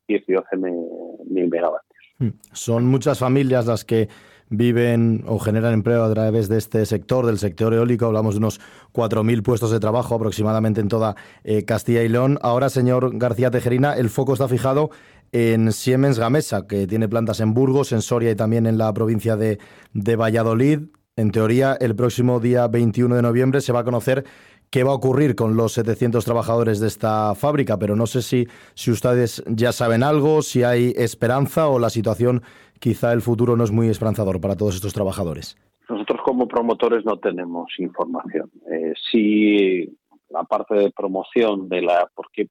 10 0.08 0.22
y 0.28 0.32
12 0.32 0.56
mil 0.56 1.48
megavatios. 1.48 2.00
Hmm. 2.18 2.30
Son 2.52 2.86
muchas 2.86 3.18
familias 3.18 3.66
las 3.66 3.84
que 3.84 4.08
viven 4.50 5.22
o 5.26 5.38
generan 5.38 5.72
empleo 5.72 6.02
a 6.02 6.12
través 6.12 6.48
de 6.48 6.58
este 6.58 6.84
sector, 6.84 7.24
del 7.24 7.38
sector 7.38 7.72
eólico. 7.72 8.06
Hablamos 8.06 8.34
de 8.34 8.38
unos 8.38 8.60
4.000 8.92 9.42
puestos 9.42 9.70
de 9.70 9.80
trabajo 9.80 10.16
aproximadamente 10.16 10.80
en 10.80 10.88
toda 10.88 11.14
eh, 11.44 11.64
Castilla 11.64 12.02
y 12.02 12.08
León. 12.08 12.38
Ahora, 12.42 12.68
señor 12.68 13.16
García 13.16 13.50
Tejerina, 13.50 13.94
el 13.94 14.10
foco 14.10 14.34
está 14.34 14.48
fijado 14.48 14.90
en 15.32 15.72
Siemens 15.72 16.18
Gamesa, 16.18 16.66
que 16.66 16.88
tiene 16.88 17.08
plantas 17.08 17.38
en 17.40 17.54
Burgos, 17.54 17.92
en 17.92 18.02
Soria 18.02 18.32
y 18.32 18.34
también 18.34 18.66
en 18.66 18.76
la 18.76 18.92
provincia 18.92 19.36
de, 19.36 19.58
de 19.94 20.16
Valladolid. 20.16 20.80
En 21.16 21.30
teoría, 21.30 21.76
el 21.80 21.94
próximo 21.94 22.40
día 22.40 22.66
21 22.66 23.14
de 23.14 23.22
noviembre 23.22 23.60
se 23.60 23.72
va 23.72 23.80
a 23.80 23.84
conocer 23.84 24.24
qué 24.70 24.84
va 24.84 24.92
a 24.92 24.94
ocurrir 24.94 25.34
con 25.34 25.56
los 25.56 25.72
700 25.72 26.24
trabajadores 26.24 26.80
de 26.80 26.86
esta 26.86 27.34
fábrica, 27.34 27.78
pero 27.78 27.96
no 27.96 28.06
sé 28.06 28.22
si, 28.22 28.46
si 28.74 28.90
ustedes 28.90 29.42
ya 29.46 29.72
saben 29.72 30.02
algo, 30.02 30.42
si 30.42 30.62
hay 30.62 30.92
esperanza 30.96 31.68
o 31.68 31.78
la 31.78 31.90
situación, 31.90 32.42
quizá 32.78 33.12
el 33.12 33.20
futuro 33.20 33.56
no 33.56 33.64
es 33.64 33.72
muy 33.72 33.88
esperanzador 33.88 34.40
para 34.40 34.56
todos 34.56 34.76
estos 34.76 34.94
trabajadores. 34.94 35.58
Nosotros 35.88 36.20
como 36.24 36.46
promotores 36.46 37.04
no 37.04 37.18
tenemos 37.18 37.72
información. 37.78 38.50
Eh, 38.70 38.92
sí, 39.10 39.98
la 40.28 40.44
parte 40.44 40.76
de 40.76 40.92
promoción 40.92 41.68
de 41.68 41.82
la, 41.82 42.08
porque 42.14 42.46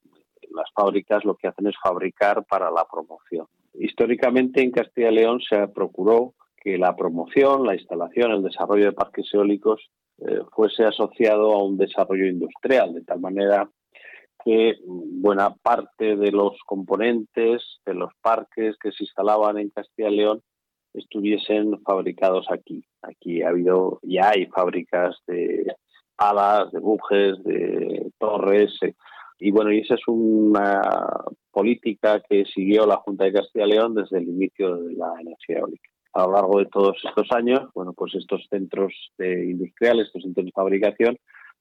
las 0.54 0.70
fábricas 0.76 1.24
lo 1.24 1.36
que 1.36 1.48
hacen 1.48 1.68
es 1.68 1.76
fabricar 1.82 2.44
para 2.46 2.70
la 2.70 2.86
promoción. 2.91 3.48
Históricamente 3.76 4.62
en 4.62 4.72
Castilla 4.72 5.10
y 5.10 5.16
León 5.16 5.39
se 5.48 5.68
procuró 5.70 6.34
que 6.58 6.78
la 6.78 6.98
promoción, 6.98 7.66
la 7.66 7.76
instalación, 7.76 8.32
el 8.32 8.44
desarrollo 8.44 8.86
de 8.86 8.91
parques 8.91 9.34
eólicos 9.34 9.89
eh, 10.28 10.42
fuese 10.54 10.84
asociado 10.84 11.54
a 11.54 11.64
un 11.64 11.78
desarrollo 11.78 12.28
industrial, 12.28 12.94
de 12.94 13.02
tal 13.04 13.20
manera 13.20 13.70
que 14.44 14.76
buena 14.86 15.54
parte 15.56 16.16
de 16.16 16.32
los 16.32 16.58
componentes 16.66 17.62
de 17.86 17.94
los 17.94 18.12
parques 18.22 18.78
que 18.82 18.92
se 18.92 19.04
instalaban 19.04 19.58
en 19.58 19.70
Castilla 19.70 20.10
y 20.10 20.16
León 20.16 20.42
estuviesen 20.94 21.82
fabricados 21.82 22.48
aquí. 22.50 22.84
Aquí 23.02 23.42
ha 23.42 23.50
habido, 23.50 24.00
ya 24.04 24.30
hay 24.30 24.46
fábricas 24.48 25.18
de 25.28 25.66
alas, 26.18 26.72
de 26.72 26.80
bujes, 26.80 27.44
de 27.44 28.12
torres, 28.18 28.72
eh, 28.82 28.94
y 29.40 29.52
bueno, 29.52 29.72
y 29.72 29.80
esa 29.80 29.96
es 29.96 30.02
una 30.08 30.82
política 31.52 32.22
que 32.28 32.44
siguió 32.46 32.86
la 32.86 32.98
Junta 32.98 33.24
de 33.24 33.34
Castilla 33.34 33.66
y 33.66 33.70
León 33.70 33.96
desde 33.96 34.18
el 34.18 34.28
inicio 34.28 34.76
de 34.76 34.94
la 34.96 35.14
energía 35.20 35.60
eólica. 35.60 35.90
A 36.14 36.26
lo 36.26 36.34
largo 36.34 36.60
de 36.60 36.66
todos 36.66 36.97
estos 37.03 37.28
años, 37.32 37.70
bueno, 37.74 37.93
pues 37.93 38.16
estos 38.16 38.45
centros 38.49 38.93
industriales, 39.18 40.07
estos 40.07 40.24
centros 40.24 40.45
de 40.45 40.51
fabricación, 40.51 41.18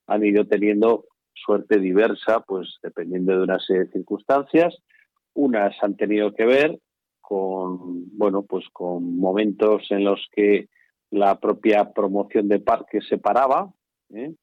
han 0.07 0.25
ido 0.25 0.45
teniendo 0.45 1.05
suerte 1.33 1.79
diversa, 1.79 2.41
pues 2.41 2.77
dependiendo 2.81 3.37
de 3.37 3.43
una 3.43 3.59
serie 3.59 3.85
de 3.85 3.91
circunstancias. 3.91 4.75
Unas 5.33 5.75
han 5.81 5.95
tenido 5.95 6.33
que 6.33 6.45
ver 6.45 6.79
con, 7.21 8.17
bueno, 8.17 8.43
pues 8.43 8.65
con 8.73 9.17
momentos 9.17 9.83
en 9.91 10.03
los 10.03 10.27
que 10.31 10.67
la 11.11 11.39
propia 11.39 11.91
promoción 11.91 12.47
de 12.47 12.59
parques 12.59 13.07
se 13.07 13.17
paraba, 13.17 13.71
¿eh? 14.13 14.33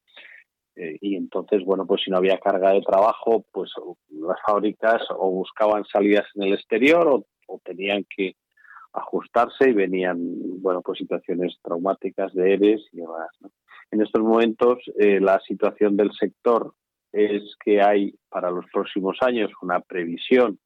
Eh, 0.76 0.98
y 1.00 1.16
entonces, 1.16 1.64
bueno, 1.64 1.86
pues 1.86 2.02
si 2.04 2.11
no 2.11 2.18
había 2.18 2.38
carga 2.38 2.72
de 2.72 2.82
trabajo, 2.82 3.44
pues 3.50 3.72
las 4.11 4.38
fábricas 4.46 5.02
o 5.11 5.30
buscaban 5.30 5.84
salidas 5.86 6.26
en 6.34 6.42
el 6.42 6.52
exterior 6.52 7.09
o, 7.09 7.61
tenían 7.64 8.04
que 8.14 8.34
ajustarse 8.97 9.70
y 9.70 9.72
venían, 9.72 10.18
bueno, 10.62 10.82
pues 10.82 10.99
situaciones 10.99 11.57
traumáticas 11.62 12.32
de 12.34 12.55
ERES 12.55 12.82
y 12.92 12.99
demás. 12.99 13.28
En 13.90 14.03
estos 14.03 14.22
momentos, 14.22 14.78
eh, 14.99 15.20
la 15.20 15.38
situación 15.40 15.97
del 15.97 16.11
sector 16.12 16.74
es 17.12 17.42
que 17.64 17.80
hay 17.80 18.14
para 18.28 18.51
los 18.51 18.64
próximos 18.72 19.18
años 19.20 19.51
una 19.62 19.80
previsión, 19.80 20.59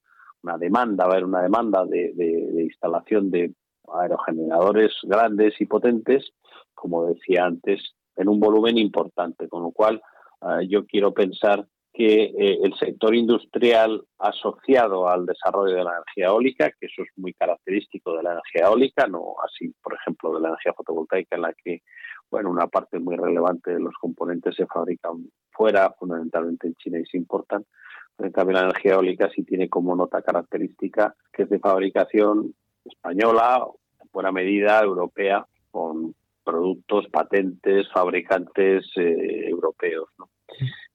una 0.43 0.57
demanda, 0.57 1.05
va 1.05 1.11
a 1.11 1.12
haber 1.14 1.24
una 1.26 1.43
demanda 1.43 1.85
de, 1.85 2.12
de 2.14 2.62
instalación 2.62 3.31
de 3.31 3.53
aerogeneradores 3.93 4.93
grandes 5.03 5.61
y 5.61 5.66
potentes, 5.66 6.33
como 6.74 7.07
decía 7.07 7.45
antes, 7.45 7.95
en 8.16 8.28
un 8.28 8.41
volumen 8.41 8.78
importante, 8.78 9.49
con 9.49 9.62
lo 9.62 9.72
cual 9.72 10.01
ah, 10.41 10.61
yo 10.66 10.87
quiero 10.87 11.12
pensar 11.12 11.66
que 11.93 12.24
eh, 12.24 12.59
el 12.62 12.74
sector 12.78 13.14
industrial 13.14 14.03
asociado 14.18 15.09
al 15.09 15.26
desarrollo 15.26 15.74
de 15.74 15.84
la 15.84 15.93
energía 15.93 16.26
eólica, 16.26 16.70
que 16.70 16.86
eso 16.86 17.03
es 17.03 17.09
muy 17.16 17.32
característico 17.34 18.16
de 18.16 18.22
la 18.22 18.32
energía 18.32 18.66
eólica, 18.66 19.07
no 19.07 19.34
así, 19.45 19.74
por 19.82 19.95
ejemplo, 19.95 20.34
de 20.34 20.41
la 20.41 20.49
energía 20.49 20.72
fotovoltaica, 20.72 21.36
en 21.36 21.43
la 21.43 21.53
que, 21.53 21.82
bueno, 22.30 22.51
una 22.51 22.68
parte 22.68 22.99
muy 22.99 23.16
relevante 23.16 23.72
de 23.72 23.80
los 23.80 23.95
componentes 24.01 24.55
se 24.55 24.66
fabrican 24.66 25.30
fuera, 25.51 25.93
fundamentalmente 25.99 26.68
en 26.68 26.74
China 26.76 26.99
y 27.01 27.07
se 27.07 27.16
importan. 27.16 27.64
En 28.18 28.32
cambio, 28.32 28.55
la 28.55 28.64
energía 28.64 28.93
eólica 28.93 29.28
sí 29.34 29.43
tiene 29.43 29.68
como 29.68 29.97
nota 29.97 30.22
característica 30.22 31.14
que 31.32 31.45
es 31.45 31.49
de 31.49 31.59
fabricación 31.59 32.55
española, 32.84 33.66
en 34.01 34.09
buena 34.12 34.30
medida 34.30 34.80
europea, 34.80 35.47
con 35.70 36.14
productos, 36.45 37.07
patentes, 37.09 37.91
fabricantes 37.93 38.86
eh, 38.97 39.49
europeos. 39.49 40.09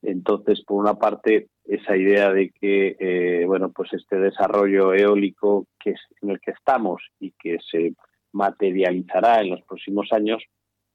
Entonces, 0.05 0.63
por 0.63 0.81
una 0.81 0.95
parte, 0.95 1.49
esa 1.65 1.97
idea 1.97 2.31
de 2.31 2.51
que, 2.51 2.95
eh, 2.99 3.45
bueno, 3.45 3.71
pues 3.71 3.93
este 3.93 4.17
desarrollo 4.17 4.93
eólico 4.93 5.67
que 5.79 5.91
es, 5.91 5.99
en 6.21 6.29
el 6.31 6.39
que 6.39 6.51
estamos 6.51 7.01
y 7.19 7.31
que 7.31 7.57
se 7.69 7.93
materializará 8.31 9.41
en 9.41 9.51
los 9.51 9.61
próximos 9.63 10.07
años 10.11 10.43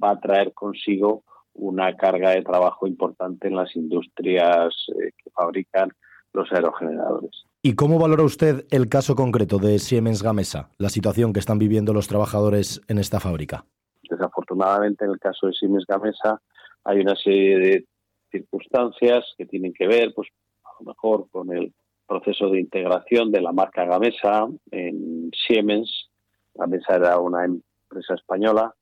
va 0.03 0.11
a 0.11 0.21
traer 0.21 0.53
consigo 0.53 1.25
una 1.55 1.97
carga 1.97 2.31
de 2.31 2.43
trabajo 2.43 2.87
importante 2.87 3.49
en 3.49 3.57
las 3.57 3.75
industrias 3.75 4.75
eh, 4.89 5.11
que 5.23 5.31
fabrican 5.31 5.91
los 6.33 6.51
aerogeneradores. 6.53 7.45
¿Y 7.63 7.75
cómo 7.75 7.99
valora 7.99 8.23
usted 8.23 8.65
el 8.71 8.89
caso 8.89 9.15
concreto 9.15 9.59
de 9.59 9.79
Siemens 9.79 10.23
Gamesa, 10.23 10.71
la 10.79 10.89
situación 10.89 11.33
que 11.33 11.41
están 11.41 11.59
viviendo 11.59 11.93
los 11.93 12.09
trabajadores 12.09 12.81
en 12.89 12.99
esta 12.99 13.21
fábrica? 13.21 13.65
Desafortunadamente, 14.09 15.05
en 15.05 15.11
el 15.11 15.19
caso 15.19 15.49
de 15.49 15.53
Siemens 15.53 15.85
Gamesa, 15.87 16.41
hay 16.85 17.01
una 17.01 17.17
serie 17.17 17.59
de 17.59 17.85
circunstancias 18.31 19.25
que 19.37 19.47
tienen 19.47 19.73
que 19.73 19.87
ver, 19.87 20.13
pues, 20.15 20.29
a 20.65 20.71
lo 20.81 20.91
mejor 20.91 21.29
con 21.31 21.55
el 21.57 21.73
proceso 22.07 22.49
de 22.51 22.61
integración 22.61 23.31
de 23.31 23.41
la 23.41 23.53
marca 23.53 23.85
Gamesa 23.85 24.49
en 24.71 25.31
Siemens. 25.47 26.11
Gamesa 26.55 26.97
era 26.97 27.19
una 27.19 27.45
empresa 27.45 28.15
española 28.15 28.75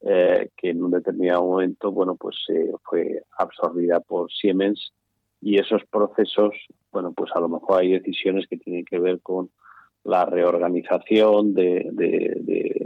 eh, 0.00 0.50
que 0.56 0.70
en 0.70 0.84
un 0.84 0.92
determinado 0.92 1.42
momento, 1.42 1.90
bueno, 1.90 2.14
pues 2.14 2.36
eh, 2.50 2.70
fue 2.84 3.22
absorbida 3.36 3.98
por 3.98 4.30
Siemens 4.30 4.92
y 5.40 5.58
esos 5.58 5.84
procesos, 5.86 6.54
bueno, 6.92 7.12
pues 7.12 7.32
a 7.34 7.40
lo 7.40 7.48
mejor 7.48 7.80
hay 7.80 7.98
decisiones 7.98 8.46
que 8.46 8.56
tienen 8.56 8.84
que 8.84 9.00
ver 9.00 9.20
con 9.20 9.50
la 10.04 10.24
reorganización 10.24 11.54
de, 11.54 11.90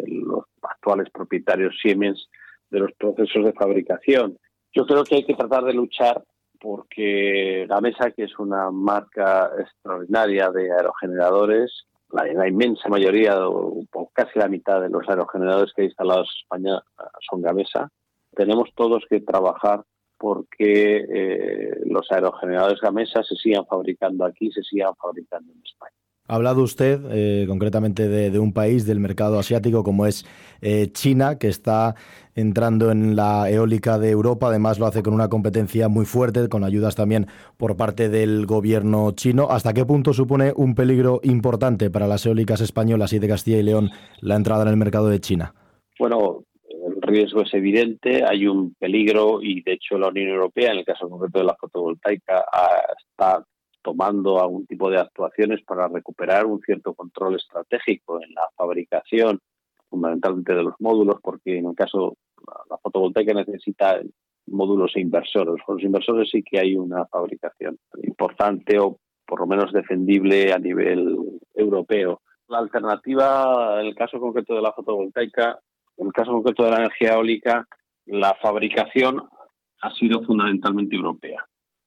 los 0.09 0.45
actuales 0.63 1.11
propietarios 1.11 1.79
Siemens 1.83 2.29
de 2.71 2.81
los 2.81 2.93
procesos 2.93 3.45
de 3.45 3.53
fabricación. 3.53 4.39
Yo 4.73 4.87
creo 4.87 5.05
que 5.05 5.17
hay 5.17 5.25
que 5.25 5.35
tratar 5.35 5.65
de 5.65 5.75
luchar 5.75 6.25
porque 6.61 7.67
la 7.69 7.81
mesa, 7.81 8.13
que 8.13 8.25
es 8.25 8.39
una 8.39 8.71
marca 8.71 9.51
extraordinaria 9.59 10.51
de 10.51 10.71
aerogeneradores, 10.71 11.87
la, 12.13 12.47
inmensa 12.47 12.89
mayoría, 12.89 13.49
o, 13.49 13.85
casi 14.13 14.39
la 14.39 14.49
mitad 14.49 14.81
de 14.81 14.89
los 14.89 15.09
aerogeneradores 15.09 15.73
que 15.75 15.83
hay 15.83 15.89
instalados 15.89 16.29
en 16.29 16.43
España 16.43 16.83
son 17.29 17.43
Gamesa, 17.43 17.91
tenemos 18.35 18.71
todos 18.75 19.05
que 19.09 19.21
trabajar 19.21 19.83
porque 20.19 21.05
eh, 21.09 21.81
los 21.87 22.11
aerogeneradores 22.13 22.81
Gamesa 22.81 23.25
se 23.25 23.35
sigan 23.35 23.67
fabricando 23.67 24.25
aquí, 24.25 24.53
se 24.53 24.63
sigan 24.63 24.95
fabricando 24.95 25.53
en 25.53 25.63
España. 25.65 26.02
Ha 26.33 26.37
hablado 26.37 26.63
usted 26.63 26.99
eh, 27.11 27.45
concretamente 27.47 28.09
de, 28.09 28.39
un 28.39 28.55
país 28.55 28.87
del 28.87 29.01
mercado 29.01 29.39
asiático 29.39 29.85
como 29.85 30.07
es 30.07 30.25
eh, 30.63 30.89
China, 30.91 31.39
que 31.39 31.49
está 31.49 31.95
entrando 32.35 32.91
en 32.91 33.17
la 33.17 33.51
eólica 33.51 33.99
de 33.99 34.09
Europa. 34.09 34.47
Además, 34.47 34.79
lo 34.79 34.87
hace 34.87 35.03
con 35.03 35.13
una 35.13 35.29
competencia 35.29 35.91
muy 35.91 36.07
fuerte, 36.07 36.49
con 36.49 36.65
ayudas 36.65 36.97
también 36.97 37.27
por 37.59 37.77
parte 37.77 38.09
del 38.09 38.47
gobierno 38.47 39.11
chino. 39.11 39.49
¿Hasta 39.51 39.75
qué 39.75 39.85
punto 39.85 40.15
supone 40.15 40.55
un 40.57 40.75
peligro 40.75 41.21
importante 41.23 41.91
para 41.91 42.07
las 42.07 42.25
eólicas 42.25 42.63
españolas 42.63 43.13
y 43.13 43.19
de 43.19 43.29
Castilla 43.29 43.59
y 43.59 43.65
León 43.65 43.91
la 44.23 44.37
entrada 44.37 44.63
en 44.63 44.69
el 44.69 44.79
mercado 44.79 45.09
de 45.09 45.21
China? 45.21 45.53
Bueno, 45.99 46.45
el 46.67 47.03
riesgo 47.03 47.43
es 47.43 47.53
evidente, 47.53 48.25
hay 48.25 48.47
un 48.47 48.73
peligro 48.77 49.43
y 49.43 49.61
de 49.61 49.75
hecho 49.75 49.99
la 49.99 50.09
Unión 50.09 50.31
Europea, 50.31 50.73
en 50.73 50.79
el 50.79 50.87
caso 50.87 51.11
concreto 51.11 51.41
de 51.41 51.45
la 51.45 51.57
fotovoltaica, 51.61 52.43
está 53.11 53.45
tomando 53.93 54.41
algún 54.41 54.67
tipo 54.67 54.91
de 54.91 54.99
actuaciones 54.99 55.63
para 55.65 55.87
recuperar 55.87 56.47
un 56.47 56.61
cierto 56.61 56.95
control 56.95 57.37
estratégico 57.37 58.23
en 58.23 58.33
la 58.33 58.49
fabricación, 58.57 59.39
fundamentalmente 59.91 60.55
de 60.55 60.63
los 60.63 60.75
módulos, 60.79 61.17
porque 61.23 61.59
en 61.59 61.67
el 61.67 61.75
caso 61.75 62.17
la 62.71 62.79
fotovoltaica 62.79 63.35
necesita 63.35 64.01
módulos 64.47 64.93
e 64.97 65.01
inversores. 65.01 65.63
Con 65.65 65.77
los 65.77 65.85
inversores 65.85 66.31
sí 66.31 66.43
que 66.43 66.59
hay 66.59 66.75
una 66.75 67.05
fabricación 67.07 67.79
importante 68.03 68.79
o 68.79 68.97
por 69.27 69.41
lo 69.41 69.47
menos 69.47 69.73
defendible 69.73 70.53
a 70.53 70.59
nivel 70.59 71.19
europeo. 71.55 72.23
La 72.49 72.59
alternativa, 72.59 73.79
en 73.81 73.89
el 73.89 73.95
caso 73.95 74.19
concreto 74.19 74.55
de 74.55 74.63
la 74.63 74.73
fotovoltaica, 74.73 75.59
en 75.99 76.07
el 76.07 76.13
caso 76.15 76.33
concreto 76.33 76.65
de 76.65 76.71
la 76.71 76.79
energía 76.79 77.13
eólica, 77.13 77.67
la 78.07 78.35
fabricación 78.41 79.23
ha 79.83 79.95
sido 79.95 80.23
fundamentalmente 80.23 80.97
europea 80.97 81.45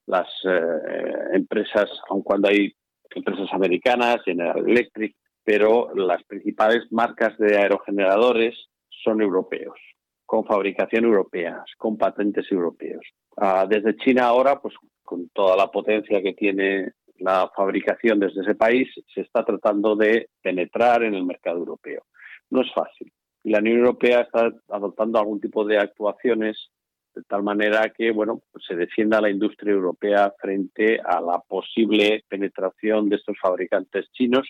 las 0.07 0.27
eh, 0.43 1.33
empresas, 1.33 1.89
aun 2.09 2.21
cuando 2.21 2.49
hay 2.49 2.73
empresas 3.13 3.47
americanas, 3.51 4.23
General 4.23 4.57
Electric, 4.67 5.15
pero 5.43 5.93
las 5.95 6.23
principales 6.23 6.91
marcas 6.91 7.37
de 7.37 7.57
aerogeneradores 7.57 8.55
son 9.03 9.21
europeos, 9.21 9.79
con 10.25 10.45
fabricación 10.45 11.05
europea, 11.05 11.63
con 11.77 11.97
patentes 11.97 12.51
europeos. 12.51 13.05
Ah, 13.37 13.65
desde 13.69 13.95
China 13.97 14.25
ahora, 14.25 14.59
pues 14.59 14.73
con 15.03 15.29
toda 15.29 15.55
la 15.55 15.67
potencia 15.67 16.21
que 16.21 16.33
tiene 16.33 16.93
la 17.19 17.49
fabricación 17.55 18.19
desde 18.19 18.41
ese 18.41 18.55
país, 18.55 18.89
se 19.13 19.21
está 19.21 19.45
tratando 19.45 19.95
de 19.95 20.29
penetrar 20.41 21.03
en 21.03 21.13
el 21.13 21.25
mercado 21.25 21.59
europeo. 21.59 22.03
No 22.49 22.61
es 22.61 22.73
fácil. 22.73 23.11
Y 23.43 23.51
la 23.51 23.59
Unión 23.59 23.77
Europea 23.77 24.21
está 24.21 24.51
adoptando 24.69 25.19
algún 25.19 25.39
tipo 25.39 25.63
de 25.65 25.77
actuaciones 25.77 26.71
de 27.15 27.23
tal 27.23 27.43
manera 27.43 27.89
que 27.89 28.11
bueno 28.11 28.41
pues 28.51 28.65
se 28.67 28.75
defienda 28.75 29.21
la 29.21 29.29
industria 29.29 29.73
europea 29.73 30.33
frente 30.39 30.99
a 31.03 31.21
la 31.21 31.39
posible 31.39 32.23
penetración 32.27 33.09
de 33.09 33.15
estos 33.15 33.37
fabricantes 33.41 34.11
chinos 34.11 34.47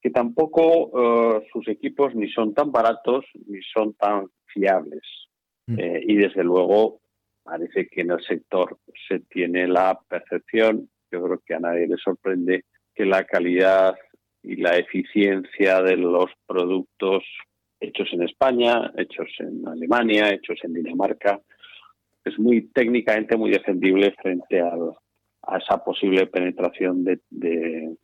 que 0.00 0.10
tampoco 0.10 0.90
eh, 1.36 1.46
sus 1.52 1.68
equipos 1.68 2.14
ni 2.14 2.30
son 2.30 2.54
tan 2.54 2.72
baratos 2.72 3.24
ni 3.46 3.60
son 3.62 3.94
tan 3.94 4.28
fiables 4.46 5.02
mm. 5.66 5.78
eh, 5.78 6.00
y 6.06 6.16
desde 6.16 6.42
luego 6.42 7.00
parece 7.42 7.86
que 7.88 8.00
en 8.00 8.12
el 8.12 8.24
sector 8.24 8.78
se 9.08 9.20
tiene 9.20 9.68
la 9.68 9.98
percepción 10.08 10.88
yo 11.10 11.22
creo 11.22 11.42
que 11.44 11.54
a 11.54 11.60
nadie 11.60 11.86
le 11.86 11.96
sorprende 11.98 12.64
que 12.94 13.04
la 13.04 13.24
calidad 13.24 13.94
y 14.42 14.56
la 14.56 14.76
eficiencia 14.76 15.82
de 15.82 15.96
los 15.96 16.30
productos 16.46 17.22
hechos 17.80 18.08
en 18.12 18.22
España, 18.22 18.92
hechos 18.96 19.28
en 19.38 19.66
Alemania, 19.66 20.30
hechos 20.30 20.58
en 20.62 20.72
Dinamarca, 20.72 21.40
es 22.24 22.38
muy 22.38 22.68
técnicamente 22.68 23.36
muy 23.36 23.50
defendible 23.50 24.14
frente 24.20 24.60
a 24.60 25.58
esa 25.58 25.82
posible 25.84 26.26
penetración 26.26 27.04
de, 27.04 27.96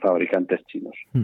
fabricantes 0.00 0.60
chinos. 0.66 0.94
Mm. 1.12 1.22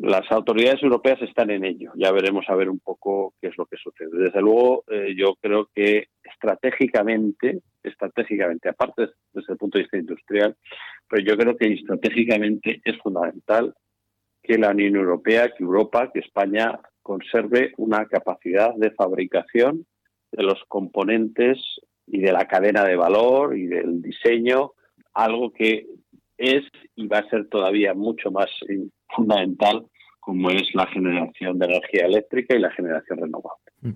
Las 0.00 0.30
autoridades 0.32 0.82
europeas 0.82 1.20
están 1.22 1.50
en 1.50 1.64
ello. 1.64 1.92
Ya 1.96 2.10
veremos 2.12 2.44
a 2.48 2.54
ver 2.54 2.68
un 2.68 2.78
poco 2.78 3.34
qué 3.40 3.48
es 3.48 3.58
lo 3.58 3.66
que 3.66 3.76
sucede. 3.76 4.10
Desde 4.12 4.40
luego, 4.40 4.84
eh, 4.88 5.14
yo 5.16 5.36
creo 5.40 5.68
que 5.74 6.06
estratégicamente, 6.22 7.60
estratégicamente, 7.82 8.68
aparte 8.68 9.08
desde 9.32 9.52
el 9.52 9.58
punto 9.58 9.78
de 9.78 9.84
vista 9.84 9.98
industrial, 9.98 10.56
pero 11.08 11.22
yo 11.24 11.36
creo 11.36 11.56
que 11.56 11.72
estratégicamente 11.72 12.80
es 12.84 12.96
fundamental 12.98 13.74
que 14.42 14.58
la 14.58 14.70
Unión 14.70 14.96
Europea, 14.96 15.52
que 15.56 15.62
Europa, 15.62 16.10
que 16.12 16.20
España 16.20 16.80
conserve 17.02 17.72
una 17.76 18.06
capacidad 18.06 18.74
de 18.74 18.90
fabricación 18.92 19.86
de 20.32 20.42
los 20.42 20.58
componentes 20.68 21.58
y 22.06 22.20
de 22.20 22.32
la 22.32 22.46
cadena 22.46 22.84
de 22.84 22.96
valor 22.96 23.56
y 23.56 23.66
del 23.66 24.02
diseño, 24.02 24.72
algo 25.14 25.52
que 25.52 25.86
es 26.38 26.62
y 26.96 27.06
va 27.06 27.18
a 27.18 27.28
ser 27.28 27.48
todavía 27.48 27.94
mucho 27.94 28.30
más 28.30 28.48
fundamental 29.14 29.86
como 30.20 30.50
es 30.50 30.74
la 30.74 30.86
generación 30.86 31.58
de 31.58 31.66
energía 31.66 32.06
eléctrica 32.06 32.54
y 32.54 32.60
la 32.60 32.70
generación 32.70 33.18
renovable. 33.18 33.64
Mm. 33.80 33.90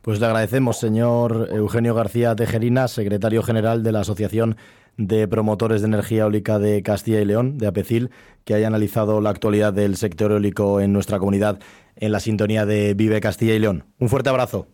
Pues 0.00 0.20
le 0.20 0.26
agradecemos, 0.26 0.78
señor 0.78 1.48
Eugenio 1.52 1.94
García 1.94 2.36
Tejerina, 2.36 2.86
secretario 2.86 3.42
general 3.42 3.82
de 3.82 3.90
la 3.90 4.00
Asociación 4.00 4.56
de 4.96 5.26
Promotores 5.28 5.82
de 5.82 5.88
Energía 5.88 6.22
Eólica 6.22 6.58
de 6.58 6.82
Castilla 6.82 7.20
y 7.20 7.24
León, 7.24 7.58
de 7.58 7.66
APECIL, 7.66 8.10
que 8.44 8.54
haya 8.54 8.68
analizado 8.68 9.20
la 9.20 9.30
actualidad 9.30 9.72
del 9.72 9.96
sector 9.96 10.30
eólico 10.30 10.80
en 10.80 10.92
nuestra 10.92 11.18
comunidad 11.18 11.58
en 11.96 12.12
la 12.12 12.20
sintonía 12.20 12.66
de 12.66 12.94
Vive 12.94 13.20
Castilla 13.20 13.54
y 13.54 13.58
León. 13.58 13.84
Un 13.98 14.08
fuerte 14.08 14.30
abrazo. 14.30 14.68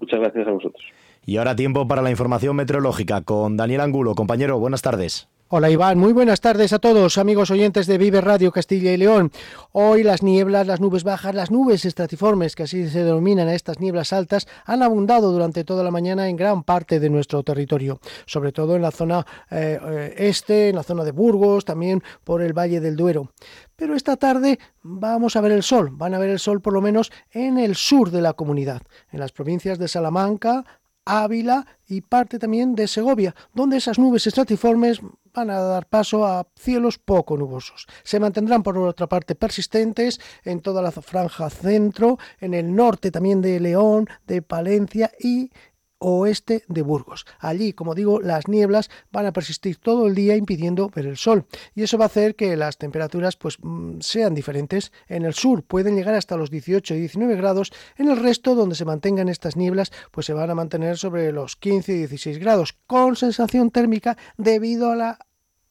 Muchas 0.00 0.20
gracias 0.20 0.48
a 0.48 0.50
vosotros. 0.50 0.84
Y 1.26 1.36
ahora 1.36 1.54
tiempo 1.54 1.86
para 1.86 2.02
la 2.02 2.10
información 2.10 2.56
meteorológica 2.56 3.20
con 3.22 3.56
Daniel 3.56 3.82
Angulo. 3.82 4.14
Compañero, 4.14 4.58
buenas 4.58 4.82
tardes. 4.82 5.28
Hola 5.52 5.68
Iván, 5.68 5.98
muy 5.98 6.12
buenas 6.12 6.40
tardes 6.40 6.72
a 6.72 6.78
todos, 6.78 7.18
amigos 7.18 7.50
oyentes 7.50 7.88
de 7.88 7.98
Vive 7.98 8.20
Radio 8.20 8.52
Castilla 8.52 8.92
y 8.92 8.96
León. 8.96 9.32
Hoy 9.72 10.04
las 10.04 10.22
nieblas, 10.22 10.64
las 10.64 10.78
nubes 10.78 11.02
bajas, 11.02 11.34
las 11.34 11.50
nubes 11.50 11.84
estratiformes, 11.84 12.54
que 12.54 12.62
así 12.62 12.88
se 12.88 13.02
denominan 13.02 13.48
a 13.48 13.54
estas 13.54 13.80
nieblas 13.80 14.12
altas, 14.12 14.46
han 14.64 14.84
abundado 14.84 15.32
durante 15.32 15.64
toda 15.64 15.82
la 15.82 15.90
mañana 15.90 16.28
en 16.28 16.36
gran 16.36 16.62
parte 16.62 17.00
de 17.00 17.10
nuestro 17.10 17.42
territorio, 17.42 17.98
sobre 18.26 18.52
todo 18.52 18.76
en 18.76 18.82
la 18.82 18.92
zona 18.92 19.26
eh, 19.50 19.80
eh, 19.82 20.14
este, 20.18 20.68
en 20.68 20.76
la 20.76 20.84
zona 20.84 21.02
de 21.02 21.10
Burgos, 21.10 21.64
también 21.64 22.00
por 22.22 22.42
el 22.42 22.52
Valle 22.52 22.78
del 22.78 22.94
Duero. 22.94 23.32
Pero 23.74 23.96
esta 23.96 24.16
tarde 24.16 24.60
vamos 24.82 25.34
a 25.34 25.40
ver 25.40 25.50
el 25.50 25.64
sol, 25.64 25.90
van 25.90 26.14
a 26.14 26.18
ver 26.20 26.30
el 26.30 26.38
sol 26.38 26.60
por 26.60 26.74
lo 26.74 26.80
menos 26.80 27.10
en 27.32 27.58
el 27.58 27.74
sur 27.74 28.12
de 28.12 28.20
la 28.20 28.34
comunidad, 28.34 28.82
en 29.10 29.18
las 29.18 29.32
provincias 29.32 29.80
de 29.80 29.88
Salamanca, 29.88 30.64
Ávila 31.10 31.66
y 31.88 32.02
parte 32.02 32.38
también 32.38 32.76
de 32.76 32.86
Segovia, 32.86 33.34
donde 33.52 33.78
esas 33.78 33.98
nubes 33.98 34.26
estratiformes 34.26 35.00
van 35.34 35.50
a 35.50 35.60
dar 35.60 35.86
paso 35.86 36.24
a 36.24 36.46
cielos 36.56 36.98
poco 36.98 37.36
nubosos. 37.36 37.86
Se 38.04 38.20
mantendrán 38.20 38.62
por 38.62 38.78
otra 38.78 39.08
parte 39.08 39.34
persistentes 39.34 40.20
en 40.44 40.60
toda 40.60 40.82
la 40.82 40.92
franja 40.92 41.50
centro, 41.50 42.18
en 42.40 42.54
el 42.54 42.74
norte 42.74 43.10
también 43.10 43.40
de 43.40 43.58
León, 43.58 44.08
de 44.26 44.42
Palencia 44.42 45.10
y 45.18 45.50
oeste 46.00 46.64
de 46.66 46.82
Burgos. 46.82 47.26
Allí, 47.38 47.72
como 47.72 47.94
digo, 47.94 48.20
las 48.20 48.48
nieblas 48.48 48.90
van 49.12 49.26
a 49.26 49.32
persistir 49.32 49.76
todo 49.76 50.08
el 50.08 50.14
día 50.14 50.34
impidiendo 50.34 50.88
ver 50.88 51.06
el 51.06 51.16
sol 51.16 51.46
y 51.74 51.82
eso 51.82 51.98
va 51.98 52.06
a 52.06 52.06
hacer 52.06 52.34
que 52.34 52.56
las 52.56 52.78
temperaturas 52.78 53.36
pues 53.36 53.58
mm, 53.62 54.00
sean 54.00 54.34
diferentes. 54.34 54.92
En 55.06 55.24
el 55.24 55.34
sur 55.34 55.62
pueden 55.62 55.94
llegar 55.94 56.14
hasta 56.14 56.36
los 56.36 56.50
18 56.50 56.94
y 56.94 57.00
19 57.00 57.36
grados, 57.36 57.72
en 57.96 58.10
el 58.10 58.16
resto 58.16 58.54
donde 58.54 58.74
se 58.74 58.84
mantengan 58.84 59.28
estas 59.28 59.56
nieblas 59.56 59.92
pues 60.10 60.26
se 60.26 60.32
van 60.32 60.50
a 60.50 60.54
mantener 60.54 60.96
sobre 60.96 61.30
los 61.32 61.56
15 61.56 61.92
y 61.92 61.98
16 61.98 62.38
grados 62.38 62.74
con 62.86 63.14
sensación 63.14 63.70
térmica 63.70 64.16
debido 64.36 64.90
a 64.90 64.96
la 64.96 65.18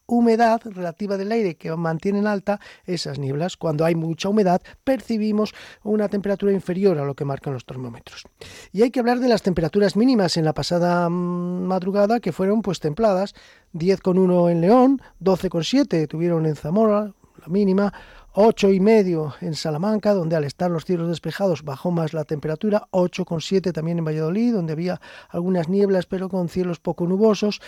humedad 0.09 0.61
relativa 0.65 1.17
del 1.17 1.31
aire 1.31 1.55
que 1.55 1.75
mantienen 1.75 2.27
alta 2.27 2.59
esas 2.85 3.19
nieblas. 3.19 3.57
Cuando 3.57 3.85
hay 3.85 3.95
mucha 3.95 4.29
humedad 4.29 4.61
percibimos 4.83 5.53
una 5.83 6.09
temperatura 6.09 6.51
inferior 6.51 6.97
a 6.97 7.05
lo 7.05 7.15
que 7.15 7.25
marcan 7.25 7.53
los 7.53 7.65
termómetros. 7.65 8.25
Y 8.71 8.81
hay 8.81 8.91
que 8.91 8.99
hablar 8.99 9.19
de 9.19 9.29
las 9.29 9.41
temperaturas 9.41 9.95
mínimas 9.95 10.37
en 10.37 10.45
la 10.45 10.53
pasada 10.53 11.09
mm, 11.09 11.63
madrugada 11.65 12.19
que 12.19 12.31
fueron 12.31 12.61
pues 12.61 12.79
templadas, 12.79 13.35
10,1 13.73 14.51
en 14.51 14.61
León, 14.61 15.01
12,7 15.21 16.07
tuvieron 16.07 16.45
en 16.45 16.55
Zamora, 16.55 17.13
la 17.39 17.47
mínima, 17.47 17.93
8 18.41 18.71
y 18.71 18.79
medio 18.79 19.33
en 19.41 19.53
Salamanca, 19.53 20.13
donde 20.13 20.37
al 20.37 20.45
estar 20.45 20.71
los 20.71 20.85
cielos 20.85 21.09
despejados 21.09 21.65
bajó 21.65 21.91
más 21.91 22.13
la 22.13 22.23
temperatura, 22.23 22.87
8,7 22.91 23.73
también 23.73 23.97
en 23.97 24.05
Valladolid, 24.05 24.53
donde 24.53 24.71
había 24.71 25.01
algunas 25.27 25.67
nieblas 25.67 26.05
pero 26.05 26.29
con 26.29 26.47
cielos 26.47 26.79
poco 26.79 27.05
nubosos, 27.05 27.59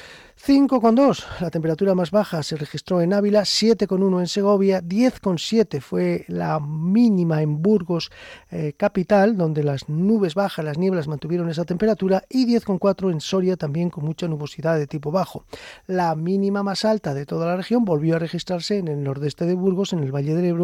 5,2 0.41 1.25
la 1.41 1.49
temperatura 1.49 1.93
más 1.93 2.11
baja 2.11 2.41
se 2.41 2.55
registró 2.55 3.01
en 3.01 3.11
Ávila, 3.11 3.41
7,1 3.41 4.21
en 4.21 4.27
Segovia, 4.27 4.81
10,7 4.81 5.81
fue 5.81 6.23
la 6.29 6.61
mínima 6.61 7.41
en 7.41 7.61
Burgos 7.61 8.09
eh, 8.49 8.71
capital, 8.77 9.35
donde 9.35 9.65
las 9.65 9.89
nubes 9.89 10.35
bajas, 10.35 10.63
las 10.63 10.77
nieblas 10.77 11.09
mantuvieron 11.09 11.49
esa 11.49 11.65
temperatura, 11.65 12.23
y 12.29 12.45
10,4 12.45 13.11
en 13.11 13.19
Soria 13.19 13.57
también 13.57 13.89
con 13.89 14.05
mucha 14.05 14.29
nubosidad 14.29 14.77
de 14.77 14.87
tipo 14.87 15.11
bajo. 15.11 15.43
La 15.85 16.15
mínima 16.15 16.63
más 16.63 16.85
alta 16.85 17.13
de 17.13 17.25
toda 17.25 17.45
la 17.45 17.57
región 17.57 17.83
volvió 17.83 18.15
a 18.15 18.19
registrarse 18.19 18.77
en 18.77 18.87
el 18.87 19.03
nordeste 19.03 19.45
de 19.45 19.55
Burgos, 19.55 19.91
en 19.91 19.99
el 19.99 20.15
Valle 20.15 20.33
del 20.33 20.45
Ebro, 20.45 20.60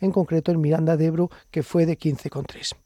en 0.00 0.12
concreto 0.12 0.52
en 0.52 0.60
Miranda 0.60 0.96
de 0.96 1.06
Ebro, 1.06 1.30
que 1.50 1.62
fue 1.62 1.86
de 1.86 1.98
15,3. 1.98 2.76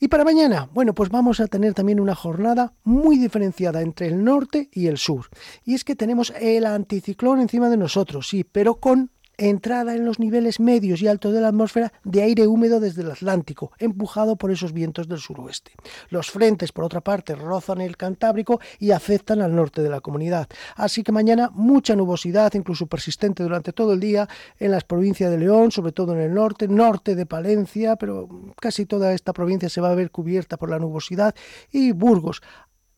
Y 0.00 0.08
para 0.08 0.24
mañana, 0.24 0.68
bueno, 0.72 0.94
pues 0.94 1.10
vamos 1.10 1.40
a 1.40 1.46
tener 1.46 1.74
también 1.74 2.00
una 2.00 2.14
jornada 2.14 2.72
muy 2.82 3.18
diferenciada 3.18 3.80
entre 3.80 4.08
el 4.08 4.24
norte 4.24 4.68
y 4.72 4.88
el 4.88 4.98
sur. 4.98 5.26
Y 5.64 5.74
es 5.74 5.84
que 5.84 5.94
tenemos 5.94 6.32
el 6.40 6.66
anticiclón 6.66 7.40
encima 7.40 7.68
de 7.70 7.76
nosotros, 7.76 8.28
sí, 8.28 8.44
pero 8.44 8.74
con 8.74 9.10
entrada 9.36 9.94
en 9.94 10.04
los 10.04 10.18
niveles 10.18 10.60
medios 10.60 11.02
y 11.02 11.08
altos 11.08 11.32
de 11.32 11.40
la 11.40 11.48
atmósfera 11.48 11.92
de 12.04 12.22
aire 12.22 12.46
húmedo 12.46 12.80
desde 12.80 13.02
el 13.02 13.10
Atlántico, 13.10 13.72
empujado 13.78 14.36
por 14.36 14.50
esos 14.50 14.72
vientos 14.72 15.08
del 15.08 15.18
suroeste. 15.18 15.72
Los 16.08 16.30
frentes, 16.30 16.72
por 16.72 16.84
otra 16.84 17.00
parte, 17.00 17.34
rozan 17.34 17.80
el 17.80 17.96
Cantábrico 17.96 18.60
y 18.78 18.92
afectan 18.92 19.40
al 19.40 19.54
norte 19.54 19.82
de 19.82 19.90
la 19.90 20.00
comunidad. 20.00 20.48
Así 20.76 21.02
que 21.02 21.12
mañana 21.12 21.50
mucha 21.52 21.96
nubosidad, 21.96 22.52
incluso 22.54 22.86
persistente 22.86 23.42
durante 23.42 23.72
todo 23.72 23.92
el 23.92 24.00
día, 24.00 24.28
en 24.58 24.70
las 24.70 24.84
provincias 24.84 25.30
de 25.30 25.38
León, 25.38 25.70
sobre 25.70 25.92
todo 25.92 26.12
en 26.14 26.20
el 26.20 26.34
norte, 26.34 26.68
norte 26.68 27.14
de 27.14 27.26
Palencia, 27.26 27.96
pero 27.96 28.28
casi 28.60 28.86
toda 28.86 29.12
esta 29.12 29.32
provincia 29.32 29.68
se 29.68 29.80
va 29.80 29.90
a 29.90 29.94
ver 29.94 30.10
cubierta 30.10 30.56
por 30.56 30.70
la 30.70 30.78
nubosidad, 30.78 31.34
y 31.70 31.92
Burgos. 31.92 32.42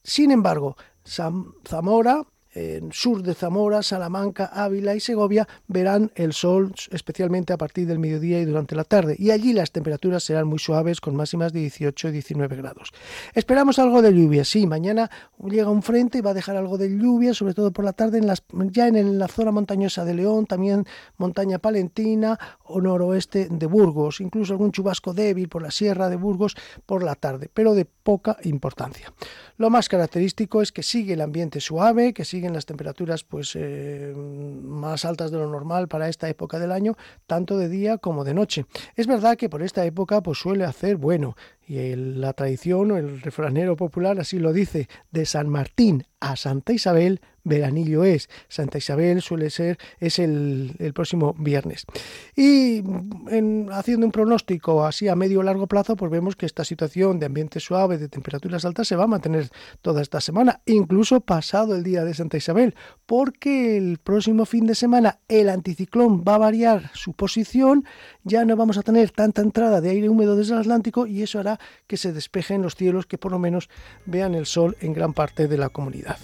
Sin 0.03 0.30
embargo, 0.30 0.76
Zamora, 1.05 2.22
en 2.57 2.90
sur 2.90 3.22
de 3.22 3.34
Zamora, 3.34 3.82
Salamanca, 3.82 4.46
Ávila 4.46 4.94
y 4.94 5.00
Segovia 5.00 5.46
verán 5.68 6.11
el 6.14 6.32
sol 6.32 6.72
especialmente 6.90 7.52
a 7.52 7.59
partir 7.59 7.86
del 7.86 7.98
mediodía 7.98 8.40
y 8.40 8.46
durante 8.46 8.74
la 8.74 8.84
tarde. 8.84 9.14
Y 9.18 9.30
allí 9.30 9.52
las 9.52 9.72
temperaturas 9.72 10.24
serán 10.24 10.46
muy 10.46 10.59
suaves 10.59 11.00
con 11.00 11.14
máximas 11.14 11.52
de 11.52 11.61
18 11.61 12.09
y 12.09 12.12
19 12.12 12.57
grados. 12.57 12.92
Esperamos 13.34 13.78
algo 13.78 14.00
de 14.00 14.12
lluvia, 14.12 14.44
sí, 14.44 14.66
mañana 14.66 15.11
llega 15.44 15.68
un 15.70 15.82
frente 15.82 16.18
y 16.18 16.20
va 16.22 16.30
a 16.30 16.34
dejar 16.34 16.57
algo 16.57 16.78
de 16.78 16.88
lluvia, 16.88 17.34
sobre 17.34 17.52
todo 17.52 17.72
por 17.72 17.84
la 17.84 17.92
tarde 17.92 18.18
en 18.18 18.26
las, 18.26 18.42
ya 18.70 18.88
en 18.88 19.18
la 19.18 19.28
zona 19.28 19.50
montañosa 19.50 20.04
de 20.04 20.14
León, 20.14 20.46
también 20.46 20.86
montaña 21.18 21.59
palentina 21.59 22.38
o 22.64 22.80
noroeste 22.80 23.48
de 23.50 23.66
Burgos, 23.66 24.20
incluso 24.20 24.54
algún 24.54 24.72
chubasco 24.72 25.12
débil 25.12 25.48
por 25.48 25.62
la 25.62 25.70
sierra 25.70 26.09
de 26.09 26.16
Burgos 26.16 26.57
por 26.86 27.02
la 27.02 27.14
tarde, 27.16 27.50
pero 27.52 27.74
de 27.74 27.86
poca 28.07 28.36
importancia. 28.44 29.12
Lo 29.57 29.68
más 29.68 29.88
característico 29.88 30.62
es 30.62 30.70
que 30.70 30.84
sigue 30.84 31.14
el 31.14 31.20
ambiente 31.20 31.59
suave, 31.61 32.12
que 32.12 32.24
sigue 32.24 32.48
las 32.50 32.64
temperaturas 32.64 33.24
pues 33.24 33.57
eh, 33.57 34.14
más 34.14 35.04
altas 35.04 35.32
de 35.32 35.38
lo 35.38 35.50
normal 35.50 35.88
para 35.88 36.09
esta 36.09 36.28
época 36.28 36.61
del 36.61 36.70
año, 36.70 36.96
tanto 37.26 37.59
de 37.59 37.68
día 37.68 37.98
como 37.98 38.22
de 38.22 38.32
noche. 38.32 38.66
Es 38.94 39.09
verdad 39.09 39.36
que 39.36 39.48
por 39.48 39.61
esta 39.61 39.84
época 39.84 40.22
pues 40.22 40.38
suele 40.38 40.64
hacer 40.64 40.98
bueno 40.98 41.36
y 41.66 41.96
la 41.96 42.32
tradición 42.32 42.92
o 42.92 42.96
el 42.96 43.20
refranero 43.22 43.74
popular 43.74 44.20
así 44.20 44.38
lo 44.38 44.52
dice, 44.52 44.88
de 45.11 45.26
San 45.26 45.48
Martín 45.48 46.07
a 46.20 46.36
Santa 46.36 46.72
Isabel 46.72 47.20
veranillo 47.47 48.05
es. 48.05 48.28
Santa 48.49 48.78
Isabel 48.78 49.22
suele 49.22 49.51
ser, 49.51 49.78
es 49.99 50.18
el, 50.18 50.74
próximo 50.94 51.34
viernes. 51.38 51.86
Y 52.34 52.82
en, 53.30 53.68
haciendo 53.72 54.07
un 54.07 54.12
pronóstico 54.12 54.84
así 54.84 55.09
a 55.09 55.16
medio 55.16 55.40
o 55.40 55.42
largo 55.42 55.66
plazo, 55.66 55.97
pues 55.97 56.11
vemos 56.11 56.36
que 56.36 56.47
esta 56.47 56.64
situación 56.64 57.18
de 57.18 57.26
ambiente 57.26 57.61
suave, 57.61 57.99
de 57.99 58.09
temperaturas 58.09 58.64
altas, 58.64 58.88
se 58.88 58.97
va 58.97 59.05
a 59.05 59.09
mantener 59.09 59.49
toda 59.80 60.03
esta 60.03 60.20
semana, 60.20 60.61
incluso 60.66 61.20
pasado 61.20 61.74
el 61.74 61.82
día 61.82 62.05
de 62.05 62.14
Santa 62.14 62.36
Isabel, 62.36 62.74
porque 63.07 63.76
el 63.76 63.99
próximo 63.99 64.44
fin 64.44 64.66
de 64.66 64.74
semana 64.74 65.20
el 65.28 65.49
anticiclón 65.49 66.24
va 66.26 66.34
a 66.34 66.38
variar 66.38 66.90
su 66.94 67.12
posición, 67.12 67.84
ya 68.24 68.44
no 68.44 68.57
vamos 68.57 68.76
a 68.78 68.82
tener 68.82 69.11
tanta 69.11 69.42
entrada 69.42 69.80
de 69.80 69.90
aire 69.90 70.09
húmedo 70.09 70.36
desde 70.36 70.55
el 70.55 70.61
Atlántico 70.61 71.07
y 71.07 71.22
eso 71.22 71.38
hará 71.38 71.59
que 71.86 71.97
se 71.97 72.12
despejen 72.12 72.62
los 72.62 72.74
cielos, 72.74 73.07
que 73.07 73.18
por 73.18 73.32
lo 73.32 73.38
menos 73.38 73.68
vean 74.05 74.34
el 74.34 74.47
sol 74.47 74.76
en 74.80 74.92
gran 74.92 75.12
parte 75.12 75.47
de 75.47 75.59
la 75.59 75.68
comunidad. 75.68 76.18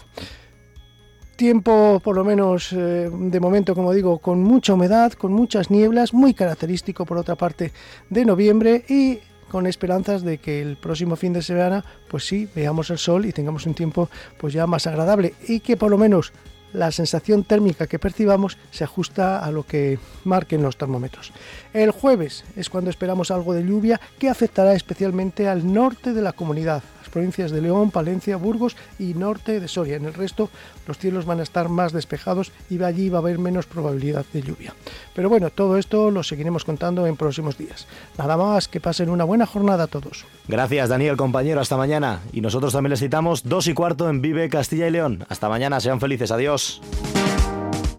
Tiempo, 1.42 2.00
por 2.04 2.14
lo 2.14 2.22
menos 2.22 2.72
eh, 2.72 3.10
de 3.12 3.40
momento, 3.40 3.74
como 3.74 3.92
digo, 3.92 4.18
con 4.18 4.44
mucha 4.44 4.74
humedad, 4.74 5.12
con 5.14 5.32
muchas 5.32 5.72
nieblas, 5.72 6.14
muy 6.14 6.34
característico 6.34 7.04
por 7.04 7.18
otra 7.18 7.34
parte 7.34 7.72
de 8.10 8.24
noviembre 8.24 8.84
y 8.88 9.18
con 9.50 9.66
esperanzas 9.66 10.22
de 10.22 10.38
que 10.38 10.62
el 10.62 10.76
próximo 10.76 11.16
fin 11.16 11.32
de 11.32 11.42
semana, 11.42 11.84
pues 12.08 12.28
sí, 12.28 12.48
veamos 12.54 12.90
el 12.90 12.98
sol 12.98 13.26
y 13.26 13.32
tengamos 13.32 13.66
un 13.66 13.74
tiempo 13.74 14.08
pues 14.38 14.52
ya 14.54 14.68
más 14.68 14.86
agradable 14.86 15.34
y 15.48 15.58
que 15.58 15.76
por 15.76 15.90
lo 15.90 15.98
menos 15.98 16.32
la 16.72 16.92
sensación 16.92 17.42
térmica 17.42 17.88
que 17.88 17.98
percibamos 17.98 18.56
se 18.70 18.84
ajusta 18.84 19.44
a 19.44 19.50
lo 19.50 19.64
que 19.64 19.98
marquen 20.22 20.62
los 20.62 20.76
termómetros. 20.76 21.32
El 21.74 21.90
jueves 21.90 22.44
es 22.54 22.70
cuando 22.70 22.88
esperamos 22.88 23.32
algo 23.32 23.52
de 23.52 23.64
lluvia 23.64 24.00
que 24.16 24.28
afectará 24.28 24.74
especialmente 24.74 25.48
al 25.48 25.72
norte 25.72 26.12
de 26.12 26.22
la 26.22 26.34
comunidad, 26.34 26.84
provincias 27.12 27.52
de 27.52 27.60
León, 27.60 27.92
Palencia, 27.92 28.36
Burgos 28.36 28.76
y 28.98 29.14
norte 29.14 29.60
de 29.60 29.68
Soria. 29.68 29.96
En 29.96 30.06
el 30.06 30.14
resto 30.14 30.50
los 30.86 30.98
cielos 30.98 31.26
van 31.26 31.38
a 31.38 31.44
estar 31.44 31.68
más 31.68 31.92
despejados 31.92 32.50
y 32.68 32.82
allí 32.82 33.08
va 33.08 33.18
a 33.18 33.20
haber 33.20 33.38
menos 33.38 33.66
probabilidad 33.66 34.24
de 34.32 34.42
lluvia. 34.42 34.74
Pero 35.14 35.28
bueno, 35.28 35.50
todo 35.50 35.76
esto 35.76 36.10
lo 36.10 36.22
seguiremos 36.22 36.64
contando 36.64 37.06
en 37.06 37.16
próximos 37.16 37.56
días. 37.56 37.86
Nada 38.18 38.36
más, 38.36 38.66
que 38.66 38.80
pasen 38.80 39.10
una 39.10 39.24
buena 39.24 39.46
jornada 39.46 39.84
a 39.84 39.86
todos. 39.86 40.24
Gracias 40.48 40.88
Daniel, 40.88 41.16
compañero, 41.16 41.60
hasta 41.60 41.76
mañana. 41.76 42.20
Y 42.32 42.40
nosotros 42.40 42.72
también 42.72 42.90
les 42.90 43.00
citamos 43.00 43.44
dos 43.44 43.66
y 43.68 43.74
cuarto 43.74 44.08
en 44.08 44.22
Vive 44.22 44.48
Castilla 44.48 44.88
y 44.88 44.90
León. 44.90 45.24
Hasta 45.28 45.48
mañana, 45.48 45.78
sean 45.80 46.00
felices, 46.00 46.32
adiós. 46.32 46.80